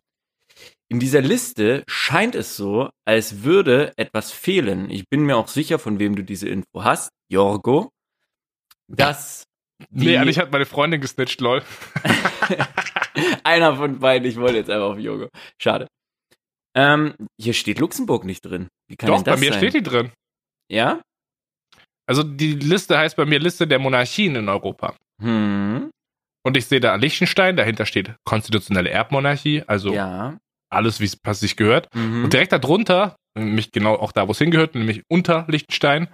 In 0.90 1.00
dieser 1.00 1.22
Liste 1.22 1.84
scheint 1.88 2.34
es 2.36 2.58
so, 2.58 2.90
als 3.06 3.44
würde 3.44 3.94
etwas 3.96 4.32
fehlen. 4.32 4.90
Ich 4.90 5.08
bin 5.08 5.22
mir 5.26 5.38
auch 5.38 5.48
sicher, 5.48 5.78
von 5.80 6.00
wem 6.00 6.16
du 6.16 6.24
diese 6.24 6.50
Info 6.50 6.84
hast. 6.84 7.12
Jorgo. 7.30 7.92
Dass 8.88 9.44
Nee, 9.90 10.18
eigentlich 10.18 10.38
hat 10.40 10.52
meine 10.52 10.66
Freundin 10.66 11.02
gesnitcht, 11.02 11.42
lol. 11.42 11.64
einer 13.44 13.76
von 13.76 14.00
beiden, 14.00 14.28
ich 14.28 14.38
wollte 14.38 14.58
jetzt 14.58 14.70
einfach 14.70 14.90
auf 14.92 15.00
Jorgo. 15.00 15.30
Schade. 15.62 15.88
Ähm, 16.76 17.14
hier 17.40 17.54
steht 17.54 17.80
Luxemburg 17.80 18.24
nicht 18.24 18.42
drin. 18.42 18.68
Wie 18.88 18.96
kann 18.96 19.08
Doch, 19.08 19.22
das 19.24 19.36
bei 19.36 19.40
mir 19.40 19.52
sein? 19.52 19.60
steht 19.60 19.74
die 19.74 19.84
drin. 19.84 20.12
Ja? 20.70 21.02
Also 22.08 22.24
die 22.24 22.54
Liste 22.56 22.98
heißt 22.98 23.16
bei 23.16 23.26
mir 23.26 23.40
Liste 23.40 23.68
der 23.68 23.80
Monarchien 23.80 24.36
in 24.36 24.50
Europa. 24.50 24.96
Hm. 25.22 25.90
Und 26.44 26.58
ich 26.58 26.66
sehe 26.66 26.80
da 26.80 26.96
Liechtenstein, 26.96 27.56
dahinter 27.56 27.86
steht 27.86 28.16
konstitutionelle 28.26 28.90
Erbmonarchie, 28.90 29.64
also 29.68 29.94
Ja. 29.94 30.38
alles, 30.72 31.00
wie 31.00 31.06
es 31.06 31.40
sich 31.40 31.56
gehört. 31.56 31.94
Mhm. 31.94 32.24
Und 32.24 32.34
direkt 32.34 32.52
darunter, 32.52 33.16
nämlich 33.38 33.72
genau 33.72 33.96
auch 33.96 34.12
da, 34.12 34.28
wo 34.28 34.32
es 34.32 34.40
hingehört, 34.40 34.74
nämlich 34.74 35.04
unter 35.10 35.46
Liechtenstein, 35.48 36.08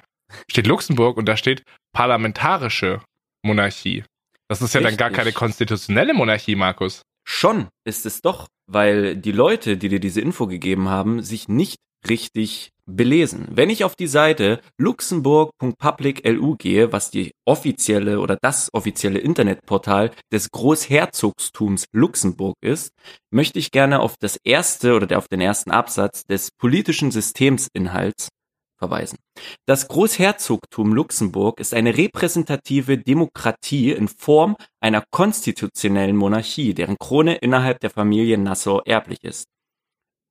steht 0.51 0.67
Luxemburg 0.67 1.15
und 1.17 1.25
da 1.27 1.37
steht 1.37 1.63
parlamentarische 1.93 3.01
Monarchie. 3.45 4.03
Das 4.49 4.61
ist 4.61 4.73
ja 4.73 4.81
dann 4.81 4.97
gar 4.97 5.09
Richtig. 5.09 5.23
keine 5.23 5.31
konstitutionelle 5.33 6.13
Monarchie, 6.13 6.55
Markus. 6.55 7.01
Schon 7.29 7.67
ist 7.83 8.05
es 8.05 8.21
doch, 8.21 8.47
weil 8.67 9.17
die 9.17 9.33
Leute, 9.33 9.75
die 9.75 9.89
dir 9.89 9.99
diese 9.99 10.21
Info 10.21 10.47
gegeben 10.47 10.87
haben, 10.87 11.21
sich 11.21 11.49
nicht 11.49 11.77
richtig 12.07 12.71
belesen. 12.85 13.49
Wenn 13.51 13.69
ich 13.69 13.83
auf 13.83 13.97
die 13.97 14.07
Seite 14.07 14.61
luxemburg.public.lu 14.77 16.55
gehe, 16.55 16.93
was 16.93 17.11
die 17.11 17.31
offizielle 17.45 18.21
oder 18.21 18.37
das 18.41 18.69
offizielle 18.73 19.19
Internetportal 19.19 20.11
des 20.31 20.51
Großherzogstums 20.51 21.85
Luxemburg 21.91 22.55
ist, 22.61 22.93
möchte 23.29 23.59
ich 23.59 23.71
gerne 23.71 23.99
auf 23.99 24.15
das 24.17 24.37
erste 24.45 24.95
oder 24.95 25.17
auf 25.17 25.27
den 25.27 25.41
ersten 25.41 25.71
Absatz 25.71 26.23
des 26.23 26.51
politischen 26.57 27.11
Systemsinhalts 27.11 28.29
verweisen. 28.77 29.17
Das 29.65 29.87
Großherzogtum 29.87 30.93
Luxemburg 30.93 31.59
ist 31.59 31.73
eine 31.73 31.97
repräsentative 31.97 32.97
Demokratie 32.97 33.91
in 33.91 34.07
Form 34.07 34.55
einer 34.79 35.03
konstitutionellen 35.11 36.15
Monarchie, 36.15 36.73
deren 36.73 36.97
Krone 36.97 37.35
innerhalb 37.35 37.79
der 37.79 37.89
Familie 37.89 38.37
Nassau 38.37 38.81
erblich 38.81 39.23
ist. 39.23 39.47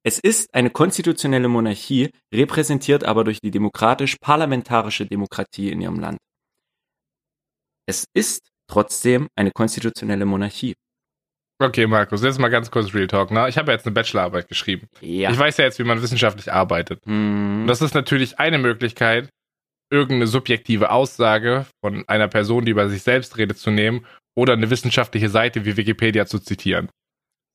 Es 0.05 0.21
ist 0.21 0.55
eine 0.55 0.71
konstitutionelle 0.71 1.49
Monarchie, 1.49 2.11
repräsentiert 2.33 3.03
aber 3.03 3.25
durch 3.25 3.41
die 3.41 3.51
demokratisch-parlamentarische 3.51 5.05
Demokratie 5.05 5.73
in 5.73 5.81
ihrem 5.81 5.99
Land. 5.99 6.19
Es 7.89 8.05
ist 8.15 8.49
trotzdem 8.69 9.29
eine 9.35 9.51
konstitutionelle 9.51 10.25
Monarchie. 10.25 10.75
Okay, 11.59 11.87
Markus, 11.87 12.23
jetzt 12.23 12.39
mal 12.39 12.49
ganz 12.49 12.71
kurz 12.71 12.93
Real 12.93 13.07
Talk. 13.07 13.31
Ne? 13.31 13.49
Ich 13.49 13.57
habe 13.57 13.71
ja 13.71 13.77
jetzt 13.77 13.87
eine 13.87 13.95
Bachelorarbeit 13.95 14.49
geschrieben. 14.49 14.89
Ja. 15.01 15.31
Ich 15.31 15.39
weiß 15.39 15.57
ja 15.57 15.65
jetzt, 15.65 15.79
wie 15.79 15.85
man 15.85 16.03
wissenschaftlich 16.03 16.53
arbeitet. 16.53 17.01
Hm. 17.07 17.63
Und 17.63 17.67
das 17.67 17.81
ist 17.81 17.95
natürlich 17.95 18.39
eine 18.39 18.59
Möglichkeit, 18.59 19.31
irgendeine 19.91 20.27
subjektive 20.27 20.91
Aussage 20.91 21.65
von 21.83 22.05
einer 22.09 22.29
Person, 22.29 22.65
die 22.65 22.73
über 22.73 22.89
sich 22.89 23.03
selbst 23.03 23.39
redet, 23.39 23.59
zu 23.59 23.71
nehmen 23.71 24.05
oder 24.37 24.53
eine 24.53 24.69
wissenschaftliche 24.69 25.31
Seite 25.31 25.65
wie 25.65 25.77
Wikipedia 25.77 26.27
zu 26.27 26.39
zitieren. 26.41 26.91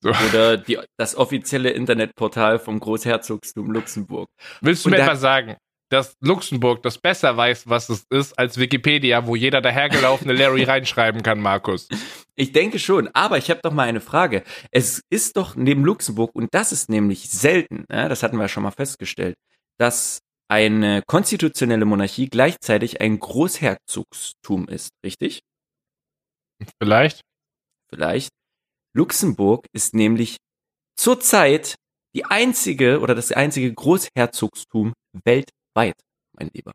So. 0.04 0.10
Oder 0.30 0.58
die, 0.58 0.80
das 0.97 1.16
offizielle 1.16 1.70
Internetportal 1.70 2.58
vom 2.58 2.80
Großherzogstum 2.80 3.70
Luxemburg. 3.72 4.28
Willst 4.62 4.84
du 4.84 4.88
Und 4.88 4.91
mir 4.93 4.97
da- 4.97 5.04
etwa 5.04 5.16
sagen, 5.16 5.58
dass 5.91 6.16
Luxemburg 6.22 6.82
das 6.84 6.97
besser 6.97 7.36
weiß, 7.36 7.68
was 7.70 7.89
es 7.89 8.06
ist, 8.10 8.39
als 8.39 8.58
Wikipedia, 8.58 9.28
wo 9.28 9.36
jeder 9.36 9.62
dahergelaufene 9.62 10.34
Larry 10.34 10.64
reinschreiben 10.64 11.22
kann, 11.22 11.39
Markus? 11.39 11.88
Ich 12.42 12.54
denke 12.54 12.80
schon, 12.80 13.08
aber 13.14 13.38
ich 13.38 13.52
habe 13.52 13.60
doch 13.62 13.72
mal 13.72 13.88
eine 13.88 14.02
Frage. 14.02 14.44
Es 14.72 15.04
ist 15.12 15.38
doch 15.38 15.56
neben 15.56 15.86
Luxemburg, 15.86 16.34
und 16.34 16.52
das 16.56 16.72
ist 16.72 16.89
nämlich 16.89 17.30
selten, 17.30 17.86
ja, 17.92 18.10
das 18.10 18.24
hatten 18.24 18.38
wir 18.38 18.48
schon 18.48 18.64
mal 18.64 18.72
festgestellt, 18.72 19.36
dass 19.78 20.18
eine 20.50 21.04
konstitutionelle 21.06 21.86
Monarchie 21.86 22.30
gleichzeitig 22.30 23.00
ein 23.00 23.20
Großherzogstum 23.20 24.68
ist, 24.70 24.89
richtig? 25.06 25.42
Vielleicht? 26.82 27.22
Vielleicht. 27.94 28.30
Luxemburg 28.96 29.68
ist 29.72 29.94
nämlich 29.94 30.38
zurzeit 30.98 31.76
die 32.16 32.26
einzige 32.26 33.02
oder 33.02 33.14
das 33.14 33.32
einzige 33.32 33.72
Großherzogstum 33.72 34.94
weltweit, 35.26 36.02
mein 36.34 36.50
Lieber. 36.56 36.72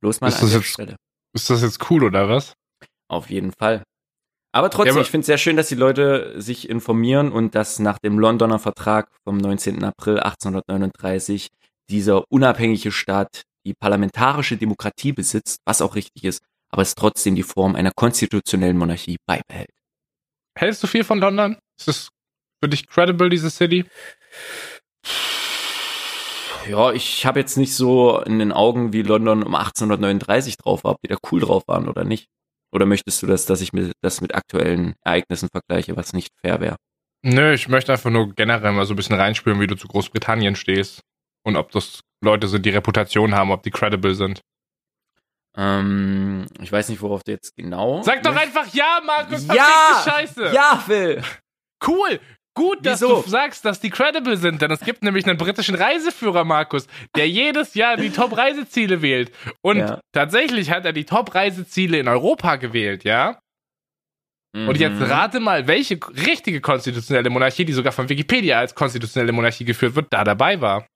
Bloß 0.00 0.20
mal 0.20 0.26
Ist 0.28 0.42
an 0.42 0.48
der 0.48 0.58
jetzt- 0.58 0.66
Stelle. 0.66 0.96
Ist 1.36 1.48
das 1.50 1.62
jetzt 1.62 1.88
cool 1.88 2.02
oder 2.02 2.28
was? 2.28 2.52
Auf 3.08 3.30
jeden 3.30 3.52
Fall. 3.52 3.84
Aber 4.54 4.70
trotzdem, 4.70 4.86
Ja, 4.86 4.92
aber- 4.92 5.00
ich 5.02 5.10
finde 5.10 5.22
es 5.22 5.26
sehr 5.26 5.38
schön, 5.38 5.56
dass 5.56 5.68
die 5.68 5.74
Leute 5.74 6.40
sich 6.40 6.68
informieren 6.70 7.32
und 7.32 7.54
dass 7.56 7.80
nach 7.80 7.98
dem 7.98 8.18
Londoner 8.20 8.60
Vertrag 8.60 9.08
vom 9.24 9.36
19. 9.36 9.82
April 9.82 10.20
1839 10.20 11.48
dieser 11.90 12.22
unabhängige 12.30 12.92
Staat 12.92 13.42
die 13.66 13.74
parlamentarische 13.74 14.56
Demokratie 14.56 15.12
besitzt, 15.12 15.58
was 15.66 15.82
auch 15.82 15.96
richtig 15.96 16.22
ist, 16.24 16.40
aber 16.70 16.82
es 16.82 16.94
trotzdem 16.94 17.34
die 17.34 17.42
Form 17.42 17.74
einer 17.74 17.90
konstitutionellen 17.90 18.78
Monarchie 18.78 19.16
beibehält. 19.26 19.70
Hältst 20.56 20.82
du 20.82 20.86
viel 20.86 21.02
von 21.02 21.18
London? 21.18 21.56
Ist 21.78 21.88
das 21.88 22.08
für 22.62 22.68
dich 22.68 22.86
credible, 22.86 23.28
diese 23.30 23.50
City? 23.50 23.84
Ja, 26.68 26.92
ich 26.92 27.26
habe 27.26 27.40
jetzt 27.40 27.56
nicht 27.56 27.74
so 27.74 28.20
in 28.20 28.38
den 28.38 28.52
Augen, 28.52 28.92
wie 28.92 29.02
London 29.02 29.42
um 29.42 29.54
1839 29.54 30.56
drauf 30.56 30.84
war, 30.84 30.92
ob 30.92 30.98
die 31.02 31.08
da 31.08 31.16
cool 31.30 31.40
drauf 31.40 31.64
waren 31.66 31.88
oder 31.88 32.04
nicht. 32.04 32.28
Oder 32.74 32.86
möchtest 32.86 33.22
du 33.22 33.26
das, 33.26 33.46
dass 33.46 33.60
ich 33.60 33.72
mir 33.72 33.92
das 34.02 34.20
mit 34.20 34.34
aktuellen 34.34 34.94
Ereignissen 35.02 35.48
vergleiche, 35.48 35.96
was 35.96 36.12
nicht 36.12 36.32
fair 36.44 36.60
wäre? 36.60 36.76
Nö, 37.22 37.54
ich 37.54 37.68
möchte 37.68 37.92
einfach 37.92 38.10
nur 38.10 38.34
generell 38.34 38.72
mal 38.72 38.84
so 38.84 38.94
ein 38.94 38.96
bisschen 38.96 39.16
reinspüren, 39.16 39.60
wie 39.60 39.68
du 39.68 39.76
zu 39.76 39.86
Großbritannien 39.86 40.56
stehst. 40.56 41.00
Und 41.44 41.56
ob 41.56 41.70
das 41.70 42.00
Leute 42.20 42.48
sind, 42.48 42.66
die 42.66 42.70
Reputation 42.70 43.34
haben, 43.34 43.52
ob 43.52 43.62
die 43.62 43.70
credible 43.70 44.14
sind. 44.14 44.40
Ähm, 45.56 46.46
ich 46.60 46.72
weiß 46.72 46.88
nicht, 46.88 47.00
worauf 47.00 47.22
du 47.22 47.30
jetzt 47.30 47.54
genau. 47.56 48.02
Sag 48.02 48.24
doch 48.24 48.34
einfach 48.34 48.66
ja, 48.74 49.00
Markus, 49.06 49.46
Ja! 49.46 50.02
Scheiße. 50.04 50.50
Ja, 50.52 50.82
Phil! 50.84 51.22
Cool. 51.86 52.18
Gut, 52.56 52.86
dass 52.86 53.00
Wieso? 53.00 53.22
du 53.22 53.28
sagst, 53.28 53.64
dass 53.64 53.80
die 53.80 53.90
credible 53.90 54.36
sind, 54.36 54.62
denn 54.62 54.70
es 54.70 54.80
gibt 54.80 55.02
nämlich 55.02 55.26
einen 55.26 55.36
britischen 55.38 55.74
Reiseführer, 55.74 56.44
Markus, 56.44 56.86
der 57.16 57.28
jedes 57.28 57.74
Jahr 57.74 57.96
die 57.96 58.10
Top-Reiseziele 58.10 59.02
wählt. 59.02 59.32
Und 59.60 59.78
Ja. 59.78 60.00
tatsächlich 60.12 60.70
hat 60.70 60.84
er 60.84 60.92
die 60.92 61.04
Top-Reiseziele 61.04 61.98
in 61.98 62.06
Europa 62.06 62.56
gewählt, 62.56 63.02
ja? 63.02 63.40
Und 64.54 64.78
jetzt 64.78 65.00
Mhm. 65.00 65.06
rate 65.06 65.40
mal, 65.40 65.66
welche 65.66 65.98
richtige 66.26 66.60
konstitutionelle 66.60 67.28
Monarchie, 67.28 67.64
die 67.64 67.72
sogar 67.72 67.92
von 67.92 68.08
Wikipedia 68.08 68.60
als 68.60 68.72
konstitutionelle 68.76 69.32
Monarchie 69.32 69.64
geführt 69.64 69.96
wird, 69.96 70.06
da 70.12 70.22
dabei 70.22 70.60
war. 70.60 70.86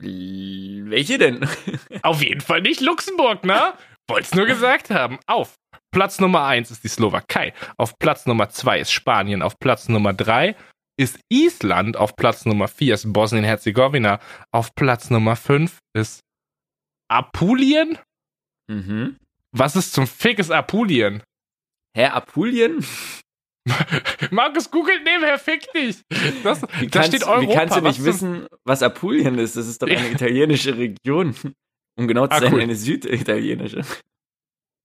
Welche 0.00 1.18
denn? 1.18 1.46
Auf 2.02 2.22
jeden 2.22 2.40
Fall 2.40 2.60
nicht 2.60 2.80
Luxemburg, 2.80 3.44
ne? 3.44 3.74
Wollt's 4.08 4.34
nur 4.34 4.46
gesagt 4.46 4.90
haben. 4.90 5.18
Auf 5.26 5.54
Platz 5.94 6.20
Nummer 6.20 6.44
1 6.44 6.70
ist 6.70 6.84
die 6.84 6.88
Slowakei. 6.88 7.54
Auf 7.78 7.98
Platz 7.98 8.26
Nummer 8.26 8.50
2 8.50 8.80
ist 8.80 8.90
Spanien. 8.92 9.40
Auf 9.42 9.58
Platz 9.58 9.88
Nummer 9.88 10.12
3 10.12 10.54
ist 11.00 11.18
Island. 11.32 11.96
Auf 11.96 12.14
Platz 12.16 12.44
Nummer 12.44 12.68
4 12.68 12.94
ist 12.94 13.12
Bosnien-Herzegowina. 13.12 14.20
Auf 14.52 14.74
Platz 14.74 15.08
Nummer 15.10 15.36
5 15.36 15.78
ist 15.96 16.20
Apulien? 17.10 17.98
mhm. 18.70 19.16
Was 19.56 19.76
ist 19.76 19.92
zum 19.92 20.06
Fick 20.08 20.40
ist 20.40 20.50
Apulien? 20.50 21.22
Herr 21.96 22.14
Apulien? 22.14 22.84
Markus 24.32 24.68
googelt 24.70 25.04
nebenher, 25.04 25.38
fick 25.38 25.72
dich. 25.72 26.02
Das, 26.42 26.60
Wie 26.80 26.88
da 26.88 27.00
kannst, 27.00 27.08
steht 27.16 27.24
Europa. 27.24 27.40
wie 27.48 27.54
kannst 27.54 27.76
du 27.76 27.82
was 27.82 27.84
nicht 27.84 27.96
zum- 27.96 28.06
wissen, 28.06 28.46
was 28.66 28.82
Apulien 28.82 29.38
ist? 29.38 29.56
Das 29.56 29.66
ist 29.68 29.80
doch 29.80 29.86
eine 29.88 30.10
italienische 30.12 30.76
Region. 30.76 31.34
Um 31.96 32.08
genau 32.08 32.26
zu 32.26 32.32
Ah, 32.32 32.40
sein, 32.40 32.52
cool. 32.52 32.60
eine 32.62 32.74
süditalienische. 32.74 33.82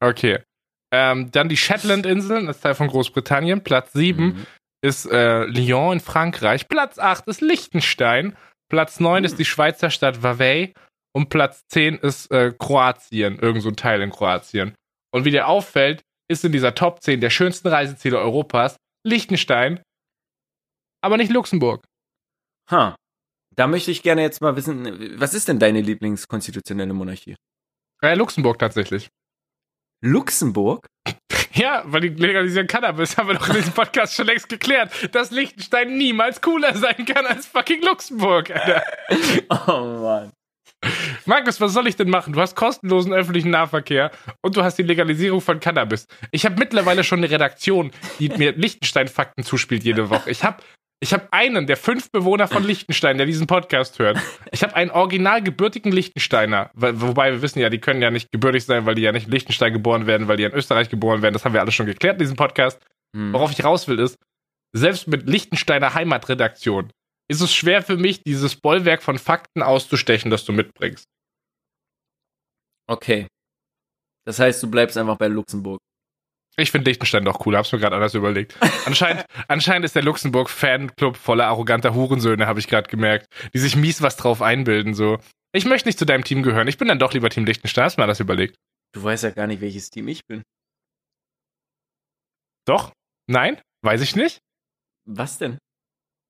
Okay. 0.02 0.44
Ähm, 0.92 1.32
dann 1.32 1.50
die 1.50 1.58
Shetland-Inseln, 1.58 2.48
das 2.48 2.58
ist 2.58 2.62
Teil 2.64 2.76
von 2.76 2.88
Großbritannien. 2.88 3.64
Platz 3.64 3.94
7 3.94 4.26
Mhm. 4.26 4.46
ist 4.82 5.06
äh, 5.06 5.44
Lyon 5.46 5.94
in 5.94 6.00
Frankreich. 6.00 6.68
Platz 6.68 6.98
8 6.98 7.28
ist 7.28 7.42
Liechtenstein. 7.42 8.36
Platz 8.70 9.00
9 9.00 9.18
Hm. 9.20 9.26
ist 9.26 9.38
die 9.40 9.46
Schweizer 9.46 9.90
Stadt 9.90 10.24
Vevey. 10.24 10.74
und 11.16 11.30
Platz 11.30 11.64
10 11.70 11.96
ist 11.98 12.32
äh, 12.32 12.54
Kroatien, 12.58 13.40
irgend 13.40 13.64
so 13.64 13.70
ein 13.70 13.76
Teil 13.76 14.02
in 14.02 14.12
Kroatien. 14.12 14.76
Und 15.12 15.26
wie 15.26 15.32
dir 15.32 15.48
auffällt, 15.48 16.02
ist 16.30 16.46
in 16.46 16.52
dieser 16.52 16.76
Top 16.76 17.02
10 17.02 17.20
der 17.20 17.32
schönsten 17.32 17.68
Reiseziele 17.68 18.20
Europas 18.20 18.78
Liechtenstein, 19.04 19.82
aber 21.02 21.18
nicht 21.18 21.32
Luxemburg. 21.32 21.84
Ha. 22.70 22.96
Da 23.56 23.66
möchte 23.68 23.90
ich 23.92 24.04
gerne 24.04 24.22
jetzt 24.22 24.40
mal 24.42 24.56
wissen, 24.56 25.20
was 25.20 25.34
ist 25.34 25.48
denn 25.48 25.58
deine 25.60 25.82
Lieblingskonstitutionelle 25.82 26.94
Monarchie? 26.94 27.36
Äh, 28.04 28.14
Luxemburg 28.16 28.60
tatsächlich. 28.60 29.10
Luxemburg? 30.02 30.88
Ja, 31.54 31.84
weil 31.86 32.02
die 32.02 32.10
legalisieren 32.10 32.68
Cannabis, 32.68 33.18
haben 33.18 33.28
wir 33.28 33.36
doch 33.36 33.50
in 33.50 33.56
diesem 33.56 33.74
Podcast 33.74 34.16
schon 34.16 34.28
längst 34.28 34.48
geklärt, 34.48 34.92
dass 35.14 35.32
Liechtenstein 35.32 35.98
niemals 35.98 36.42
cooler 36.42 36.76
sein 36.76 37.06
kann 37.06 37.26
als 37.26 37.48
fucking 37.48 37.82
Luxemburg, 37.82 38.52
Alter. 38.52 38.84
Oh 39.68 40.00
Mann. 40.02 40.32
Markus, 41.26 41.60
was 41.60 41.74
soll 41.74 41.88
ich 41.88 41.98
denn 41.98 42.10
machen? 42.10 42.32
Du 42.32 42.40
hast 42.40 42.56
kostenlosen 42.56 43.12
öffentlichen 43.12 43.50
Nahverkehr 43.50 44.12
und 44.42 44.56
du 44.56 44.64
hast 44.64 44.78
die 44.78 44.84
Legalisierung 44.84 45.42
von 45.42 45.60
Cannabis. 45.60 46.06
Ich 46.32 46.46
habe 46.46 46.56
mittlerweile 46.58 47.04
schon 47.04 47.20
eine 47.20 47.30
Redaktion, 47.30 47.92
die 48.20 48.30
mir 48.30 48.54
Liechtenstein-Fakten 48.54 49.44
zuspielt 49.44 49.84
jede 49.84 50.10
Woche. 50.10 50.30
Ich 50.30 50.44
habe 50.46 50.64
ich 51.02 51.14
hab 51.14 51.34
einen 51.34 51.66
der 51.66 51.78
fünf 51.78 52.12
Bewohner 52.12 52.48
von 52.48 52.64
Liechtenstein, 52.64 53.18
der 53.18 53.26
diesen 53.26 53.48
Podcast 53.48 54.00
hört. 54.00 54.20
Ich 54.52 54.64
habe 54.64 54.76
einen 54.76 54.92
original 54.92 55.42
gebürtigen 55.42 55.92
Liechtensteiner, 55.92 56.72
wobei 56.74 57.32
wir 57.32 57.42
wissen 57.42 57.60
ja, 57.60 57.70
die 57.70 57.80
können 57.80 58.02
ja 58.02 58.12
nicht 58.12 58.32
gebürtig 58.32 58.66
sein, 58.66 58.86
weil 58.86 58.96
die 58.96 59.04
ja 59.04 59.12
nicht 59.12 59.28
in 59.28 59.32
Liechtenstein 59.32 59.72
geboren 59.72 60.08
werden, 60.08 60.28
weil 60.28 60.38
die 60.38 60.44
in 60.44 60.54
Österreich 60.54 60.90
geboren 60.90 61.22
werden. 61.22 61.34
Das 61.34 61.46
haben 61.46 61.54
wir 61.54 61.62
alles 61.62 61.74
schon 61.76 61.86
geklärt 61.86 62.16
in 62.16 62.20
diesem 62.20 62.36
Podcast. 62.36 62.82
Hm. 63.16 63.34
Worauf 63.34 63.52
ich 63.52 63.64
raus 63.64 63.88
will 63.88 64.00
ist, 64.00 64.18
selbst 64.76 65.08
mit 65.08 65.28
Liechtensteiner 65.28 65.94
Heimatredaktion 65.94 66.92
ist 67.30 67.42
es 67.42 67.54
schwer 67.54 67.82
für 67.82 67.96
mich, 67.96 68.24
dieses 68.24 68.56
Bollwerk 68.56 69.04
von 69.04 69.18
Fakten 69.18 69.62
auszustechen, 69.62 70.32
das 70.32 70.46
du 70.46 70.52
mitbringst. 70.52 71.06
Okay. 72.88 73.28
Das 74.26 74.40
heißt, 74.40 74.62
du 74.64 74.70
bleibst 74.70 74.98
einfach 74.98 75.18
bei 75.18 75.28
Luxemburg. 75.28 75.80
Ich 76.60 76.72
finde 76.72 76.90
Liechtenstein 76.90 77.24
doch 77.26 77.46
cool, 77.46 77.56
hab's 77.56 77.72
mir 77.72 77.80
gerade 77.80 77.96
anders 77.96 78.14
überlegt. 78.14 78.58
Anscheinend, 78.86 79.26
anscheinend 79.48 79.86
ist 79.86 79.96
der 79.96 80.04
Luxemburg-Fanclub 80.04 81.16
voller 81.16 81.48
arroganter 81.48 81.94
Hurensöhne, 81.94 82.48
habe 82.48 82.60
ich 82.60 82.68
gerade 82.68 82.90
gemerkt, 82.90 83.28
die 83.54 83.60
sich 83.60 83.76
mies 83.76 84.02
was 84.02 84.18
drauf 84.18 84.42
einbilden. 84.42 84.94
So, 84.94 85.20
ich 85.54 85.66
möchte 85.66 85.88
nicht 85.88 85.98
zu 85.98 86.06
deinem 86.06 86.24
Team 86.24 86.44
gehören, 86.44 86.68
ich 86.68 86.78
bin 86.78 86.88
dann 86.88 87.00
doch 87.00 87.14
lieber 87.14 87.30
Team 87.30 87.46
Liechtenstein, 87.46 87.86
hast 87.86 87.98
du 87.98 88.02
mir 88.02 88.08
das 88.08 88.20
überlegt? 88.20 88.56
Du 88.94 89.04
weißt 89.04 89.24
ja 89.24 89.30
gar 89.32 89.48
nicht, 89.48 89.62
welches 89.62 89.90
Team 89.90 90.08
ich 90.08 90.26
bin. 90.26 90.44
Doch? 92.66 92.92
Nein? 93.28 93.62
Weiß 93.84 94.02
ich 94.02 94.16
nicht? 94.16 94.40
Was 95.06 95.38
denn? 95.38 95.58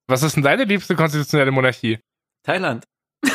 Was 0.08 0.24
ist 0.24 0.36
denn 0.36 0.44
deine 0.44 0.64
liebste 0.66 0.96
konstitutionelle 0.96 1.52
Monarchie? 1.52 2.00
Thailand. 2.46 2.86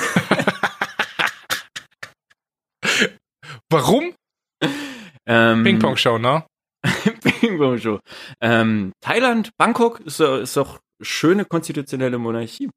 Warum? 3.70 4.14
Ähm, 5.26 5.64
Ping-Pong-Show, 5.64 6.18
ne? 6.18 6.44
Ping-Pong-Show. 7.22 8.00
Ähm, 8.40 8.92
Thailand, 9.00 9.50
Bangkok 9.56 10.00
ist, 10.00 10.20
doch- 10.20 10.38
ist 10.40 10.56
doch 10.56 10.80
schöne 11.00 11.44
konstitutionelle 11.44 12.18
Monarchie. 12.18 12.70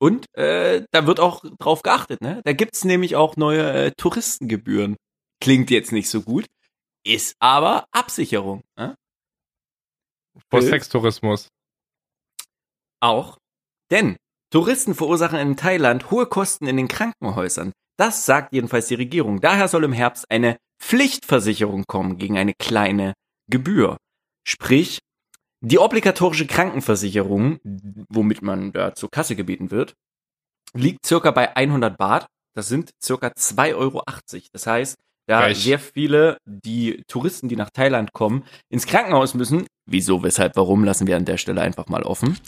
Und 0.00 0.26
äh, 0.36 0.84
da 0.92 1.06
wird 1.06 1.18
auch 1.18 1.44
drauf 1.58 1.82
geachtet, 1.82 2.20
ne? 2.20 2.40
Da 2.44 2.52
gibt's 2.52 2.84
nämlich 2.84 3.16
auch 3.16 3.36
neue 3.36 3.72
äh, 3.72 3.90
Touristengebühren. 3.96 4.96
Klingt 5.40 5.70
jetzt 5.70 5.90
nicht 5.92 6.08
so 6.08 6.22
gut, 6.22 6.46
ist 7.04 7.34
aber 7.40 7.84
Absicherung. 7.92 8.62
Ne? 8.78 8.94
Vor. 10.50 10.62
Sextourismus. 10.62 11.48
Auch. 13.00 13.38
Denn 13.90 14.16
Touristen 14.52 14.94
verursachen 14.94 15.38
in 15.38 15.56
Thailand 15.56 16.10
hohe 16.10 16.26
Kosten 16.26 16.66
in 16.66 16.76
den 16.76 16.88
Krankenhäusern. 16.88 17.72
Das 17.98 18.24
sagt 18.24 18.52
jedenfalls 18.52 18.86
die 18.86 18.94
Regierung. 18.94 19.40
Daher 19.40 19.66
soll 19.68 19.82
im 19.84 19.92
Herbst 19.92 20.26
eine 20.30 20.58
Pflichtversicherung 20.80 21.84
kommen 21.88 22.18
gegen 22.18 22.38
eine 22.38 22.54
kleine 22.54 23.14
Gebühr. 23.48 23.96
Sprich, 24.46 24.98
die 25.60 25.78
obligatorische 25.78 26.46
Krankenversicherung, 26.46 27.58
womit 28.08 28.42
man 28.42 28.72
da 28.72 28.94
zur 28.94 29.10
Kasse 29.10 29.36
gebeten 29.36 29.70
wird, 29.70 29.94
liegt 30.74 31.06
circa 31.06 31.30
bei 31.30 31.56
100 31.56 31.96
Baht. 31.96 32.26
Das 32.54 32.68
sind 32.68 32.90
circa 33.02 33.28
2,80 33.28 33.74
Euro. 33.76 34.02
Das 34.52 34.66
heißt, 34.66 34.96
da 35.26 35.40
Reich. 35.40 35.58
sehr 35.58 35.78
viele, 35.78 36.38
die 36.46 37.02
Touristen, 37.06 37.48
die 37.48 37.56
nach 37.56 37.70
Thailand 37.70 38.12
kommen, 38.12 38.44
ins 38.70 38.86
Krankenhaus 38.86 39.34
müssen, 39.34 39.66
wieso, 39.84 40.22
weshalb, 40.22 40.56
warum, 40.56 40.84
lassen 40.84 41.06
wir 41.06 41.16
an 41.16 41.26
der 41.26 41.36
Stelle 41.36 41.60
einfach 41.60 41.86
mal 41.88 42.02
offen, 42.02 42.38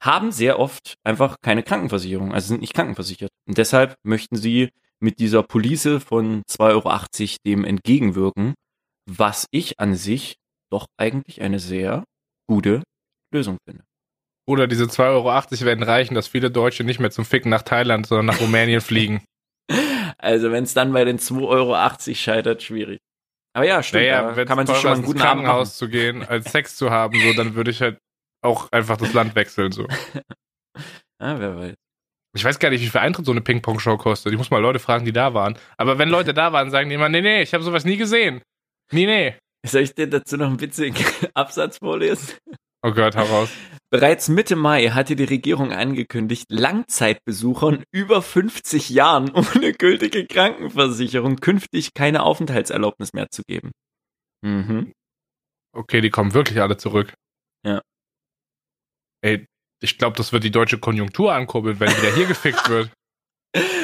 haben 0.00 0.30
sehr 0.30 0.58
oft 0.58 0.94
einfach 1.02 1.36
keine 1.42 1.64
Krankenversicherung, 1.64 2.32
also 2.32 2.48
sind 2.48 2.60
nicht 2.60 2.74
krankenversichert. 2.74 3.30
Und 3.46 3.58
deshalb 3.58 3.96
möchten 4.04 4.36
sie 4.36 4.70
mit 5.00 5.18
dieser 5.18 5.42
Police 5.42 6.00
von 6.06 6.42
2,80 6.44 6.60
Euro 6.60 7.36
dem 7.44 7.64
entgegenwirken, 7.64 8.54
was 9.06 9.46
ich 9.50 9.80
an 9.80 9.94
sich 9.96 10.36
doch 10.70 10.86
eigentlich 10.98 11.42
eine 11.42 11.58
sehr 11.58 12.04
gute 12.48 12.82
Lösung 13.32 13.58
finde. 13.66 13.84
Oder 14.48 14.66
diese 14.66 14.84
2,80 14.84 15.08
Euro 15.10 15.66
werden 15.66 15.82
reichen, 15.82 16.14
dass 16.14 16.26
viele 16.26 16.50
Deutsche 16.50 16.82
nicht 16.82 17.00
mehr 17.00 17.10
zum 17.10 17.24
Ficken 17.26 17.50
nach 17.50 17.62
Thailand, 17.62 18.06
sondern 18.06 18.26
nach 18.26 18.40
Rumänien 18.40 18.80
fliegen. 18.80 19.22
Also 20.20 20.50
wenn 20.50 20.64
es 20.64 20.74
dann 20.74 20.92
bei 20.92 21.04
den 21.04 21.18
2,80 21.18 21.46
Euro 21.46 22.14
scheitert, 22.14 22.62
schwierig. 22.62 22.98
Aber 23.54 23.64
ja, 23.64 23.82
stimmt, 23.84 24.04
Naja, 24.04 24.22
da 24.22 24.36
wenn 24.36 24.48
kann 24.48 24.56
man 24.56 24.66
sich 24.66 24.74
es 24.74 24.82
schon 24.82 24.90
mal 24.90 24.96
einen 24.96 25.04
guten. 25.04 25.18
Krankenhaus 25.20 25.76
zu 25.76 25.88
gehen, 25.88 26.24
als 26.24 26.50
Sex 26.50 26.76
zu 26.76 26.90
haben, 26.90 27.20
so, 27.20 27.34
dann 27.34 27.54
würde 27.54 27.70
ich 27.70 27.80
halt 27.80 27.98
auch 28.42 28.72
einfach 28.72 28.96
das 28.96 29.12
Land 29.12 29.36
wechseln, 29.36 29.70
so. 29.70 29.86
Ja, 31.20 31.38
wer 31.38 31.56
weiß. 31.56 31.74
Ich 32.34 32.44
weiß 32.44 32.58
gar 32.58 32.70
nicht, 32.70 32.82
wie 32.82 32.88
viel 32.88 33.00
Eintritt 33.00 33.26
so 33.26 33.32
eine 33.32 33.40
Ping-Pong-Show 33.40 33.96
kostet. 33.96 34.32
Ich 34.32 34.38
muss 34.38 34.50
mal 34.50 34.58
Leute 34.58 34.78
fragen, 34.78 35.04
die 35.04 35.12
da 35.12 35.34
waren. 35.34 35.58
Aber 35.76 35.98
wenn 35.98 36.08
Leute 36.08 36.34
da 36.34 36.52
waren, 36.52 36.70
sagen 36.70 36.88
die 36.88 36.94
immer, 36.94 37.08
nee, 37.08 37.22
nee, 37.22 37.42
ich 37.42 37.54
habe 37.54 37.64
sowas 37.64 37.84
nie 37.84 37.96
gesehen. 37.96 38.42
Nee, 38.92 39.06
nee. 39.06 39.36
Soll 39.66 39.82
ich 39.82 39.94
dir 39.94 40.08
dazu 40.08 40.36
noch 40.36 40.46
einen 40.46 40.60
witzigen 40.60 40.96
Absatz 41.34 41.78
vorlesen? 41.78 42.34
Oh 42.82 42.92
Gott, 42.92 43.16
hau 43.16 43.24
raus. 43.24 43.50
Bereits 43.90 44.28
Mitte 44.28 44.54
Mai 44.54 44.90
hatte 44.90 45.16
die 45.16 45.24
Regierung 45.24 45.72
angekündigt, 45.72 46.46
Langzeitbesuchern 46.50 47.84
über 47.90 48.22
50 48.22 48.90
Jahren 48.90 49.30
ohne 49.34 49.72
gültige 49.72 50.26
Krankenversicherung 50.26 51.36
künftig 51.36 51.94
keine 51.94 52.22
Aufenthaltserlaubnis 52.22 53.12
mehr 53.14 53.28
zu 53.30 53.42
geben. 53.48 53.72
Mhm. 54.42 54.92
Okay, 55.74 56.00
die 56.00 56.10
kommen 56.10 56.34
wirklich 56.34 56.60
alle 56.60 56.76
zurück. 56.76 57.14
Ja. 57.64 57.82
Ey, 59.22 59.46
ich 59.82 59.98
glaube, 59.98 60.16
das 60.16 60.32
wird 60.32 60.44
die 60.44 60.50
deutsche 60.50 60.78
Konjunktur 60.78 61.32
ankurbeln, 61.32 61.80
wenn 61.80 61.90
wieder 61.90 62.14
hier 62.14 62.26
gefickt 62.26 62.68
wird. 62.68 62.90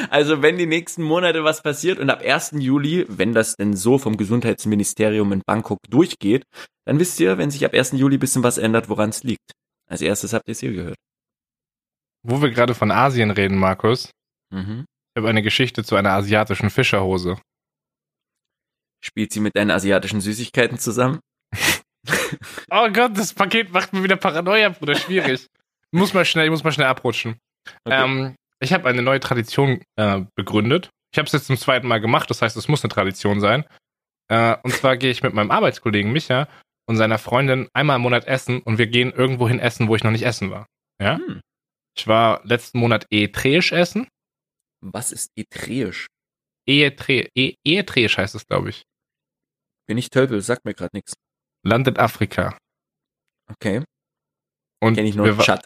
Also 0.09 0.41
wenn 0.41 0.57
die 0.57 0.67
nächsten 0.67 1.01
Monate 1.01 1.43
was 1.43 1.61
passiert 1.63 1.99
und 1.99 2.09
ab 2.09 2.21
1. 2.21 2.51
Juli, 2.59 3.05
wenn 3.09 3.33
das 3.33 3.55
denn 3.55 3.75
so 3.75 3.97
vom 3.97 4.15
Gesundheitsministerium 4.15 5.31
in 5.31 5.41
Bangkok 5.45 5.79
durchgeht, 5.89 6.43
dann 6.85 6.99
wisst 6.99 7.19
ihr, 7.19 7.37
wenn 7.37 7.49
sich 7.51 7.65
ab 7.65 7.73
1. 7.73 7.93
Juli 7.93 8.17
ein 8.17 8.19
bisschen 8.19 8.43
was 8.43 8.57
ändert, 8.59 8.89
woran 8.89 9.09
es 9.09 9.23
liegt. 9.23 9.51
Als 9.89 10.01
erstes 10.01 10.33
habt 10.33 10.47
ihr 10.47 10.51
es 10.53 10.59
hier 10.59 10.71
gehört. 10.73 10.95
Wo 12.23 12.41
wir 12.41 12.51
gerade 12.51 12.75
von 12.75 12.91
Asien 12.91 13.31
reden, 13.31 13.57
Markus, 13.57 14.11
Mhm. 14.53 14.85
ich 14.87 15.19
habe 15.19 15.29
eine 15.29 15.41
Geschichte 15.41 15.83
zu 15.83 15.95
einer 15.95 16.11
asiatischen 16.11 16.69
Fischerhose. 16.69 17.39
Spielt 19.03 19.31
sie 19.33 19.39
mit 19.39 19.55
deinen 19.55 19.71
asiatischen 19.71 20.21
Süßigkeiten 20.21 20.77
zusammen? 20.79 21.19
Oh 22.69 22.87
Gott, 22.91 23.17
das 23.17 23.33
Paket 23.33 23.71
macht 23.71 23.93
mir 23.93 24.03
wieder 24.03 24.15
Paranoia, 24.15 24.69
Bruder, 24.69 24.93
schwierig. 24.95 25.47
muss 25.91 26.13
mal 26.13 26.23
schnell, 26.25 26.45
ich 26.45 26.51
muss 26.51 26.63
mal 26.63 26.71
schnell 26.71 26.85
abrutschen. 26.87 27.39
Okay. 27.83 28.03
Ähm, 28.03 28.35
ich 28.59 28.73
habe 28.73 28.87
eine 28.87 29.01
neue 29.01 29.19
Tradition 29.19 29.81
äh, 29.95 30.21
begründet. 30.35 30.89
Ich 31.11 31.17
habe 31.17 31.27
es 31.27 31.33
jetzt 31.33 31.47
zum 31.47 31.57
zweiten 31.57 31.87
Mal 31.87 31.99
gemacht, 31.99 32.29
das 32.29 32.41
heißt, 32.41 32.57
es 32.57 32.67
muss 32.67 32.83
eine 32.83 32.93
Tradition 32.93 33.39
sein. 33.39 33.65
Äh, 34.27 34.57
und 34.63 34.71
zwar 34.71 34.97
gehe 34.97 35.11
ich 35.11 35.23
mit 35.23 35.33
meinem 35.33 35.51
Arbeitskollegen 35.51 36.11
Micha 36.11 36.47
und 36.87 36.97
seiner 36.97 37.17
Freundin 37.17 37.69
einmal 37.73 37.97
im 37.97 38.01
Monat 38.01 38.25
essen 38.25 38.61
und 38.61 38.77
wir 38.77 38.87
gehen 38.87 39.11
irgendwo 39.11 39.47
hin 39.47 39.59
essen, 39.59 39.87
wo 39.87 39.95
ich 39.95 40.03
noch 40.03 40.11
nicht 40.11 40.25
essen 40.25 40.51
war. 40.51 40.65
Ja? 41.01 41.17
Hm. 41.17 41.41
Ich 41.97 42.07
war 42.07 42.41
letzten 42.43 42.79
Monat 42.79 43.05
Ehetreisch 43.09 43.71
essen. 43.71 44.07
Was 44.81 45.11
ist 45.11 45.31
etreisch? 45.35 46.07
Ehetre 46.67 47.29
e 47.35 47.55
Ehetreisch 47.63 48.17
heißt 48.17 48.35
es, 48.35 48.45
glaube 48.45 48.69
ich. 48.69 48.83
Bin 49.87 49.97
ich 49.97 50.09
Tölpel, 50.09 50.41
sagt 50.41 50.65
mir 50.65 50.73
gerade 50.73 50.95
nichts. 50.95 51.13
Land 51.63 51.87
in 51.87 51.97
Afrika. 51.97 52.57
Okay, 53.47 53.83
Und 54.81 54.95
kenne 54.95 55.07
ich 55.07 55.15
nur 55.15 55.37
Chat. 55.39 55.63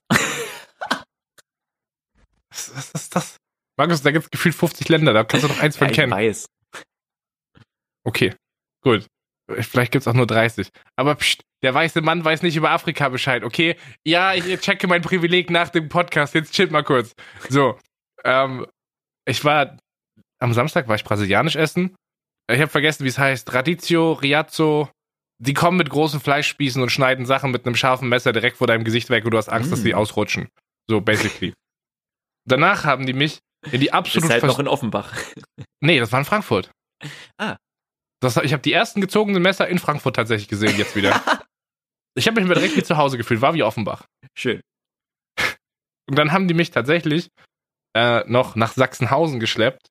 Was, 2.52 2.76
was 2.76 2.92
ist 2.92 3.16
das? 3.16 3.38
Markus, 3.78 4.02
da 4.02 4.12
gibt 4.12 4.26
es 4.26 4.32
gefühlt 4.32 4.56
50 4.56 4.90
Länder, 4.90 5.14
da 5.14 5.24
kannst 5.24 5.44
du 5.46 5.48
doch 5.48 5.60
eins 5.60 5.78
von 5.78 5.88
Ja, 5.88 5.92
ich 5.92 5.96
kennen. 5.98 6.12
weiß. 6.12 6.46
Okay, 8.06 8.34
gut. 8.84 9.08
Vielleicht 9.62 9.92
gibt's 9.92 10.08
auch 10.08 10.14
nur 10.14 10.28
30. 10.28 10.70
Aber 10.96 11.16
pst, 11.16 11.42
der 11.64 11.74
weiße 11.74 12.02
Mann 12.02 12.24
weiß 12.24 12.44
nicht 12.44 12.56
über 12.56 12.70
Afrika 12.72 13.10
Bescheid, 13.10 13.44
okay? 13.44 13.76
Ja, 14.06 14.34
ich 14.36 14.44
checke 14.60 14.86
mein 14.88 15.02
Privileg 15.02 15.50
nach 15.50 15.70
dem 15.70 15.90
Podcast. 15.90 16.36
Jetzt 16.36 16.54
chillt 16.54 16.72
mal 16.72 16.84
kurz. 16.84 17.14
So, 17.50 17.80
ähm, 18.24 18.68
ich 19.26 19.44
war, 19.44 19.78
am 20.40 20.54
Samstag 20.54 20.88
war 20.88 20.96
ich 20.96 21.04
brasilianisch 21.04 21.56
essen. 21.56 21.96
Ich 22.52 22.60
habe 22.60 22.70
vergessen, 22.70 23.06
wie 23.06 23.10
es 23.10 23.18
heißt. 23.18 23.52
Radizio, 23.54 24.14
Riazzo. 24.14 24.90
Die 25.42 25.54
kommen 25.54 25.78
mit 25.78 25.90
großen 25.90 26.20
Fleischspießen 26.20 26.82
und 26.82 26.90
schneiden 26.92 27.26
Sachen 27.26 27.52
mit 27.52 27.66
einem 27.66 27.76
scharfen 27.76 28.08
Messer 28.10 28.34
direkt 28.34 28.58
vor 28.58 28.68
deinem 28.68 28.84
Gesicht 28.84 29.10
weg 29.10 29.26
und 29.26 29.32
du 29.32 29.38
hast 29.38 29.50
Angst, 29.50 29.72
dass 29.72 29.82
Mm. 29.82 29.86
die 29.86 29.96
ausrutschen. 29.96 30.50
So, 30.88 31.02
basically. 31.02 31.54
Danach 32.50 32.84
haben 32.84 33.06
die 33.06 33.14
mich 33.14 33.40
In 33.72 33.80
die 33.80 33.94
absolut 33.94 34.26
Ist 34.26 34.32
halt 34.32 34.44
noch 34.44 34.60
in 34.60 34.68
Offenbach. 34.68 35.14
Nee, 35.82 35.98
das 35.98 36.12
war 36.12 36.20
in 36.20 36.26
Frankfurt. 36.26 36.72
Ah. 37.38 37.56
Das, 38.22 38.36
ich 38.36 38.52
habe 38.52 38.62
die 38.62 38.74
ersten 38.74 39.00
gezogenen 39.00 39.42
Messer 39.42 39.70
in 39.70 39.80
Frankfurt 39.80 40.18
tatsächlich 40.18 40.50
gesehen, 40.50 40.78
jetzt 40.78 40.94
wieder. 40.94 41.24
ich 42.18 42.28
habe 42.28 42.42
mich 42.42 42.52
direkt 42.52 42.76
wie 42.76 42.84
zu 42.84 42.98
Hause 42.98 43.18
gefühlt, 43.18 43.40
war 43.40 43.54
wie 43.54 43.64
Offenbach. 43.64 44.04
Schön. 44.38 44.60
Und 46.10 46.18
dann 46.18 46.34
haben 46.34 46.50
die 46.50 46.54
mich 46.54 46.72
tatsächlich 46.72 47.30
äh, 47.96 48.30
noch 48.30 48.58
nach 48.58 48.74
Sachsenhausen 48.74 49.40
geschleppt. 49.40 49.88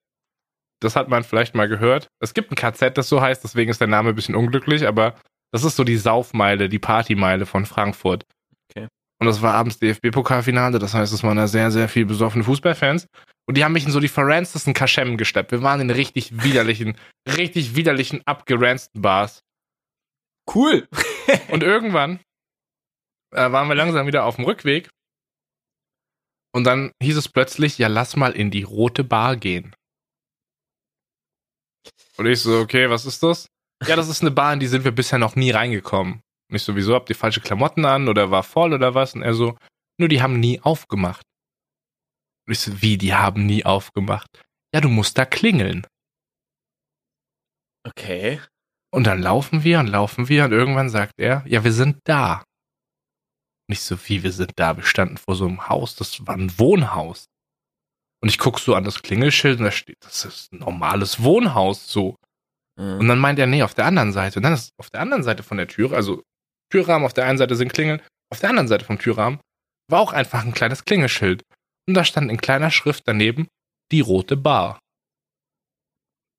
Das 0.81 0.95
hat 0.95 1.09
man 1.09 1.25
vielleicht 1.25 1.55
mal 1.55 1.69
gehört. 1.69 2.09
Es 2.21 2.35
gibt 2.35 2.53
ein 2.53 2.57
KZ, 2.57 2.99
das 2.99 3.09
so 3.09 3.23
heißt, 3.23 3.43
deswegen 3.43 3.71
ist 3.71 3.81
der 3.81 3.89
Name 3.89 4.11
ein 4.11 4.15
bisschen 4.15 4.37
unglücklich, 4.37 4.87
aber 4.87 5.19
das 5.53 5.65
ist 5.65 5.77
so 5.77 5.85
die 5.85 5.97
Saufmeile, 5.97 6.69
die 6.69 6.79
Partymeile 6.79 7.47
von 7.47 7.65
Frankfurt. 7.65 8.25
Und 9.21 9.27
das 9.27 9.43
war 9.43 9.55
abends 9.55 9.79
DFB-Pokalfinale, 9.79 10.79
das 10.79 10.95
heißt, 10.95 11.13
es 11.13 11.25
waren 11.25 11.37
da 11.37 11.49
sehr, 11.49 11.71
sehr 11.71 11.89
viel 11.89 12.07
besoffene 12.07 12.45
Fußballfans. 12.45 13.09
Und 13.49 13.57
die 13.57 13.65
haben 13.65 13.73
mich 13.73 13.85
in 13.85 13.91
so 13.91 13.99
die 13.99 14.09
verranstesten 14.09 14.75
Kaschemmen 14.75 15.17
gesteppt. 15.17 15.51
Wir 15.51 15.63
waren 15.63 15.81
in 15.81 15.91
richtig 15.91 16.45
widerlichen, 16.45 16.97
richtig 17.29 17.75
widerlichen, 17.75 18.23
abgeranzten 18.27 19.03
Bars. 19.03 19.41
Cool. 20.55 20.87
Und 21.51 21.63
irgendwann 21.63 22.21
äh, 23.35 23.51
waren 23.51 23.69
wir 23.69 23.75
langsam 23.75 24.07
wieder 24.07 24.25
auf 24.25 24.37
dem 24.37 24.45
Rückweg. 24.45 24.91
Und 26.55 26.65
dann 26.65 26.93
hieß 27.03 27.17
es 27.17 27.29
plötzlich, 27.29 27.79
ja, 27.79 27.89
lass 27.89 28.17
mal 28.17 28.33
in 28.33 28.51
die 28.51 28.63
rote 28.63 29.05
Bar 29.05 29.37
gehen. 29.37 29.75
Und 32.17 32.27
ich 32.27 32.41
so, 32.41 32.59
okay, 32.61 32.91
was 32.91 33.07
ist 33.07 33.23
das? 33.23 33.47
Ja, 33.87 33.97
das 33.97 34.09
ist 34.09 34.23
eine 34.23 34.31
Bar, 34.31 34.53
in 34.53 34.61
die 34.61 34.67
sind 34.67 34.85
wir 34.85 34.93
bisher 34.93 35.19
noch 35.19 35.37
nie 35.37 35.51
reingekommen. 35.51 36.23
Und 36.49 36.57
ich 36.57 36.63
so, 36.63 36.77
wieso, 36.77 36.95
habt 36.95 37.11
ihr 37.11 37.17
falsche 37.17 37.41
Klamotten 37.41 37.85
an 37.85 38.09
oder 38.09 38.31
war 38.31 38.43
voll 38.43 38.73
oder 38.73 38.95
was? 38.95 39.15
Und 39.15 39.23
er 39.23 39.35
so, 39.35 39.57
nur 39.99 40.09
die 40.09 40.23
haben 40.23 40.41
nie 40.41 40.61
aufgemacht. 40.61 41.25
Und 42.47 42.53
ich 42.53 42.61
so, 42.61 42.81
wie, 42.81 42.97
die 42.97 43.15
haben 43.15 43.45
nie 43.47 43.65
aufgemacht? 43.65 44.43
Ja, 44.75 44.81
du 44.81 44.89
musst 44.89 45.19
da 45.19 45.25
klingeln. 45.25 45.87
Okay. 47.85 48.41
Und 48.91 49.07
dann 49.07 49.21
laufen 49.21 49.65
wir 49.65 49.81
und 49.81 49.87
laufen 49.87 50.29
wir 50.29 50.45
und 50.45 50.53
irgendwann 50.53 50.89
sagt 50.89 51.13
er, 51.19 51.45
ja, 51.47 51.63
wir 51.65 51.73
sind 51.73 51.99
da. 52.05 52.43
Nicht 53.69 53.83
so 53.83 53.99
wie, 54.09 54.23
wir 54.23 54.33
sind 54.33 54.53
da. 54.57 54.77
Wir 54.77 54.85
standen 54.85 55.19
vor 55.19 55.35
so 55.35 55.47
einem 55.47 55.69
Haus, 55.69 55.95
das 55.95 56.27
war 56.27 56.35
ein 56.35 56.59
Wohnhaus. 56.59 57.27
Und 58.23 58.31
ich 58.31 58.39
guck 58.39 58.59
so 58.59 58.75
an 58.75 58.85
das 58.85 59.03
Klingelschild 59.03 59.59
und 59.59 59.67
da 59.67 59.71
steht, 59.71 59.99
das 60.01 60.25
ist 60.25 60.53
ein 60.53 60.61
normales 60.61 61.23
Wohnhaus 61.23 61.87
so. 61.87 62.17
Mhm. 62.79 62.99
Und 63.01 63.09
dann 63.09 63.19
meint 63.19 63.39
er, 63.39 63.47
nee, 63.47 63.63
auf 63.63 63.75
der 63.75 63.85
anderen 63.85 64.13
Seite. 64.13 64.39
Und 64.39 64.45
dann 64.45 64.55
ist 64.55 64.71
auf 64.79 64.91
der 64.91 65.03
anderen 65.03 65.23
Seite 65.23 65.43
von 65.43 65.59
der 65.59 65.69
Tür, 65.69 65.93
also 65.93 66.23
Türrahmen, 66.71 67.07
auf 67.07 67.15
der 67.15 67.27
einen 67.27 67.39
Seite 67.39 67.57
sind 67.57 67.73
Klingeln, 67.73 68.03
auf 68.31 68.41
der 68.41 68.51
anderen 68.51 68.69
Seite 68.69 68.85
vom 68.85 68.99
Türrahmen 68.99 69.41
war 69.91 70.01
auch 70.01 70.13
einfach 70.13 70.45
ein 70.45 70.53
kleines 70.53 70.85
Klingelschild. 70.85 71.43
Und 71.89 71.95
da 71.95 72.05
stand 72.05 72.31
in 72.31 72.37
kleiner 72.41 72.71
Schrift 72.71 73.05
daneben 73.07 73.49
die 73.91 74.01
rote 74.01 74.37
Bar. 74.37 74.79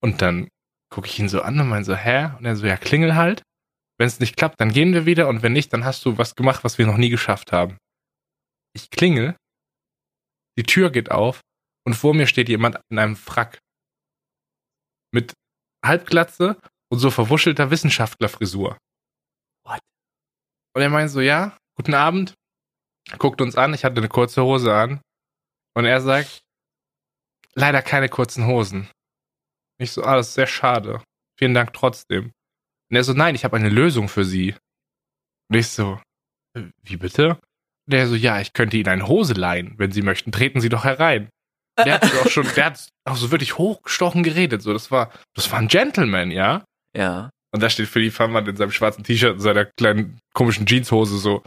Und 0.02 0.22
dann 0.22 0.50
gucke 0.94 1.08
ich 1.08 1.20
ihn 1.20 1.30
so 1.30 1.42
an 1.42 1.60
und 1.60 1.68
meine 1.68 1.84
so, 1.84 1.96
hä? 1.96 2.32
Und 2.38 2.46
er 2.46 2.56
so, 2.56 2.66
ja, 2.66 2.78
klingel 2.78 3.16
halt. 3.16 3.42
Wenn 3.98 4.08
es 4.08 4.20
nicht 4.20 4.38
klappt, 4.38 4.62
dann 4.62 4.72
gehen 4.72 4.94
wir 4.94 5.06
wieder 5.06 5.28
und 5.28 5.42
wenn 5.42 5.54
nicht, 5.54 5.74
dann 5.74 5.84
hast 5.84 6.06
du 6.06 6.18
was 6.18 6.36
gemacht, 6.36 6.64
was 6.64 6.78
wir 6.78 6.86
noch 6.86 6.98
nie 6.98 7.10
geschafft 7.10 7.52
haben. 7.52 7.78
Ich 8.74 8.90
klingel, 8.90 9.36
die 10.58 10.64
Tür 10.64 10.90
geht 10.92 11.12
auf 11.12 11.42
und 11.86 11.96
vor 11.96 12.14
mir 12.14 12.28
steht 12.28 12.50
jemand 12.50 12.80
in 12.90 13.00
einem 13.00 13.16
Frack. 13.16 13.60
Mit 15.12 15.34
Halbglatze 15.84 16.60
und 16.92 17.00
so 17.00 17.12
verwuschelter 17.12 17.72
Wissenschaftlerfrisur. 17.72 18.78
Und 20.80 20.84
er 20.84 20.90
meint 20.90 21.12
so, 21.12 21.20
ja, 21.20 21.58
guten 21.76 21.94
Abend. 21.94 22.36
Guckt 23.18 23.42
uns 23.42 23.58
an, 23.58 23.74
ich 23.74 23.84
hatte 23.84 23.98
eine 23.98 24.08
kurze 24.08 24.44
Hose 24.44 24.74
an. 24.74 25.02
Und 25.76 25.84
er 25.84 26.00
sagt, 26.00 26.40
leider 27.54 27.82
keine 27.82 28.08
kurzen 28.08 28.48
Hosen. 28.48 28.90
Ich 29.78 29.92
so, 29.92 30.06
ah, 30.06 30.16
das 30.16 30.30
ist 30.30 30.34
sehr 30.36 30.48
schade. 30.48 31.04
Vielen 31.38 31.54
Dank 31.54 31.74
trotzdem. 31.74 32.32
Und 32.90 32.96
er 32.96 33.04
so, 33.04 33.12
nein, 33.12 33.36
ich 33.36 33.44
habe 33.44 33.58
eine 33.58 33.68
Lösung 33.68 34.08
für 34.08 34.24
Sie. 34.24 34.56
Und 35.50 35.58
ich 35.58 35.68
so, 35.68 36.00
"Äh, 36.54 36.70
wie 36.84 36.96
bitte? 36.96 37.32
Und 37.86 37.94
er 37.94 38.08
so, 38.08 38.16
ja, 38.16 38.40
ich 38.40 38.54
könnte 38.54 38.78
Ihnen 38.78 38.88
eine 38.88 39.10
Hose 39.10 39.34
leihen, 39.34 39.78
wenn 39.80 39.92
Sie 39.92 40.02
möchten. 40.02 40.32
Treten 40.32 40.62
Sie 40.62 40.70
doch 40.70 40.86
herein. 40.86 41.28
Der 41.78 41.96
hat 41.96 42.04
auch 42.06 42.30
schon, 42.30 42.48
der 42.56 42.68
hat 42.68 42.88
auch 43.04 43.18
so 43.18 43.32
wirklich 43.32 43.58
hochgestochen 43.58 44.24
geredet. 44.24 44.62
So, 44.62 44.72
das 44.72 44.92
war, 44.92 45.12
das 45.36 45.52
war 45.52 45.60
ein 45.60 45.68
Gentleman, 45.68 46.32
ja. 46.32 46.64
Ja. 46.96 47.32
Und 47.52 47.64
da 47.64 47.70
steht 47.70 47.88
Philipp 47.88 48.18
Hammond 48.20 48.48
in 48.48 48.58
seinem 48.58 48.72
schwarzen 48.72 49.04
T-Shirt 49.04 49.34
und 49.34 49.40
seiner 49.40 49.66
kleinen 49.66 50.20
komischen 50.34 50.66
Jeanshose 50.66 51.18
so. 51.18 51.44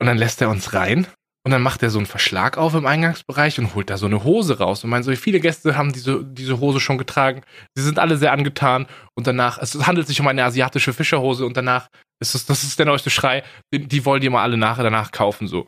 Und 0.00 0.06
dann 0.06 0.18
lässt 0.18 0.40
er 0.40 0.50
uns 0.50 0.72
rein 0.72 1.06
und 1.46 1.50
dann 1.50 1.62
macht 1.62 1.82
er 1.82 1.90
so 1.90 1.98
einen 1.98 2.06
Verschlag 2.06 2.56
auf 2.56 2.74
im 2.74 2.86
Eingangsbereich 2.86 3.58
und 3.58 3.74
holt 3.74 3.90
da 3.90 3.98
so 3.98 4.06
eine 4.06 4.24
Hose 4.24 4.58
raus. 4.58 4.82
Und 4.82 4.90
meint 4.90 5.04
so, 5.04 5.14
viele 5.14 5.40
Gäste 5.40 5.76
haben 5.76 5.92
diese, 5.92 6.24
diese 6.24 6.58
Hose 6.58 6.80
schon 6.80 6.96
getragen. 6.96 7.42
Sie 7.74 7.82
sind 7.82 7.98
alle 7.98 8.16
sehr 8.16 8.32
angetan 8.32 8.86
und 9.14 9.26
danach, 9.26 9.58
es 9.58 9.74
handelt 9.86 10.06
sich 10.06 10.20
um 10.20 10.28
eine 10.28 10.44
asiatische 10.44 10.92
Fischerhose 10.92 11.44
und 11.44 11.56
danach 11.56 11.88
ist 12.20 12.34
es, 12.34 12.46
das 12.46 12.64
ist 12.64 12.78
der 12.78 12.86
neueste 12.86 13.10
Schrei. 13.10 13.42
Die, 13.72 13.86
die 13.86 14.04
wollen 14.04 14.22
die 14.22 14.30
mal 14.30 14.42
alle 14.42 14.56
nachher 14.56 14.84
danach 14.84 15.12
kaufen, 15.12 15.46
so. 15.46 15.66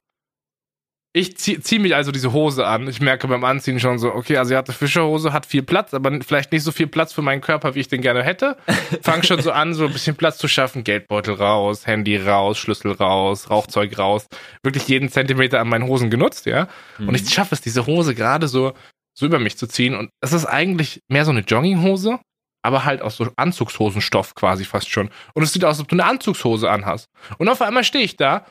Ich 1.16 1.34
ziehe 1.38 1.58
zieh 1.62 1.78
mich 1.78 1.94
also 1.94 2.12
diese 2.12 2.34
Hose 2.34 2.66
an. 2.66 2.86
Ich 2.88 3.00
merke 3.00 3.26
beim 3.26 3.42
Anziehen 3.42 3.80
schon 3.80 3.98
so, 3.98 4.12
okay, 4.12 4.36
asiatische 4.36 4.76
Fischerhose 4.76 5.32
hat 5.32 5.46
viel 5.46 5.62
Platz, 5.62 5.94
aber 5.94 6.20
vielleicht 6.20 6.52
nicht 6.52 6.62
so 6.62 6.72
viel 6.72 6.88
Platz 6.88 7.14
für 7.14 7.22
meinen 7.22 7.40
Körper, 7.40 7.74
wie 7.74 7.80
ich 7.80 7.88
den 7.88 8.02
gerne 8.02 8.22
hätte. 8.22 8.58
Fang 9.00 9.22
schon 9.22 9.40
so 9.40 9.50
an, 9.50 9.72
so 9.72 9.86
ein 9.86 9.94
bisschen 9.94 10.14
Platz 10.14 10.36
zu 10.36 10.46
schaffen. 10.46 10.84
Geldbeutel 10.84 11.32
raus, 11.32 11.86
Handy 11.86 12.18
raus, 12.18 12.58
Schlüssel 12.58 12.92
raus, 12.92 13.48
Rauchzeug 13.48 13.98
raus. 13.98 14.26
Wirklich 14.62 14.88
jeden 14.88 15.08
Zentimeter 15.08 15.58
an 15.58 15.70
meinen 15.70 15.86
Hosen 15.86 16.10
genutzt, 16.10 16.44
ja. 16.44 16.68
Und 16.98 17.14
ich 17.14 17.32
schaffe 17.32 17.54
es, 17.54 17.62
diese 17.62 17.86
Hose 17.86 18.14
gerade 18.14 18.46
so, 18.46 18.74
so 19.18 19.24
über 19.24 19.38
mich 19.38 19.56
zu 19.56 19.66
ziehen. 19.66 19.94
Und 19.94 20.10
es 20.20 20.34
ist 20.34 20.44
eigentlich 20.44 21.00
mehr 21.08 21.24
so 21.24 21.30
eine 21.30 21.40
Jogginghose, 21.40 22.18
aber 22.62 22.84
halt 22.84 23.00
aus 23.00 23.16
so 23.16 23.26
Anzugshosenstoff 23.36 24.34
quasi 24.34 24.66
fast 24.66 24.90
schon. 24.90 25.08
Und 25.32 25.44
es 25.44 25.54
sieht 25.54 25.64
aus, 25.64 25.78
als 25.78 25.80
ob 25.80 25.88
du 25.88 25.94
eine 25.94 26.04
Anzugshose 26.04 26.70
anhast. 26.70 27.06
Und 27.38 27.48
auf 27.48 27.62
einmal 27.62 27.84
stehe 27.84 28.04
ich 28.04 28.18
da 28.18 28.44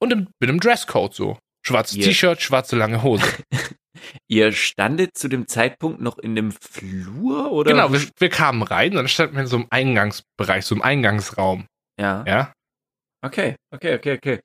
und 0.00 0.12
im, 0.12 0.28
bin 0.38 0.50
im 0.50 0.60
Dresscode 0.60 1.14
so. 1.14 1.38
Schwarzes. 1.62 1.98
T-Shirt, 1.98 2.42
schwarze 2.42 2.76
lange 2.76 3.02
Hose. 3.02 3.24
Ihr 4.28 4.52
standet 4.52 5.16
zu 5.16 5.28
dem 5.28 5.46
Zeitpunkt 5.46 6.00
noch 6.00 6.18
in 6.18 6.34
dem 6.34 6.50
Flur 6.52 7.52
oder? 7.52 7.70
genau, 7.70 7.92
wir, 7.92 8.00
wir 8.18 8.28
kamen 8.28 8.62
rein 8.62 8.92
und 8.92 8.96
dann 8.96 9.08
standen 9.08 9.34
wir 9.34 9.42
in 9.42 9.46
so 9.46 9.56
einem 9.56 9.66
Eingangsbereich, 9.70 10.64
so 10.64 10.74
einem 10.74 10.82
Eingangsraum. 10.82 11.66
Ja. 12.00 12.24
Ja. 12.26 12.52
Okay, 13.24 13.54
okay, 13.72 13.94
okay, 13.94 14.14
okay. 14.14 14.40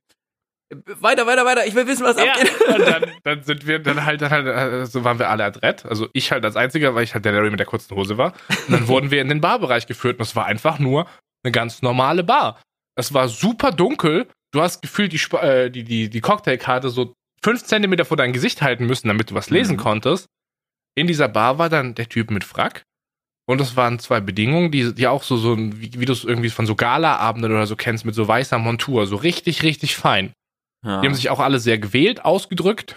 Weiter, 0.99 1.25
weiter, 1.25 1.45
weiter. 1.45 1.65
Ich 1.65 1.75
will 1.75 1.87
wissen, 1.87 2.03
was 2.03 2.17
Ja, 2.17 2.33
abgeht. 2.33 2.51
und 2.67 2.79
dann, 2.79 3.11
dann 3.23 3.43
sind 3.43 3.65
wir, 3.65 3.79
dann 3.79 4.05
halt, 4.05 4.21
dann 4.21 4.31
halt, 4.31 4.47
äh, 4.47 4.85
so 4.85 5.03
waren 5.03 5.17
wir 5.17 5.29
alle 5.29 5.45
adrett. 5.45 5.85
Also 5.85 6.09
ich 6.13 6.31
halt 6.31 6.43
als 6.43 6.57
einziger, 6.57 6.93
weil 6.93 7.03
ich 7.03 7.13
halt 7.13 7.23
der 7.25 7.31
Larry 7.31 7.49
mit 7.49 7.59
der 7.59 7.67
kurzen 7.67 7.95
Hose 7.95 8.17
war. 8.17 8.33
Und 8.67 8.73
dann 8.73 8.87
wurden 8.87 9.09
wir 9.09 9.21
in 9.21 9.29
den 9.29 9.41
Barbereich 9.41 9.87
geführt 9.87 10.19
und 10.19 10.23
es 10.23 10.35
war 10.35 10.45
einfach 10.45 10.77
nur 10.77 11.07
eine 11.43 11.51
ganz 11.51 11.81
normale 11.81 12.23
Bar. 12.23 12.59
Es 12.95 13.13
war 13.13 13.29
super 13.29 13.71
dunkel. 13.71 14.27
Du 14.53 14.61
hast 14.61 14.81
gefühlt 14.81 15.11
die, 15.13 15.35
äh, 15.35 15.69
die, 15.69 15.83
die, 15.83 16.09
die 16.09 16.21
Cocktailkarte 16.21 16.89
so 16.89 17.13
fünf 17.43 17.63
Zentimeter 17.63 18.05
vor 18.05 18.17
dein 18.17 18.33
Gesicht 18.33 18.61
halten 18.61 18.85
müssen, 18.85 19.07
damit 19.07 19.29
du 19.31 19.35
was 19.35 19.49
lesen 19.49 19.75
Mhm. 19.75 19.79
konntest. 19.81 20.27
In 20.95 21.07
dieser 21.07 21.27
Bar 21.27 21.57
war 21.57 21.69
dann 21.69 21.95
der 21.95 22.09
Typ 22.09 22.31
mit 22.31 22.43
Frack. 22.43 22.83
Und 23.49 23.61
es 23.61 23.75
waren 23.77 23.99
zwei 23.99 24.19
Bedingungen, 24.19 24.71
die, 24.71 24.93
die 24.93 25.07
auch 25.07 25.23
so, 25.23 25.37
so 25.37 25.57
wie, 25.57 25.91
wie 25.99 26.05
du 26.05 26.11
es 26.11 26.23
irgendwie 26.25 26.49
von 26.49 26.65
so 26.65 26.75
Gala-Abenden 26.75 27.51
oder 27.51 27.65
so 27.67 27.75
kennst, 27.77 28.03
mit 28.03 28.13
so 28.15 28.27
weißer 28.27 28.57
Montur, 28.57 29.07
so 29.07 29.15
richtig, 29.15 29.63
richtig 29.63 29.95
fein. 29.95 30.33
Ja. 30.85 30.99
Die 31.01 31.07
haben 31.07 31.15
sich 31.15 31.29
auch 31.29 31.39
alle 31.39 31.59
sehr 31.59 31.77
gewählt 31.77 32.25
ausgedrückt. 32.25 32.95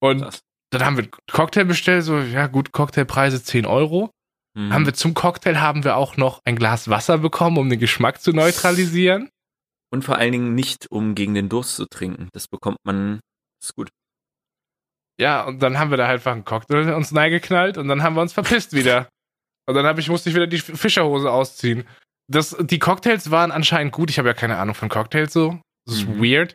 Und 0.00 0.20
Krass. 0.22 0.40
dann 0.70 0.84
haben 0.84 0.96
wir 0.98 1.08
Cocktail 1.30 1.64
bestellt, 1.64 2.04
so, 2.04 2.18
ja 2.18 2.48
gut, 2.48 2.72
Cocktailpreise 2.72 3.42
10 3.42 3.64
Euro. 3.66 4.10
Mhm. 4.54 4.72
Haben 4.72 4.86
wir 4.86 4.94
zum 4.94 5.14
Cocktail 5.14 5.60
haben 5.60 5.84
wir 5.84 5.96
auch 5.96 6.16
noch 6.16 6.40
ein 6.44 6.56
Glas 6.56 6.88
Wasser 6.88 7.18
bekommen, 7.18 7.56
um 7.56 7.70
den 7.70 7.78
Geschmack 7.80 8.20
zu 8.20 8.32
neutralisieren. 8.32 9.30
Und 9.94 10.02
vor 10.04 10.18
allen 10.18 10.32
Dingen 10.32 10.56
nicht, 10.56 10.90
um 10.90 11.14
gegen 11.14 11.34
den 11.34 11.48
Durst 11.48 11.76
zu 11.76 11.86
trinken. 11.86 12.28
Das 12.32 12.48
bekommt 12.48 12.78
man. 12.84 13.20
Ist 13.62 13.76
gut. 13.76 13.90
Ja, 15.20 15.44
und 15.44 15.62
dann 15.62 15.78
haben 15.78 15.90
wir 15.90 15.96
da 15.96 16.08
halt 16.08 16.16
einfach 16.18 16.32
einen 16.32 16.44
Cocktail 16.44 16.92
uns 16.94 17.12
neigeknallt 17.12 17.78
und 17.78 17.86
dann 17.86 18.02
haben 18.02 18.16
wir 18.16 18.22
uns 18.22 18.32
verpisst 18.32 18.72
wieder. 18.72 19.08
Und 19.66 19.76
dann 19.76 19.86
hab 19.86 19.98
ich, 19.98 20.10
musste 20.10 20.28
ich 20.28 20.34
wieder 20.34 20.48
die 20.48 20.58
Fischerhose 20.58 21.30
ausziehen. 21.30 21.86
Das, 22.30 22.54
die 22.60 22.80
Cocktails 22.80 23.30
waren 23.30 23.52
anscheinend 23.52 23.92
gut. 23.92 24.10
Ich 24.10 24.18
habe 24.18 24.28
ja 24.28 24.34
keine 24.34 24.58
Ahnung 24.58 24.74
von 24.74 24.88
Cocktails 24.90 25.32
so. 25.32 25.58
Das 25.86 25.94
ist 25.94 26.08
Mhm. 26.08 26.22
weird. 26.22 26.54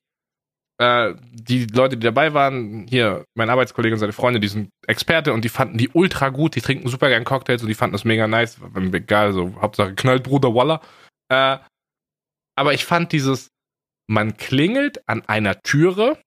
Äh, 0.79 1.15
die 1.31 1.65
Leute, 1.65 1.97
die 1.97 2.03
dabei 2.05 2.33
waren, 2.35 2.85
hier, 2.87 3.23
mein 3.35 3.49
Arbeitskollege 3.49 3.95
und 3.95 3.99
seine 3.99 4.13
Freunde, 4.13 4.39
die 4.39 4.49
sind 4.49 4.69
Experte 4.85 5.33
und 5.33 5.43
die 5.43 5.49
fanden 5.49 5.77
die 5.79 5.89
ultra 5.89 6.29
gut. 6.29 6.55
Die 6.55 6.61
trinken 6.61 6.87
super 6.89 7.07
gern 7.09 7.23
Cocktails 7.23 7.61
und 7.63 7.69
die 7.69 7.73
fanden 7.73 7.93
das 7.93 8.03
mega 8.03 8.27
nice. 8.27 8.59
Egal, 8.75 9.33
so 9.33 9.55
Hauptsache 9.59 9.95
knallt 9.95 10.23
Bruder 10.23 10.53
Walla. 10.53 10.79
Äh, 11.29 11.57
aber 12.59 12.73
ich 12.73 12.85
fand 12.85 13.11
dieses, 13.11 13.47
man 14.07 14.37
klingelt 14.37 15.01
an 15.07 15.23
einer 15.27 15.61
Türe, 15.61 16.21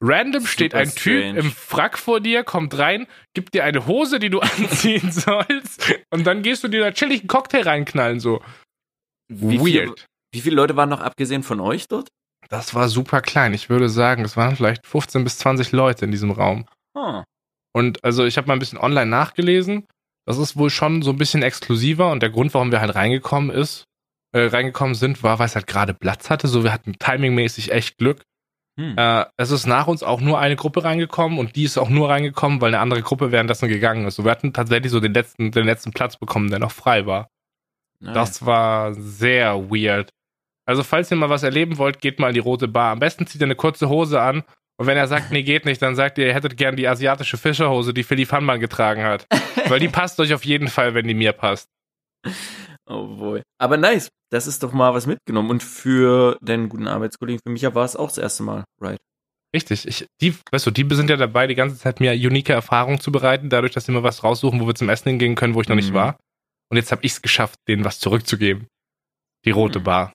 random 0.00 0.46
steht 0.46 0.72
Super 0.72 0.82
ein 0.82 0.88
Typ 0.94 1.20
strange. 1.22 1.38
im 1.38 1.50
Frack 1.52 1.98
vor 1.98 2.20
dir, 2.20 2.44
kommt 2.44 2.76
rein, 2.76 3.06
gibt 3.34 3.54
dir 3.54 3.64
eine 3.64 3.86
Hose, 3.86 4.18
die 4.18 4.30
du 4.30 4.40
anziehen 4.58 5.12
sollst 5.12 5.94
und 6.10 6.26
dann 6.26 6.42
gehst 6.42 6.64
du 6.64 6.68
dir 6.68 6.80
da 6.80 6.90
chillig 6.92 7.20
einen 7.20 7.28
Cocktail 7.28 7.62
reinknallen, 7.62 8.20
so. 8.20 8.42
Wie 9.28 9.58
Viele, 9.58 9.86
Weird. 9.88 10.06
wie 10.34 10.40
viele 10.40 10.56
Leute 10.56 10.76
waren 10.76 10.90
noch 10.90 11.00
abgesehen 11.00 11.42
von 11.42 11.60
euch 11.60 11.88
dort? 11.88 12.08
Das 12.50 12.74
war 12.74 12.88
super 12.90 13.22
klein. 13.22 13.54
Ich 13.54 13.70
würde 13.70 13.88
sagen, 13.88 14.22
es 14.24 14.36
waren 14.36 14.54
vielleicht 14.54 14.86
15 14.86 15.24
bis 15.24 15.38
20 15.38 15.72
Leute 15.72 16.04
in 16.04 16.10
diesem 16.10 16.30
Raum. 16.30 16.66
Ah. 16.94 17.24
Und 17.72 18.04
also 18.04 18.26
ich 18.26 18.36
habe 18.36 18.48
mal 18.48 18.52
ein 18.52 18.58
bisschen 18.58 18.78
online 18.78 19.06
nachgelesen. 19.10 19.86
Das 20.26 20.36
ist 20.36 20.56
wohl 20.56 20.68
schon 20.70 21.00
so 21.02 21.10
ein 21.10 21.16
bisschen 21.16 21.42
exklusiver 21.42 22.10
und 22.10 22.22
der 22.22 22.28
Grund, 22.30 22.52
warum 22.52 22.70
wir 22.70 22.80
halt 22.82 22.94
reingekommen 22.94 23.50
ist, 23.50 23.84
äh, 24.34 24.46
reingekommen 24.46 24.94
sind, 24.94 25.22
war, 25.22 25.38
weil 25.38 25.46
es 25.46 25.54
halt 25.54 25.66
gerade 25.66 25.94
Platz 25.94 26.28
hatte. 26.28 26.48
So, 26.48 26.64
wir 26.64 26.72
hatten 26.72 26.98
timingmäßig 26.98 27.72
echt 27.72 27.98
Glück. 27.98 28.22
Hm. 28.78 28.94
Äh, 28.98 29.24
es 29.36 29.52
ist 29.52 29.66
nach 29.66 29.86
uns 29.86 30.02
auch 30.02 30.20
nur 30.20 30.40
eine 30.40 30.56
Gruppe 30.56 30.82
reingekommen 30.82 31.38
und 31.38 31.54
die 31.54 31.64
ist 31.64 31.78
auch 31.78 31.88
nur 31.88 32.10
reingekommen, 32.10 32.60
weil 32.60 32.68
eine 32.68 32.80
andere 32.80 33.02
Gruppe 33.02 33.30
währenddessen 33.30 33.68
gegangen 33.68 34.06
ist. 34.06 34.16
So, 34.16 34.24
wir 34.24 34.32
hatten 34.32 34.52
tatsächlich 34.52 34.90
so 34.90 34.98
den 34.98 35.14
letzten, 35.14 35.52
den 35.52 35.64
letzten 35.64 35.92
Platz 35.92 36.16
bekommen, 36.16 36.50
der 36.50 36.58
noch 36.58 36.72
frei 36.72 37.06
war. 37.06 37.28
Nein. 38.00 38.14
Das 38.14 38.44
war 38.44 38.94
sehr 38.94 39.70
weird. 39.70 40.10
Also, 40.66 40.82
falls 40.82 41.10
ihr 41.10 41.16
mal 41.16 41.30
was 41.30 41.42
erleben 41.42 41.78
wollt, 41.78 42.00
geht 42.00 42.18
mal 42.18 42.28
in 42.28 42.34
die 42.34 42.40
rote 42.40 42.66
Bar. 42.66 42.92
Am 42.92 42.98
besten 42.98 43.26
zieht 43.26 43.40
ihr 43.40 43.46
eine 43.46 43.54
kurze 43.54 43.88
Hose 43.88 44.20
an 44.20 44.42
und 44.76 44.86
wenn 44.86 44.96
er 44.96 45.06
sagt, 45.06 45.30
nee, 45.30 45.42
geht 45.42 45.64
nicht, 45.64 45.80
dann 45.80 45.94
sagt 45.94 46.18
ihr, 46.18 46.26
ihr 46.26 46.34
hättet 46.34 46.56
gern 46.56 46.74
die 46.74 46.88
asiatische 46.88 47.36
Fischerhose, 47.36 47.94
die 47.94 48.02
Philipp 48.02 48.32
Hanmann 48.32 48.58
getragen 48.60 49.04
hat. 49.04 49.26
Weil 49.68 49.78
die 49.78 49.88
passt 49.88 50.18
euch 50.18 50.34
auf 50.34 50.44
jeden 50.44 50.68
Fall, 50.68 50.94
wenn 50.94 51.06
die 51.06 51.14
mir 51.14 51.32
passt. 51.32 51.70
Oh 52.86 53.06
boy. 53.16 53.42
Aber 53.58 53.76
nice. 53.76 54.10
Das 54.30 54.46
ist 54.46 54.62
doch 54.62 54.72
mal 54.72 54.92
was 54.94 55.06
mitgenommen. 55.06 55.50
Und 55.50 55.62
für 55.62 56.38
deinen 56.42 56.68
guten 56.68 56.88
Arbeitskollegen, 56.88 57.40
für 57.44 57.52
Micha 57.52 57.74
war 57.74 57.84
es 57.84 57.96
auch 57.96 58.08
das 58.08 58.18
erste 58.18 58.42
Mal, 58.42 58.64
right? 58.80 58.98
Richtig. 59.54 59.86
Ich, 59.86 60.06
die, 60.20 60.34
weißt 60.50 60.66
du, 60.66 60.70
die 60.72 60.86
sind 60.94 61.08
ja 61.08 61.16
dabei, 61.16 61.46
die 61.46 61.54
ganze 61.54 61.78
Zeit 61.78 62.00
mir 62.00 62.12
unique 62.12 62.50
Erfahrungen 62.50 62.98
zu 62.98 63.12
bereiten, 63.12 63.48
dadurch, 63.48 63.72
dass 63.72 63.86
sie 63.86 63.92
mir 63.92 64.02
was 64.02 64.24
raussuchen, 64.24 64.60
wo 64.60 64.66
wir 64.66 64.74
zum 64.74 64.88
Essen 64.88 65.10
hingehen 65.10 65.36
können, 65.36 65.54
wo 65.54 65.60
ich 65.60 65.68
noch 65.68 65.76
mhm. 65.76 65.82
nicht 65.82 65.94
war. 65.94 66.18
Und 66.70 66.76
jetzt 66.76 66.90
habe 66.90 67.04
ich 67.04 67.12
es 67.12 67.22
geschafft, 67.22 67.60
denen 67.68 67.84
was 67.84 68.00
zurückzugeben. 68.00 68.66
Die 69.44 69.50
rote 69.50 69.78
mhm. 69.78 69.84
Bar. 69.84 70.12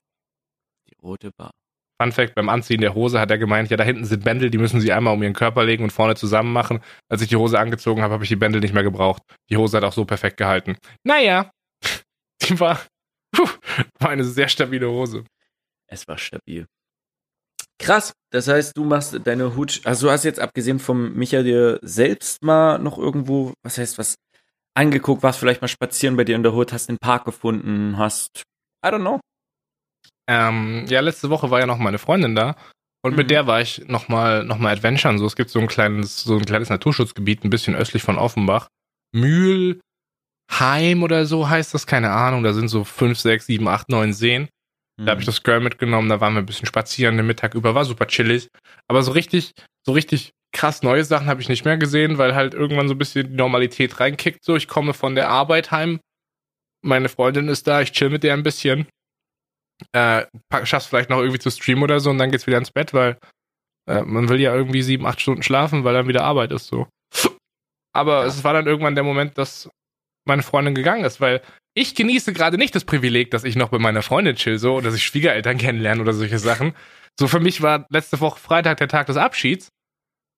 Die 0.88 0.94
rote 1.02 1.30
Bar. 1.36 1.52
Fun 2.00 2.12
Fact, 2.12 2.34
beim 2.34 2.48
Anziehen 2.48 2.80
der 2.80 2.94
Hose 2.94 3.20
hat 3.20 3.30
er 3.30 3.38
gemeint, 3.38 3.70
ja, 3.70 3.76
da 3.76 3.84
hinten 3.84 4.04
sind 4.04 4.24
Bändel, 4.24 4.50
die 4.50 4.58
müssen 4.58 4.80
sie 4.80 4.92
einmal 4.92 5.14
um 5.14 5.22
ihren 5.22 5.34
Körper 5.34 5.64
legen 5.64 5.84
und 5.84 5.90
vorne 5.90 6.14
zusammen 6.14 6.52
machen. 6.52 6.80
Als 7.10 7.20
ich 7.20 7.28
die 7.28 7.36
Hose 7.36 7.58
angezogen 7.58 8.02
habe, 8.02 8.14
habe 8.14 8.24
ich 8.24 8.30
die 8.30 8.36
Bändel 8.36 8.60
nicht 8.60 8.72
mehr 8.72 8.82
gebraucht. 8.82 9.22
Die 9.50 9.56
Hose 9.56 9.76
hat 9.76 9.84
auch 9.84 9.92
so 9.92 10.06
perfekt 10.06 10.38
gehalten. 10.38 10.76
Naja, 11.04 11.50
die 12.48 12.58
war, 12.60 12.80
puh, 13.32 13.48
war 13.98 14.10
eine 14.10 14.24
sehr 14.24 14.48
stabile 14.48 14.88
Hose. 14.88 15.24
Es 15.86 16.06
war 16.08 16.18
stabil. 16.18 16.66
Krass, 17.78 18.12
das 18.30 18.46
heißt, 18.46 18.76
du 18.76 18.84
machst 18.84 19.18
deine 19.24 19.56
Hut, 19.56 19.80
also 19.84 20.06
du 20.06 20.12
hast 20.12 20.24
jetzt 20.24 20.38
abgesehen 20.38 20.78
vom 20.78 21.14
Micha 21.14 21.42
dir 21.42 21.78
selbst 21.82 22.42
mal 22.42 22.78
noch 22.78 22.98
irgendwo, 22.98 23.54
was 23.62 23.78
heißt 23.78 23.96
was, 23.96 24.16
angeguckt, 24.74 25.22
warst 25.22 25.38
vielleicht 25.38 25.62
mal 25.62 25.68
spazieren 25.68 26.16
bei 26.16 26.24
dir 26.24 26.36
in 26.36 26.42
der 26.42 26.52
Hut, 26.52 26.72
hast 26.72 26.88
den 26.88 26.98
Park 26.98 27.24
gefunden, 27.24 27.96
hast, 27.96 28.42
I 28.84 28.90
don't 28.90 29.00
know, 29.00 29.20
ähm, 30.30 30.84
ja, 30.88 31.00
letzte 31.00 31.28
Woche 31.28 31.50
war 31.50 31.58
ja 31.58 31.66
noch 31.66 31.78
meine 31.78 31.98
Freundin 31.98 32.36
da 32.36 32.54
und 33.02 33.12
mhm. 33.12 33.16
mit 33.16 33.30
der 33.30 33.48
war 33.48 33.60
ich 33.60 33.88
nochmal 33.88 34.44
noch 34.44 34.58
mal 34.58 34.72
adventuren. 34.72 35.18
So, 35.18 35.26
es 35.26 35.34
gibt 35.34 35.50
so 35.50 35.58
ein 35.58 35.66
kleines, 35.66 36.22
so 36.22 36.36
ein 36.36 36.44
kleines 36.44 36.68
Naturschutzgebiet, 36.68 37.42
ein 37.42 37.50
bisschen 37.50 37.74
östlich 37.74 38.04
von 38.04 38.16
Offenbach. 38.16 38.68
Mühlheim 40.50 41.02
oder 41.02 41.26
so 41.26 41.48
heißt 41.48 41.74
das, 41.74 41.86
keine 41.86 42.10
Ahnung. 42.10 42.42
Da 42.42 42.52
sind 42.52 42.68
so 42.68 42.84
fünf, 42.84 43.18
sechs, 43.18 43.46
sieben, 43.46 43.68
acht, 43.68 43.88
neun 43.88 44.12
Seen. 44.12 44.48
Mhm. 44.98 45.06
Da 45.06 45.12
habe 45.12 45.20
ich 45.20 45.26
das 45.26 45.42
Girl 45.42 45.60
mitgenommen, 45.60 46.08
da 46.08 46.20
waren 46.20 46.34
wir 46.34 46.40
ein 46.40 46.46
bisschen 46.46 46.66
spazieren 46.66 47.16
den 47.16 47.26
Mittag 47.26 47.54
über, 47.54 47.74
war 47.74 47.84
super 47.84 48.06
chillig. 48.06 48.48
Aber 48.88 49.02
so 49.02 49.12
richtig, 49.12 49.52
so 49.86 49.92
richtig 49.92 50.32
krass 50.52 50.82
neue 50.82 51.04
Sachen 51.04 51.28
habe 51.28 51.40
ich 51.40 51.48
nicht 51.48 51.64
mehr 51.64 51.78
gesehen, 51.78 52.18
weil 52.18 52.34
halt 52.34 52.54
irgendwann 52.54 52.88
so 52.88 52.94
ein 52.94 52.98
bisschen 52.98 53.28
die 53.28 53.36
Normalität 53.36 54.00
reinkickt. 54.00 54.44
So, 54.44 54.56
ich 54.56 54.68
komme 54.68 54.94
von 54.94 55.14
der 55.14 55.28
Arbeit 55.28 55.70
heim, 55.70 56.00
meine 56.82 57.08
Freundin 57.08 57.48
ist 57.48 57.66
da, 57.66 57.80
ich 57.80 57.92
chill 57.92 58.10
mit 58.10 58.22
der 58.22 58.34
ein 58.34 58.42
bisschen 58.42 58.86
äh, 59.92 60.26
schaffst 60.64 60.88
vielleicht 60.88 61.08
noch 61.08 61.20
irgendwie 61.20 61.38
zu 61.38 61.50
streamen 61.50 61.84
oder 61.84 62.00
so 62.00 62.10
und 62.10 62.18
dann 62.18 62.30
geht's 62.30 62.46
wieder 62.46 62.58
ins 62.58 62.70
Bett, 62.70 62.92
weil 62.92 63.18
äh, 63.88 64.02
man 64.02 64.28
will 64.28 64.40
ja 64.40 64.54
irgendwie 64.54 64.82
sieben, 64.82 65.06
acht 65.06 65.20
Stunden 65.20 65.42
schlafen, 65.42 65.84
weil 65.84 65.94
dann 65.94 66.08
wieder 66.08 66.24
Arbeit 66.24 66.52
ist 66.52 66.66
so. 66.66 66.86
Aber 67.94 68.20
ja. 68.20 68.26
es 68.26 68.44
war 68.44 68.52
dann 68.52 68.66
irgendwann 68.66 68.94
der 68.94 69.04
Moment, 69.04 69.38
dass 69.38 69.70
meine 70.26 70.42
Freundin 70.42 70.74
gegangen 70.74 71.04
ist, 71.04 71.20
weil 71.20 71.40
ich 71.74 71.94
genieße 71.94 72.32
gerade 72.32 72.58
nicht 72.58 72.74
das 72.74 72.84
Privileg, 72.84 73.30
dass 73.30 73.44
ich 73.44 73.56
noch 73.56 73.68
bei 73.68 73.78
meiner 73.78 74.02
Freundin 74.02 74.36
chill 74.36 74.58
so 74.58 74.74
oder 74.74 74.86
dass 74.86 74.96
ich 74.96 75.04
Schwiegereltern 75.04 75.58
kennenlerne 75.58 76.02
oder 76.02 76.12
solche 76.12 76.38
Sachen. 76.38 76.74
So 77.18 77.28
für 77.28 77.40
mich 77.40 77.62
war 77.62 77.86
letzte 77.90 78.20
Woche 78.20 78.38
Freitag 78.38 78.78
der 78.78 78.88
Tag 78.88 79.06
des 79.06 79.16
Abschieds 79.16 79.68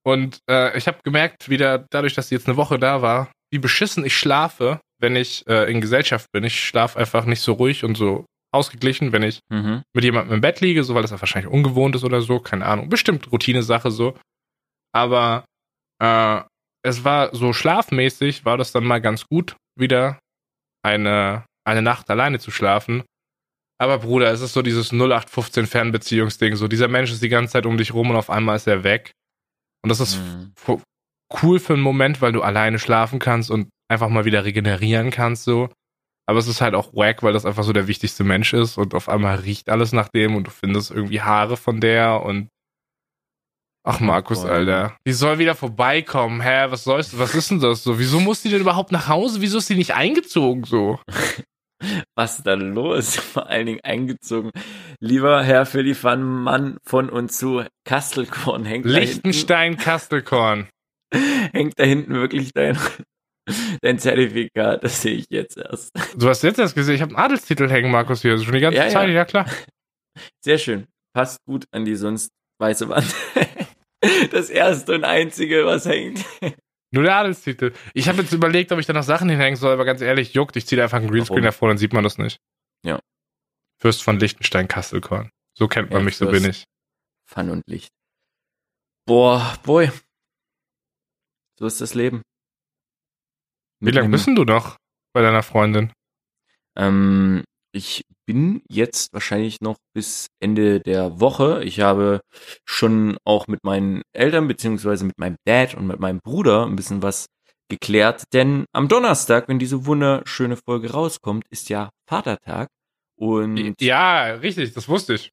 und 0.05 0.41
äh, 0.51 0.77
ich 0.77 0.87
habe 0.87 0.99
gemerkt, 1.05 1.49
wieder 1.49 1.87
dadurch, 1.91 2.15
dass 2.15 2.29
sie 2.29 2.35
jetzt 2.35 2.49
eine 2.49 2.57
Woche 2.57 2.79
da 2.79 3.03
war, 3.03 3.31
wie 3.53 3.59
beschissen 3.59 4.05
ich 4.05 4.17
schlafe, 4.17 4.81
wenn 4.99 5.17
ich 5.17 5.47
äh, 5.47 5.71
in 5.71 5.81
Gesellschaft 5.81 6.27
bin. 6.33 6.45
Ich 6.45 6.65
schlafe 6.65 6.99
einfach 6.99 7.25
nicht 7.25 7.41
so 7.41 7.53
ruhig 7.53 7.85
und 7.85 7.97
so 7.97 8.25
ausgeglichen, 8.53 9.13
wenn 9.13 9.23
ich 9.23 9.41
mhm. 9.51 9.83
mit 9.95 10.05
jemandem 10.05 10.35
im 10.35 10.41
Bett 10.41 10.61
liege, 10.61 10.85
so 10.85 10.95
weil 10.95 11.03
das 11.03 11.11
ja 11.11 11.21
wahrscheinlich 11.21 11.51
ungewohnt 11.51 11.97
ist 11.97 12.05
oder 12.05 12.21
so, 12.21 12.41
keine 12.41 12.67
Ahnung, 12.67 12.89
bestimmt 12.89 13.31
Routine-Sache 13.33 13.91
so. 13.91 14.17
Aber 14.93 15.45
äh, 16.03 16.41
es 16.85 17.05
war 17.05 17.35
so 17.35 17.53
schlafmäßig, 17.53 18.45
war 18.45 18.59
das 18.59 18.73
dann 18.73 18.85
mal 18.85 19.01
ganz 19.01 19.25
gut, 19.27 19.57
wieder 19.79 20.19
eine, 20.85 21.45
eine 21.65 21.83
Nacht 21.83 22.11
alleine 22.11 22.39
zu 22.39 22.51
schlafen. 22.51 23.03
Aber 23.81 23.99
Bruder, 23.99 24.31
es 24.31 24.41
ist 24.41 24.53
so 24.53 24.63
dieses 24.63 24.93
0815 24.93 25.67
Fernbeziehungsding, 25.67 26.57
so 26.57 26.69
dieser 26.69 26.89
Mensch 26.89 27.11
ist 27.11 27.23
die 27.23 27.29
ganze 27.29 27.53
Zeit 27.53 27.67
um 27.67 27.77
dich 27.77 27.93
rum 27.95 28.11
und 28.11 28.17
auf 28.17 28.31
einmal 28.31 28.57
ist 28.57 28.67
er 28.67 28.85
weg. 28.85 29.13
Und 29.83 29.89
das 29.89 30.01
ist 30.01 30.19
mhm. 30.19 30.53
cool 31.43 31.59
für 31.59 31.73
einen 31.73 31.83
Moment, 31.83 32.23
weil 32.23 32.33
du 32.33 32.43
alleine 32.43 32.79
schlafen 32.79 33.19
kannst 33.19 33.51
und 33.51 33.69
einfach 33.91 34.09
mal 34.09 34.25
wieder 34.25 34.45
regenerieren 34.45 35.11
kannst 35.11 35.45
so. 35.45 35.69
Aber 36.29 36.39
es 36.39 36.47
ist 36.47 36.61
halt 36.61 36.75
auch 36.75 36.95
wack, 36.95 37.23
weil 37.23 37.33
das 37.33 37.45
einfach 37.45 37.65
so 37.65 37.73
der 37.73 37.89
wichtigste 37.89 38.23
Mensch 38.23 38.53
ist 38.53 38.79
und 38.79 38.95
auf 38.95 39.09
einmal 39.09 39.41
riecht 39.41 39.69
alles 39.69 39.93
nach 39.93 40.09
dem 40.09 40.37
und 40.37 40.47
du 40.47 40.51
findest 40.53 40.93
irgendwie 40.93 41.21
Haare 41.21 41.57
von 41.57 41.81
der 41.81 42.23
und 42.23 42.49
Ach 43.85 43.99
Markus, 43.99 44.45
Alter. 44.45 44.97
Die 45.07 45.13
soll 45.13 45.39
wieder 45.39 45.57
vorbeikommen. 45.57 46.41
Hä, 46.41 46.67
was 46.69 46.85
sollst 46.85 47.13
du? 47.13 47.19
Was 47.19 47.35
ist 47.35 47.51
denn 47.51 47.61
das 47.61 47.83
so? 47.83 47.99
Wieso 47.99 48.21
muss 48.21 48.43
die 48.43 48.49
denn 48.49 48.61
überhaupt 48.61 48.93
nach 48.93 49.09
Hause? 49.09 49.41
Wieso 49.41 49.59
ist 49.59 49.69
die 49.69 49.75
nicht 49.75 49.95
eingezogen 49.95 50.65
so? 50.65 51.01
was 52.15 52.39
ist 52.39 52.47
da 52.47 52.55
los? 52.55 53.17
Vor 53.33 53.49
allen 53.49 53.67
Dingen 53.67 53.81
eingezogen. 53.83 54.53
Lieber 55.01 55.43
Herr 55.43 55.67
Philipp 55.67 56.03
van 56.03 56.23
Mann 56.23 56.79
von 56.85 57.11
und 57.11 57.33
zu 57.33 57.65
Kastelkorn 57.85 58.65
hängt 58.65 58.87
Lichtenstein 58.87 59.77
Kastelkorn. 59.77 60.69
hängt 61.53 61.79
da 61.79 61.85
hinten 61.85 62.15
wirklich 62.15 62.53
dein 62.53 62.79
Dein 63.81 63.99
Zertifikat, 63.99 64.85
das 64.85 65.03
sehe 65.03 65.17
ich 65.17 65.27
jetzt 65.29 65.57
erst. 65.57 65.91
Du 66.17 66.29
hast 66.29 66.43
jetzt 66.43 66.61
erst 66.61 66.77
gesehen, 66.77 66.95
ich 66.95 67.03
habe 67.03 67.17
einen 67.17 67.25
Adelstitel 67.25 67.69
hängen, 67.69 67.91
Markus, 67.91 68.23
hier. 68.23 68.39
Schon 68.39 68.55
die 68.55 68.61
ganze 68.61 68.79
ja, 68.79 68.89
Zeit, 68.89 69.09
ja. 69.09 69.15
ja 69.15 69.25
klar. 69.25 69.47
Sehr 70.41 70.59
schön. 70.59 70.87
Passt 71.13 71.39
gut 71.45 71.65
an 71.73 71.85
die 71.85 71.97
sonst 71.97 72.31
weiße 72.61 72.89
Wand. 72.89 73.13
Das 74.31 74.51
erste 74.51 74.95
und 74.95 75.05
einzige, 75.05 75.65
was 75.65 75.87
hängt. 75.87 76.25
Nur 76.91 77.05
der 77.05 77.15
Adelstitel. 77.17 77.73
Ich 77.95 78.09
habe 78.09 78.21
jetzt 78.23 78.33
überlegt, 78.33 78.73
ob 78.73 78.79
ich 78.79 78.87
da 78.87 78.93
noch 78.93 79.03
Sachen 79.03 79.29
hinhängen 79.29 79.57
soll, 79.57 79.73
aber 79.73 79.85
ganz 79.85 80.01
ehrlich, 80.01 80.35
juckt. 80.35 80.57
Ich 80.57 80.67
ziehe 80.67 80.83
einfach 80.83 80.99
einen 80.99 81.09
Greenscreen 81.09 81.43
davor, 81.43 81.69
dann 81.69 81.79
sieht 81.79 81.93
man 81.93 82.05
das 82.05 82.19
nicht. 82.19 82.39
Ja. 82.85 83.01
Fürst 83.81 84.03
von 84.03 84.19
Lichtenstein 84.19 84.69
Kastelkorn. 84.69 85.31
So 85.55 85.69
kennt 85.69 85.91
man 85.91 86.01
ja, 86.01 86.05
mich, 86.05 86.17
so 86.17 86.31
bin 86.31 86.45
ich. 86.45 86.65
Fun 87.25 87.49
und 87.51 87.63
Licht. 87.67 87.91
Boah, 89.07 89.59
boy. 89.63 89.91
So 91.59 91.67
ist 91.67 91.81
das 91.81 91.95
Leben. 91.95 92.23
Wie 93.81 93.91
lange 93.91 94.11
bist 94.11 94.27
du 94.27 94.45
noch 94.45 94.77
bei 95.13 95.23
deiner 95.23 95.43
Freundin? 95.43 95.93
Ähm, 96.77 97.43
ich 97.73 98.05
bin 98.27 98.63
jetzt 98.69 99.13
wahrscheinlich 99.13 99.61
noch 99.61 99.77
bis 99.95 100.29
Ende 100.41 100.81
der 100.81 101.21
Woche. 101.21 101.63
Ich 101.65 101.81
habe 101.81 102.21
schon 102.65 103.17
auch 103.25 103.47
mit 103.47 103.65
meinen 103.65 104.03
Eltern 104.13 104.49
beziehungsweise 104.49 105.05
mit 105.05 105.19
meinem 105.19 105.37
Dad 105.47 105.75
und 105.75 105.87
mit 105.87 106.01
meinem 106.01 106.21
Bruder 106.23 106.67
ein 106.67 106.77
bisschen 106.77 107.03
was 107.03 107.27
geklärt, 107.69 108.25
denn 108.35 108.67
am 108.73 108.89
Donnerstag, 108.89 109.49
wenn 109.49 109.59
diese 109.59 109.87
wunderschöne 109.87 110.57
Folge 110.57 110.93
rauskommt, 110.93 111.45
ist 111.49 111.71
ja 111.71 111.89
Vatertag 112.07 112.69
und 113.17 113.81
ja, 113.81 114.25
richtig, 114.35 114.75
das 114.75 114.89
wusste 114.89 115.15
ich. 115.15 115.31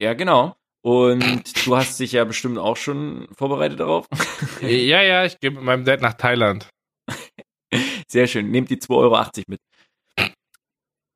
Ja, 0.00 0.14
genau. 0.14 0.54
Und 0.84 1.66
du 1.66 1.76
hast 1.76 1.98
dich 1.98 2.12
ja 2.12 2.24
bestimmt 2.24 2.58
auch 2.58 2.76
schon 2.76 3.28
vorbereitet 3.32 3.80
darauf. 3.80 4.06
ja, 4.60 5.02
ja, 5.02 5.24
ich 5.24 5.38
gehe 5.38 5.50
mit 5.50 5.62
meinem 5.62 5.84
Dad 5.84 6.02
nach 6.02 6.14
Thailand. 6.14 6.68
Sehr 8.08 8.26
schön. 8.26 8.50
Nehmt 8.50 8.70
die 8.70 8.76
2,80 8.76 8.90
Euro 8.90 9.26
mit. 9.48 9.60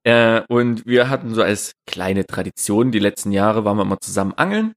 Äh, 0.07 0.42
und 0.48 0.86
wir 0.86 1.09
hatten 1.11 1.34
so 1.34 1.42
als 1.42 1.72
kleine 1.84 2.24
Tradition, 2.26 2.92
die 2.92 3.00
letzten 3.00 3.32
Jahre 3.32 3.64
waren 3.64 3.76
wir 3.76 3.82
immer 3.82 4.00
zusammen 4.00 4.34
angeln 4.34 4.72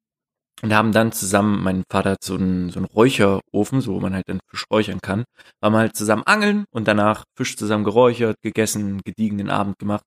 und 0.64 0.74
haben 0.74 0.92
dann 0.92 1.12
zusammen, 1.12 1.62
mein 1.62 1.84
Vater 1.88 2.12
hat 2.12 2.24
so 2.24 2.34
einen, 2.34 2.72
so 2.72 2.80
einen 2.80 2.88
Räucherofen, 2.88 3.80
so 3.82 3.94
wo 3.94 4.00
man 4.00 4.16
halt 4.16 4.28
dann 4.28 4.40
Fisch 4.50 4.66
räuchern 4.72 5.00
kann, 5.02 5.26
waren 5.62 5.74
wir 5.74 5.80
halt 5.80 5.96
zusammen 5.96 6.24
angeln 6.24 6.66
und 6.72 6.88
danach 6.88 7.26
Fisch 7.38 7.56
zusammen 7.58 7.84
geräuchert, 7.84 8.38
gegessen, 8.42 9.02
gediegenen 9.06 9.52
Abend 9.52 9.78
gemacht. 9.78 10.04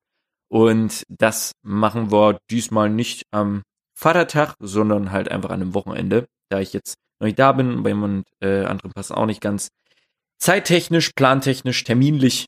Und 0.49 1.05
das 1.09 1.53
machen 1.63 2.11
wir 2.11 2.39
diesmal 2.51 2.91
nicht 2.91 3.23
am 3.31 3.63
Vatertag, 3.97 4.55
sondern 4.59 5.13
halt 5.13 5.31
einfach 5.31 5.51
an 5.51 5.63
einem 5.63 5.75
Wochenende, 5.75 6.27
da 6.51 6.59
ich 6.59 6.73
jetzt 6.73 6.97
noch 7.21 7.27
nicht 7.27 7.39
da 7.39 7.53
bin, 7.53 7.85
bei 7.85 7.91
jemand 7.91 8.27
äh, 8.43 8.65
anderen 8.65 8.91
passt 8.93 9.13
auch 9.13 9.27
nicht 9.27 9.41
ganz 9.41 9.69
zeittechnisch, 10.39 11.13
plantechnisch, 11.15 11.85
terminlich. 11.85 12.47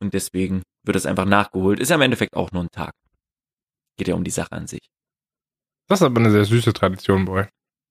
Und 0.00 0.14
deswegen 0.14 0.62
wird 0.84 0.96
es 0.96 1.06
einfach 1.06 1.24
nachgeholt. 1.24 1.80
Ist 1.80 1.90
ja 1.90 1.96
im 1.96 2.02
Endeffekt 2.02 2.34
auch 2.34 2.52
nur 2.52 2.64
ein 2.64 2.70
Tag. 2.70 2.92
Geht 3.96 4.08
ja 4.08 4.14
um 4.14 4.24
die 4.24 4.30
Sache 4.30 4.52
an 4.52 4.66
sich. 4.66 4.86
Das 5.88 6.00
ist 6.00 6.06
aber 6.06 6.20
eine 6.20 6.30
sehr 6.30 6.44
süße 6.44 6.72
Tradition, 6.72 7.24
Boy. 7.24 7.46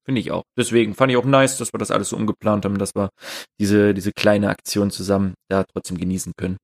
Finde 0.06 0.20
ich 0.20 0.32
auch. 0.32 0.44
Deswegen 0.58 0.96
fand 0.96 1.12
ich 1.12 1.18
auch 1.18 1.26
nice, 1.26 1.58
dass 1.58 1.74
wir 1.74 1.78
das 1.78 1.92
alles 1.92 2.10
so 2.10 2.18
umgeplant 2.18 2.66
haben, 2.66 2.78
dass 2.78 2.96
wir 2.96 3.10
diese, 3.60 3.94
diese 3.94 4.12
kleine 4.12 4.50
Aktion 4.50 4.92
zusammen 4.92 5.34
da 5.50 5.64
trotzdem 5.64 5.98
genießen 5.98 6.34
können. 6.38 6.58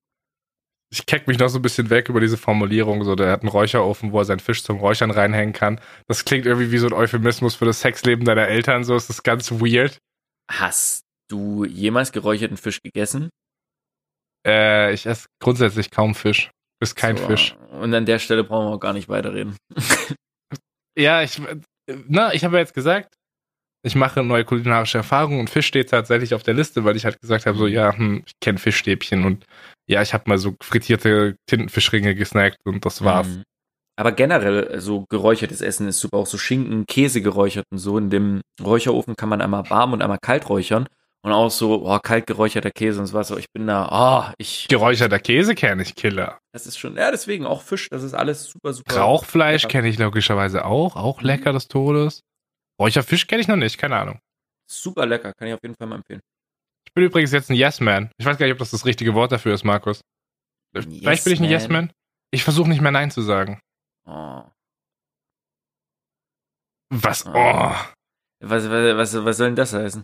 Ich 0.92 1.06
keck 1.06 1.28
mich 1.28 1.38
noch 1.38 1.50
so 1.50 1.60
ein 1.60 1.62
bisschen 1.62 1.92
weg 1.92 2.10
über 2.10 2.20
diese 2.20 2.38
Formulierung, 2.38 3.04
so 3.04 3.16
der 3.16 3.32
hat 3.32 3.42
einen 3.42 3.50
Räucherofen, 3.50 4.12
wo 4.12 4.20
er 4.20 4.26
seinen 4.26 4.40
Fisch 4.40 4.64
zum 4.64 4.78
Räuchern 4.78 5.12
reinhängen 5.12 5.54
kann. 5.54 5.80
Das 6.08 6.26
klingt 6.26 6.48
irgendwie 6.48 6.72
wie 6.72 6.80
so 6.80 6.88
ein 6.88 6.94
Euphemismus 6.94 7.56
für 7.56 7.66
das 7.66 7.82
Sexleben 7.82 8.26
deiner 8.26 8.48
Eltern, 8.48 8.84
so 8.84 8.96
ist 8.96 9.08
das 9.08 9.22
ganz 9.22 9.52
weird. 9.52 10.00
Hast 10.52 11.04
du 11.30 11.64
jemals 11.64 12.12
geräucherten 12.12 12.58
Fisch 12.58 12.82
gegessen? 12.82 13.30
Äh, 14.46 14.94
ich 14.94 15.06
esse 15.06 15.28
grundsätzlich 15.42 15.92
kaum 15.92 16.16
Fisch. 16.16 16.52
Ist 16.82 16.96
kein 16.96 17.18
So, 17.18 17.28
Fisch. 17.28 17.56
Und 17.72 17.94
an 17.94 18.06
der 18.06 18.20
Stelle 18.20 18.44
brauchen 18.44 18.68
wir 18.68 18.76
auch 18.76 18.80
gar 18.80 18.94
nicht 18.94 19.10
weiterreden. 19.10 19.56
Ja, 20.98 21.22
ich, 21.22 21.42
na, 22.08 22.34
ich 22.34 22.44
habe 22.44 22.56
ja 22.56 22.60
jetzt 22.60 22.74
gesagt, 22.74 23.14
ich 23.86 23.96
mache 23.96 24.22
neue 24.22 24.44
kulinarische 24.44 24.98
Erfahrungen 24.98 25.40
und 25.40 25.50
Fisch 25.50 25.68
steht 25.68 25.90
tatsächlich 25.92 26.34
auf 26.34 26.44
der 26.44 26.54
Liste, 26.54 26.84
weil 26.84 26.98
ich 26.98 27.06
halt 27.06 27.22
gesagt 27.22 27.46
habe, 27.46 27.58
so, 27.58 27.68
ja, 27.68 27.96
hm, 27.96 28.24
ich 28.26 28.34
kenne 28.42 28.58
Fischstäbchen 28.58 29.24
und 29.24 29.46
ja, 29.88 30.02
ich 30.02 30.14
habe 30.14 30.26
mal 30.28 30.38
so 30.38 30.56
frittierte 30.62 31.38
Tintenfischringe 31.46 32.16
gesnackt 32.16 32.58
und 32.66 32.86
das 32.86 33.04
war's. 33.04 33.28
Mhm. 33.28 33.44
Aber 33.96 34.12
generell, 34.12 34.80
so 34.80 35.06
geräuchertes 35.10 35.62
Essen 35.62 35.88
ist 35.88 36.00
super. 36.00 36.18
Auch 36.18 36.26
so 36.26 36.38
Schinken, 36.38 36.86
Käse 36.86 37.22
geräuchert 37.22 37.66
und 37.70 37.80
so. 37.80 37.98
In 37.98 38.10
dem 38.10 38.42
Räucherofen 38.62 39.16
kann 39.16 39.30
man 39.30 39.42
einmal 39.42 39.70
warm 39.70 39.92
und 39.94 40.02
einmal 40.02 40.20
kalt 40.22 40.48
räuchern. 40.50 40.88
Und 41.22 41.34
auch 41.34 41.50
so, 41.50 41.86
oh, 41.86 42.00
kalt 42.00 42.28
geräucherter 42.28 42.72
Käse 42.72 43.00
und 43.02 43.06
so 43.08 43.14
was. 43.14 43.28
So, 43.28 43.38
ich 43.38 43.52
bin 43.52 43.68
da, 43.68 43.90
oh, 44.30 44.34
ich, 44.38 44.68
Geräucherter 44.70 45.20
Käse 45.20 45.54
kenne 45.54 45.84
ich, 45.84 45.96
Killer. 45.96 46.40
das 46.54 46.66
ist 46.66 46.78
schon, 46.78 46.96
ja, 46.96 47.12
deswegen 47.12 47.46
auch 47.46 47.62
Fisch, 47.62 47.90
das 47.90 48.04
ist 48.04 48.14
alles 48.14 48.46
super, 48.46 48.72
super. 48.74 48.96
Rauchfleisch 48.98 49.68
kenne 49.68 49.90
ich 49.90 49.98
logischerweise 50.00 50.64
auch, 50.64 50.96
auch 50.96 51.20
Mhm. 51.20 51.26
lecker 51.28 51.52
des 51.54 51.68
Todes. 51.68 52.22
Räucherfisch 52.80 53.28
kenne 53.28 53.42
ich 53.42 53.50
noch 53.50 53.58
nicht, 53.58 53.78
keine 53.78 53.98
Ahnung. 53.98 54.20
Super 54.72 55.06
lecker, 55.06 55.34
kann 55.34 55.50
ich 55.50 55.54
auf 55.54 55.60
jeden 55.62 55.76
Fall 55.76 55.88
mal 55.88 55.96
empfehlen. 55.98 56.22
Ich 56.88 56.94
bin 56.94 57.04
übrigens 57.04 57.34
jetzt 57.34 57.50
ein 57.52 57.56
Yes-Man. 57.56 58.12
Ich 58.18 58.26
weiß 58.26 58.38
gar 58.38 58.46
nicht, 58.46 58.54
ob 58.54 58.60
das 58.60 58.72
das 58.72 58.86
richtige 58.86 59.14
Wort 59.14 59.32
dafür 59.34 59.54
ist, 59.54 59.66
Markus. 59.66 60.00
Vielleicht 60.74 61.24
bin 61.26 61.34
ich 61.34 61.40
ein 61.42 61.50
Yes-Man. 61.50 61.92
Ich 62.32 62.44
versuche 62.46 62.70
nicht 62.70 62.82
mehr 62.82 62.92
Nein 62.92 63.12
zu 63.12 63.22
sagen. 63.22 63.60
Oh. 64.08 64.44
Was? 66.92 67.26
Oh. 67.26 67.30
Ah. 67.36 67.94
Was, 68.42 68.70
was, 68.70 68.96
was, 68.98 69.26
was 69.26 69.38
soll 69.38 69.48
denn 69.48 69.56
das 69.58 69.74
heißen? 69.74 70.02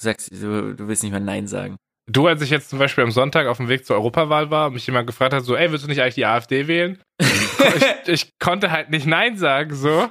Du 0.00 0.04
sagst, 0.04 0.32
du, 0.32 0.74
du 0.74 0.88
willst 0.88 1.02
nicht 1.02 1.12
mehr 1.12 1.20
Nein 1.20 1.46
sagen. 1.46 1.76
Du, 2.10 2.26
als 2.26 2.40
ich 2.42 2.50
jetzt 2.50 2.70
zum 2.70 2.78
Beispiel 2.78 3.04
am 3.04 3.10
Sonntag 3.10 3.46
auf 3.46 3.58
dem 3.58 3.68
Weg 3.68 3.84
zur 3.84 3.96
Europawahl 3.96 4.50
war 4.50 4.68
und 4.68 4.72
mich 4.74 4.86
jemand 4.86 5.06
gefragt 5.06 5.34
hat, 5.34 5.44
so, 5.44 5.54
ey, 5.54 5.70
willst 5.70 5.84
du 5.84 5.88
nicht 5.88 6.00
eigentlich 6.00 6.14
die 6.14 6.24
AfD 6.24 6.66
wählen? 6.66 7.00
ich, 7.22 8.08
ich 8.08 8.30
konnte 8.38 8.70
halt 8.70 8.90
nicht 8.90 9.06
Nein 9.06 9.36
sagen, 9.36 9.74
so. 9.74 10.10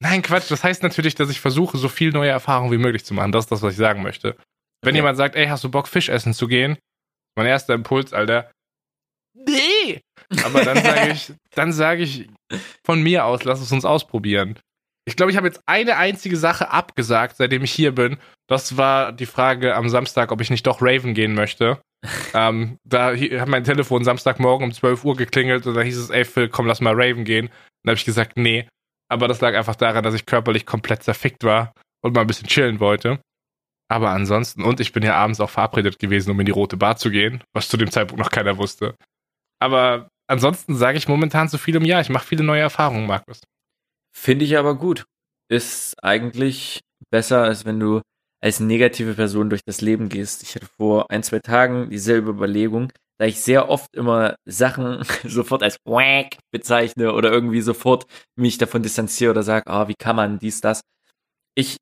Nein, 0.00 0.20
Quatsch, 0.22 0.50
das 0.50 0.64
heißt 0.64 0.82
natürlich, 0.82 1.14
dass 1.14 1.30
ich 1.30 1.40
versuche, 1.40 1.78
so 1.78 1.88
viel 1.88 2.10
neue 2.10 2.28
Erfahrungen 2.28 2.72
wie 2.72 2.78
möglich 2.78 3.04
zu 3.04 3.14
machen. 3.14 3.32
Das 3.32 3.44
ist 3.44 3.52
das, 3.52 3.62
was 3.62 3.72
ich 3.72 3.78
sagen 3.78 4.02
möchte. 4.02 4.36
Wenn 4.82 4.90
Okay. 4.90 4.96
jemand 4.96 5.16
sagt, 5.16 5.34
ey, 5.36 5.46
hast 5.46 5.64
du 5.64 5.70
Bock, 5.70 5.88
Fisch 5.88 6.08
essen 6.08 6.34
zu 6.34 6.46
gehen? 6.46 6.76
Mein 7.36 7.46
erster 7.46 7.72
Impuls, 7.74 8.12
Alter. 8.12 8.50
Nee! 9.34 10.00
Aber 10.44 10.64
dann 10.64 10.82
sage 10.82 11.12
ich, 11.12 11.32
dann 11.54 11.72
sage 11.72 12.02
ich 12.02 12.28
von 12.84 13.02
mir 13.02 13.24
aus, 13.24 13.44
lass 13.44 13.60
es 13.60 13.72
uns 13.72 13.84
ausprobieren. 13.84 14.58
Ich 15.06 15.16
glaube, 15.16 15.30
ich 15.32 15.36
habe 15.38 15.46
jetzt 15.46 15.62
eine 15.66 15.96
einzige 15.96 16.36
Sache 16.36 16.70
abgesagt, 16.70 17.36
seitdem 17.36 17.64
ich 17.64 17.72
hier 17.72 17.94
bin. 17.94 18.18
Das 18.50 18.76
war 18.76 19.12
die 19.12 19.26
Frage 19.26 19.76
am 19.76 19.88
Samstag, 19.88 20.32
ob 20.32 20.40
ich 20.40 20.50
nicht 20.50 20.66
doch 20.66 20.82
Raven 20.82 21.14
gehen 21.14 21.34
möchte. 21.34 21.80
ähm, 22.34 22.78
da 22.84 23.14
hat 23.14 23.48
mein 23.48 23.62
Telefon 23.62 24.04
Samstagmorgen 24.04 24.66
um 24.66 24.72
12 24.72 25.04
Uhr 25.04 25.16
geklingelt 25.16 25.66
und 25.66 25.74
da 25.74 25.82
hieß 25.82 25.96
es, 25.96 26.10
ey 26.10 26.24
Phil, 26.24 26.48
komm, 26.48 26.66
lass 26.66 26.80
mal 26.80 26.94
Raven 26.94 27.24
gehen. 27.24 27.48
Dann 27.84 27.92
habe 27.92 27.98
ich 27.98 28.04
gesagt, 28.04 28.36
nee. 28.36 28.66
Aber 29.08 29.28
das 29.28 29.40
lag 29.40 29.54
einfach 29.54 29.76
daran, 29.76 30.02
dass 30.02 30.14
ich 30.14 30.26
körperlich 30.26 30.66
komplett 30.66 31.04
zerfickt 31.04 31.44
war 31.44 31.72
und 32.02 32.14
mal 32.14 32.22
ein 32.22 32.26
bisschen 32.26 32.48
chillen 32.48 32.80
wollte. 32.80 33.20
Aber 33.88 34.10
ansonsten, 34.10 34.64
und 34.64 34.80
ich 34.80 34.92
bin 34.92 35.02
ja 35.04 35.14
abends 35.14 35.40
auch 35.40 35.50
verabredet 35.50 35.98
gewesen, 35.98 36.30
um 36.30 36.40
in 36.40 36.46
die 36.46 36.52
Rote 36.52 36.76
Bar 36.76 36.96
zu 36.96 37.10
gehen, 37.10 37.44
was 37.52 37.68
zu 37.68 37.76
dem 37.76 37.90
Zeitpunkt 37.90 38.22
noch 38.22 38.30
keiner 38.30 38.56
wusste. 38.56 38.96
Aber 39.60 40.08
ansonsten 40.28 40.74
sage 40.74 40.98
ich 40.98 41.06
momentan 41.06 41.48
zu 41.48 41.58
viel 41.58 41.76
im 41.76 41.84
Jahr. 41.84 42.00
Ich 42.00 42.08
mache 42.08 42.26
viele 42.26 42.42
neue 42.42 42.60
Erfahrungen, 42.60 43.06
Markus. 43.06 43.42
Finde 44.16 44.44
ich 44.44 44.58
aber 44.58 44.74
gut. 44.74 45.04
Ist 45.48 46.02
eigentlich 46.02 46.80
besser, 47.10 47.42
als 47.42 47.64
wenn 47.64 47.78
du 47.78 48.00
als 48.40 48.60
negative 48.60 49.14
Person 49.14 49.50
durch 49.50 49.62
das 49.64 49.80
Leben 49.80 50.08
gehst. 50.08 50.42
Ich 50.42 50.54
hatte 50.54 50.66
vor 50.66 51.10
ein, 51.10 51.22
zwei 51.22 51.40
Tagen 51.40 51.90
dieselbe 51.90 52.30
Überlegung, 52.30 52.92
da 53.18 53.26
ich 53.26 53.40
sehr 53.40 53.68
oft 53.68 53.94
immer 53.94 54.36
Sachen 54.46 55.04
sofort 55.24 55.62
als 55.62 55.76
wack 55.84 56.38
bezeichne 56.50 57.12
oder 57.12 57.30
irgendwie 57.30 57.60
sofort 57.60 58.06
mich 58.36 58.58
davon 58.58 58.82
distanziere 58.82 59.32
oder 59.32 59.42
sage, 59.42 59.66
ah, 59.66 59.88
wie 59.88 59.94
kann 59.94 60.16
man 60.16 60.38
dies, 60.38 60.60
das. 60.60 60.80
Ich 61.54 61.76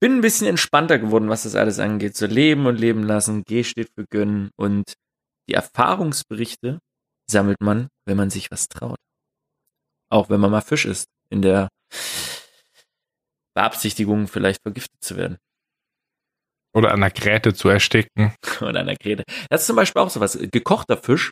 bin 0.00 0.16
ein 0.16 0.20
bisschen 0.20 0.48
entspannter 0.48 0.98
geworden, 0.98 1.28
was 1.28 1.44
das 1.44 1.54
alles 1.54 1.78
angeht. 1.78 2.16
So 2.16 2.26
leben 2.26 2.66
und 2.66 2.78
leben 2.78 3.02
lassen. 3.02 3.44
G 3.44 3.64
steht 3.64 3.88
für 3.94 4.04
gönnen 4.10 4.50
und 4.56 4.94
die 5.48 5.54
Erfahrungsberichte 5.54 6.80
sammelt 7.30 7.60
man, 7.60 7.88
wenn 8.04 8.16
man 8.16 8.30
sich 8.30 8.50
was 8.50 8.68
traut. 8.68 8.98
Auch 10.10 10.28
wenn 10.28 10.40
man 10.40 10.50
mal 10.50 10.60
Fisch 10.60 10.84
isst, 10.86 11.06
in 11.30 11.42
der 11.42 11.68
Beabsichtigung, 13.54 14.28
vielleicht 14.28 14.62
vergiftet 14.62 15.02
zu 15.02 15.16
werden. 15.16 15.38
Oder 16.76 16.92
an 16.92 17.00
der 17.00 17.10
Gräte 17.10 17.54
zu 17.54 17.70
ersticken. 17.70 18.34
Oder 18.60 18.80
einer 18.80 18.96
Grete. 18.96 19.24
Das 19.48 19.62
ist 19.62 19.66
zum 19.66 19.76
Beispiel 19.76 20.02
auch 20.02 20.10
sowas. 20.10 20.38
Gekochter 20.52 20.98
Fisch 20.98 21.30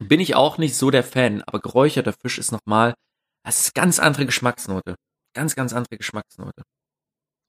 bin 0.00 0.18
ich 0.18 0.34
auch 0.34 0.56
nicht 0.56 0.74
so 0.74 0.90
der 0.90 1.04
Fan, 1.04 1.42
aber 1.42 1.60
geräucherter 1.60 2.14
Fisch 2.14 2.38
ist 2.38 2.52
nochmal, 2.52 2.94
das 3.44 3.60
ist 3.60 3.74
ganz 3.74 3.98
andere 3.98 4.24
Geschmacksnote. 4.24 4.94
Ganz, 5.36 5.54
ganz 5.54 5.74
andere 5.74 5.98
Geschmacksnote. 5.98 6.62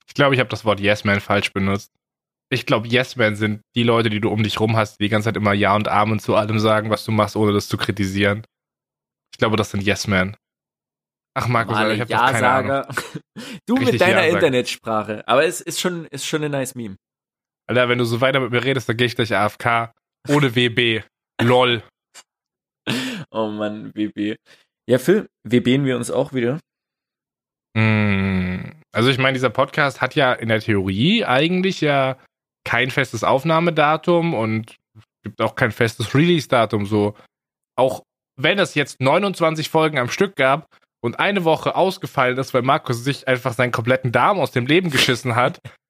Ich 0.06 0.14
glaube, 0.14 0.36
ich 0.36 0.40
habe 0.42 0.50
das 0.50 0.66
Wort 0.66 0.82
Yes-Man 0.82 1.22
falsch 1.22 1.54
benutzt. 1.54 1.92
Ich 2.50 2.66
glaube, 2.66 2.90
Yes-Man 2.90 3.38
sind 3.38 3.62
die 3.74 3.84
Leute, 3.84 4.10
die 4.10 4.20
du 4.20 4.30
um 4.30 4.44
dich 4.44 4.60
rum 4.60 4.76
hast, 4.76 5.00
die 5.00 5.06
die 5.06 5.10
ganze 5.10 5.28
Zeit 5.30 5.38
immer 5.38 5.54
Ja 5.54 5.76
und 5.76 5.88
Amen 5.88 6.20
zu 6.20 6.36
allem 6.36 6.60
sagen, 6.60 6.90
was 6.90 7.06
du 7.06 7.14
machst, 7.14 7.38
ohne 7.38 7.54
das 7.54 7.70
zu 7.70 7.78
kritisieren. 7.78 8.46
Ich 9.32 9.38
glaube, 9.38 9.56
das 9.56 9.72
sind 9.72 9.82
Yes-Man. 9.82 10.36
Ach, 11.36 11.48
Markus, 11.48 11.78
Alter, 11.78 11.94
ich 11.94 12.02
habe 12.02 12.12
das 12.12 12.32
keine 12.32 12.50
Ahnung. 12.50 12.96
Du 13.66 13.76
Richtig 13.76 13.94
mit 13.94 14.02
deiner. 14.02 14.28
Internetsprache. 14.28 15.26
Aber 15.26 15.46
es 15.46 15.62
ist 15.62 15.80
schon, 15.80 16.06
ist 16.08 16.26
schon 16.26 16.44
ein 16.44 16.52
nice 16.52 16.76
Meme. 16.76 16.98
Alter, 17.68 17.90
wenn 17.90 17.98
du 17.98 18.06
so 18.06 18.22
weiter 18.22 18.40
mit 18.40 18.52
mir 18.52 18.64
redest, 18.64 18.90
dann 18.90 18.98
gehe 18.98 19.08
ich 19.08 19.16
gleich 19.16 19.36
AFK. 19.36 19.92
Ohne 20.30 20.56
WB. 20.56 21.04
LOL. 21.42 21.84
Oh 23.32 23.48
Mann, 23.48 23.92
WB. 23.96 24.36
Ja, 24.88 24.98
Phil, 25.00 25.28
WBen 25.48 25.86
wir 25.86 25.96
uns 25.96 26.12
auch 26.12 26.34
wieder. 26.34 26.60
Mm, 27.76 28.72
Also 28.92 29.10
ich 29.10 29.18
meine, 29.18 29.34
dieser 29.34 29.50
Podcast 29.50 30.02
hat 30.02 30.16
ja 30.16 30.34
in 30.34 30.50
der 30.50 30.60
Theorie 30.60 31.24
eigentlich 31.26 31.82
ja 31.82 32.18
kein 32.66 32.92
festes 32.92 33.24
Aufnahmedatum 33.24 34.34
und 34.34 34.76
gibt 35.24 35.42
auch 35.42 35.56
kein 35.56 35.72
festes 35.72 36.14
Release-Datum. 36.14 36.86
So 36.86 37.16
auch 37.78 38.04
wenn 38.40 38.60
es 38.60 38.76
jetzt 38.76 39.00
29 39.00 39.70
Folgen 39.70 39.98
am 39.98 40.10
Stück 40.10 40.36
gab 40.36 40.68
und 41.02 41.20
eine 41.20 41.44
Woche 41.46 41.76
ausgefallen 41.76 42.38
ist, 42.38 42.54
weil 42.54 42.62
Markus 42.62 43.04
sich 43.04 43.28
einfach 43.28 43.54
seinen 43.54 43.72
kompletten 43.72 44.12
Darm 44.12 44.40
aus 44.40 44.52
dem 44.52 44.68
Leben 44.68 44.90
geschissen 44.92 45.36
hat, 45.36 45.60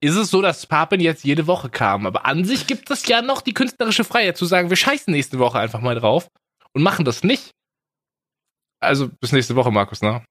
ist 0.00 0.16
es 0.16 0.30
so, 0.30 0.42
dass 0.42 0.66
Papen 0.66 1.00
jetzt 1.00 1.24
jede 1.24 1.46
Woche 1.46 1.70
kam. 1.70 2.06
Aber 2.06 2.24
an 2.26 2.44
sich 2.44 2.66
gibt 2.66 2.90
es 2.90 3.06
ja 3.06 3.22
noch 3.22 3.40
die 3.40 3.54
künstlerische 3.54 4.04
Freiheit 4.04 4.36
zu 4.36 4.46
sagen, 4.46 4.70
wir 4.70 4.76
scheißen 4.76 5.12
nächste 5.12 5.38
Woche 5.38 5.58
einfach 5.58 5.80
mal 5.80 5.94
drauf 5.94 6.28
und 6.72 6.82
machen 6.82 7.04
das 7.04 7.24
nicht. 7.24 7.50
Also 8.80 9.08
bis 9.20 9.32
nächste 9.32 9.56
Woche, 9.56 9.70
Markus, 9.70 10.02
ne? 10.02 10.24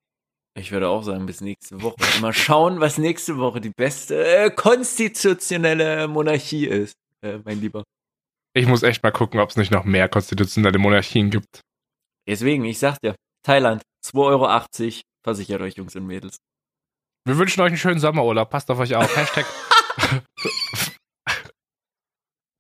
Ich 0.57 0.72
würde 0.72 0.89
auch 0.89 1.03
sagen, 1.03 1.26
bis 1.26 1.41
nächste 1.41 1.82
Woche. 1.82 1.95
Mal 2.22 2.34
schauen, 2.34 2.80
was 2.80 2.97
nächste 2.97 3.38
Woche 3.38 3.61
die 3.61 3.72
beste 3.76 4.26
äh, 4.26 4.49
konstitutionelle 4.49 6.07
Monarchie 6.07 6.65
ist, 6.65 6.95
äh, 7.22 7.39
mein 7.43 7.61
Lieber. 7.61 7.84
Ich 8.53 8.65
muss 8.65 8.82
echt 8.82 9.03
mal 9.03 9.11
gucken, 9.11 9.39
ob 9.39 9.49
es 9.49 9.57
nicht 9.57 9.72
noch 9.72 9.84
mehr 9.84 10.09
konstitutionelle 10.09 10.80
Monarchien 10.80 11.30
gibt. 11.30 11.61
Deswegen, 12.28 12.65
ich 12.65 12.80
sag 12.80 12.99
dir, 13.01 13.15
Thailand, 13.43 13.84
2,80 14.03 14.15
Euro, 14.15 15.01
versichert 15.24 15.61
euch 15.61 15.76
Jungs 15.76 15.95
und 15.95 16.07
Mädels. 16.07 16.38
Wir 17.28 17.38
wünschen 17.38 17.59
euch 17.59 17.67
einen 17.67 17.78
schönen 17.78 17.99
Sommerurlaub. 17.99 18.49
Passt 18.49 18.71
auf 18.71 18.80
euch 18.80 18.95
auf. 18.95 19.15
Hashtag. 19.17 19.45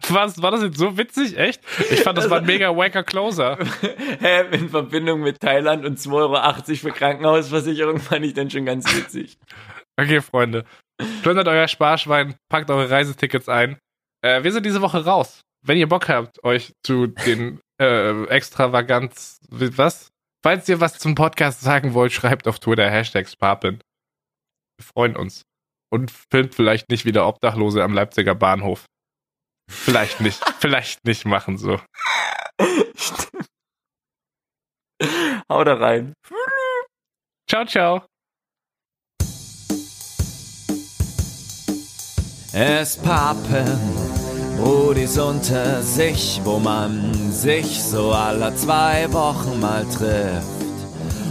Was? 0.09 0.41
War 0.41 0.51
das 0.51 0.61
jetzt 0.61 0.77
so 0.77 0.97
witzig? 0.97 1.37
Echt? 1.37 1.61
Ich 1.89 2.01
fand, 2.03 2.17
das 2.17 2.29
war 2.29 2.39
ein 2.39 2.45
mega 2.45 2.75
wacker 2.75 3.03
Closer. 3.03 3.57
Hä, 4.19 4.41
in 4.51 4.67
Verbindung 4.67 5.21
mit 5.21 5.39
Thailand 5.39 5.85
und 5.85 5.97
2,80 5.97 6.11
Euro 6.13 6.75
für 6.75 6.91
Krankenhausversicherung 6.91 7.99
fand 7.99 8.25
ich 8.25 8.33
dann 8.33 8.49
schon 8.49 8.65
ganz 8.65 8.93
witzig. 8.93 9.37
Okay, 9.97 10.19
Freunde. 10.19 10.65
Plündert 11.23 11.47
euer 11.47 11.69
Sparschwein, 11.69 12.35
packt 12.49 12.69
eure 12.69 12.89
Reisetickets 12.89 13.47
ein. 13.47 13.77
Äh, 14.21 14.43
wir 14.43 14.51
sind 14.51 14.65
diese 14.65 14.81
Woche 14.81 15.05
raus. 15.05 15.41
Wenn 15.65 15.77
ihr 15.77 15.87
Bock 15.87 16.09
habt, 16.09 16.43
euch 16.43 16.73
zu 16.85 17.07
den 17.07 17.61
äh, 17.81 18.25
Extravaganz. 18.25 19.39
Was? 19.49 20.09
Falls 20.43 20.67
ihr 20.67 20.81
was 20.81 20.97
zum 20.99 21.15
Podcast 21.15 21.61
sagen 21.61 21.93
wollt, 21.93 22.11
schreibt 22.11 22.49
auf 22.49 22.59
Twitter 22.59 22.89
Hashtag 22.89 23.29
Sparpin. 23.29 23.79
Wir 24.77 24.85
freuen 24.85 25.15
uns. 25.15 25.43
Und 25.89 26.11
filmt 26.11 26.53
vielleicht 26.53 26.89
nicht 26.89 27.05
wieder 27.05 27.27
Obdachlose 27.27 27.83
am 27.83 27.93
Leipziger 27.93 28.35
Bahnhof. 28.35 28.85
Vielleicht 29.69 30.21
nicht. 30.21 30.43
vielleicht 30.59 31.03
nicht 31.05 31.25
machen 31.25 31.57
so. 31.57 31.79
Hau 35.49 35.63
da 35.63 35.75
rein. 35.75 36.13
Ciao, 37.49 37.65
ciao. 37.65 38.05
Es 42.53 42.97
pappen 42.97 44.07
Rudis 44.57 45.17
unter 45.19 45.83
sich, 45.83 46.41
wo 46.43 46.57
man 46.57 47.31
sich 47.31 47.83
so 47.83 48.11
alle 48.11 48.55
zwei 48.55 49.11
Wochen 49.13 49.59
mal 49.59 49.85
trifft. 49.85 50.56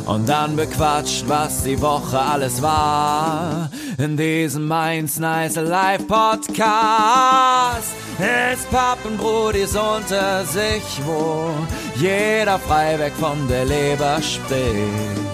Und 0.06 0.28
dann 0.28 0.54
bequatscht, 0.54 1.24
was 1.26 1.64
die 1.64 1.80
Woche 1.80 2.18
alles 2.18 2.62
war. 2.62 3.70
In 3.98 4.16
diesem 4.16 4.68
Mainz 4.68 5.18
Nice 5.18 5.56
Live 5.56 6.06
Podcast. 6.06 7.92
Es 8.18 8.64
pappen 8.70 9.16
Brudis 9.16 9.74
unter 9.74 10.44
sich, 10.44 11.00
wo 11.04 11.50
jeder 11.96 12.58
frei 12.60 12.98
weg 12.98 13.12
von 13.18 13.48
der 13.48 13.64
Leber 13.64 14.22
spricht. 14.22 15.26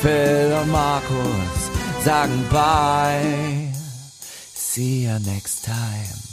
Phil 0.00 0.56
und 0.62 0.72
Markus 0.72 1.70
sagen 2.02 2.44
bye. 2.50 3.72
See 4.54 5.04
you 5.04 5.18
next 5.18 5.64
time. 5.64 6.25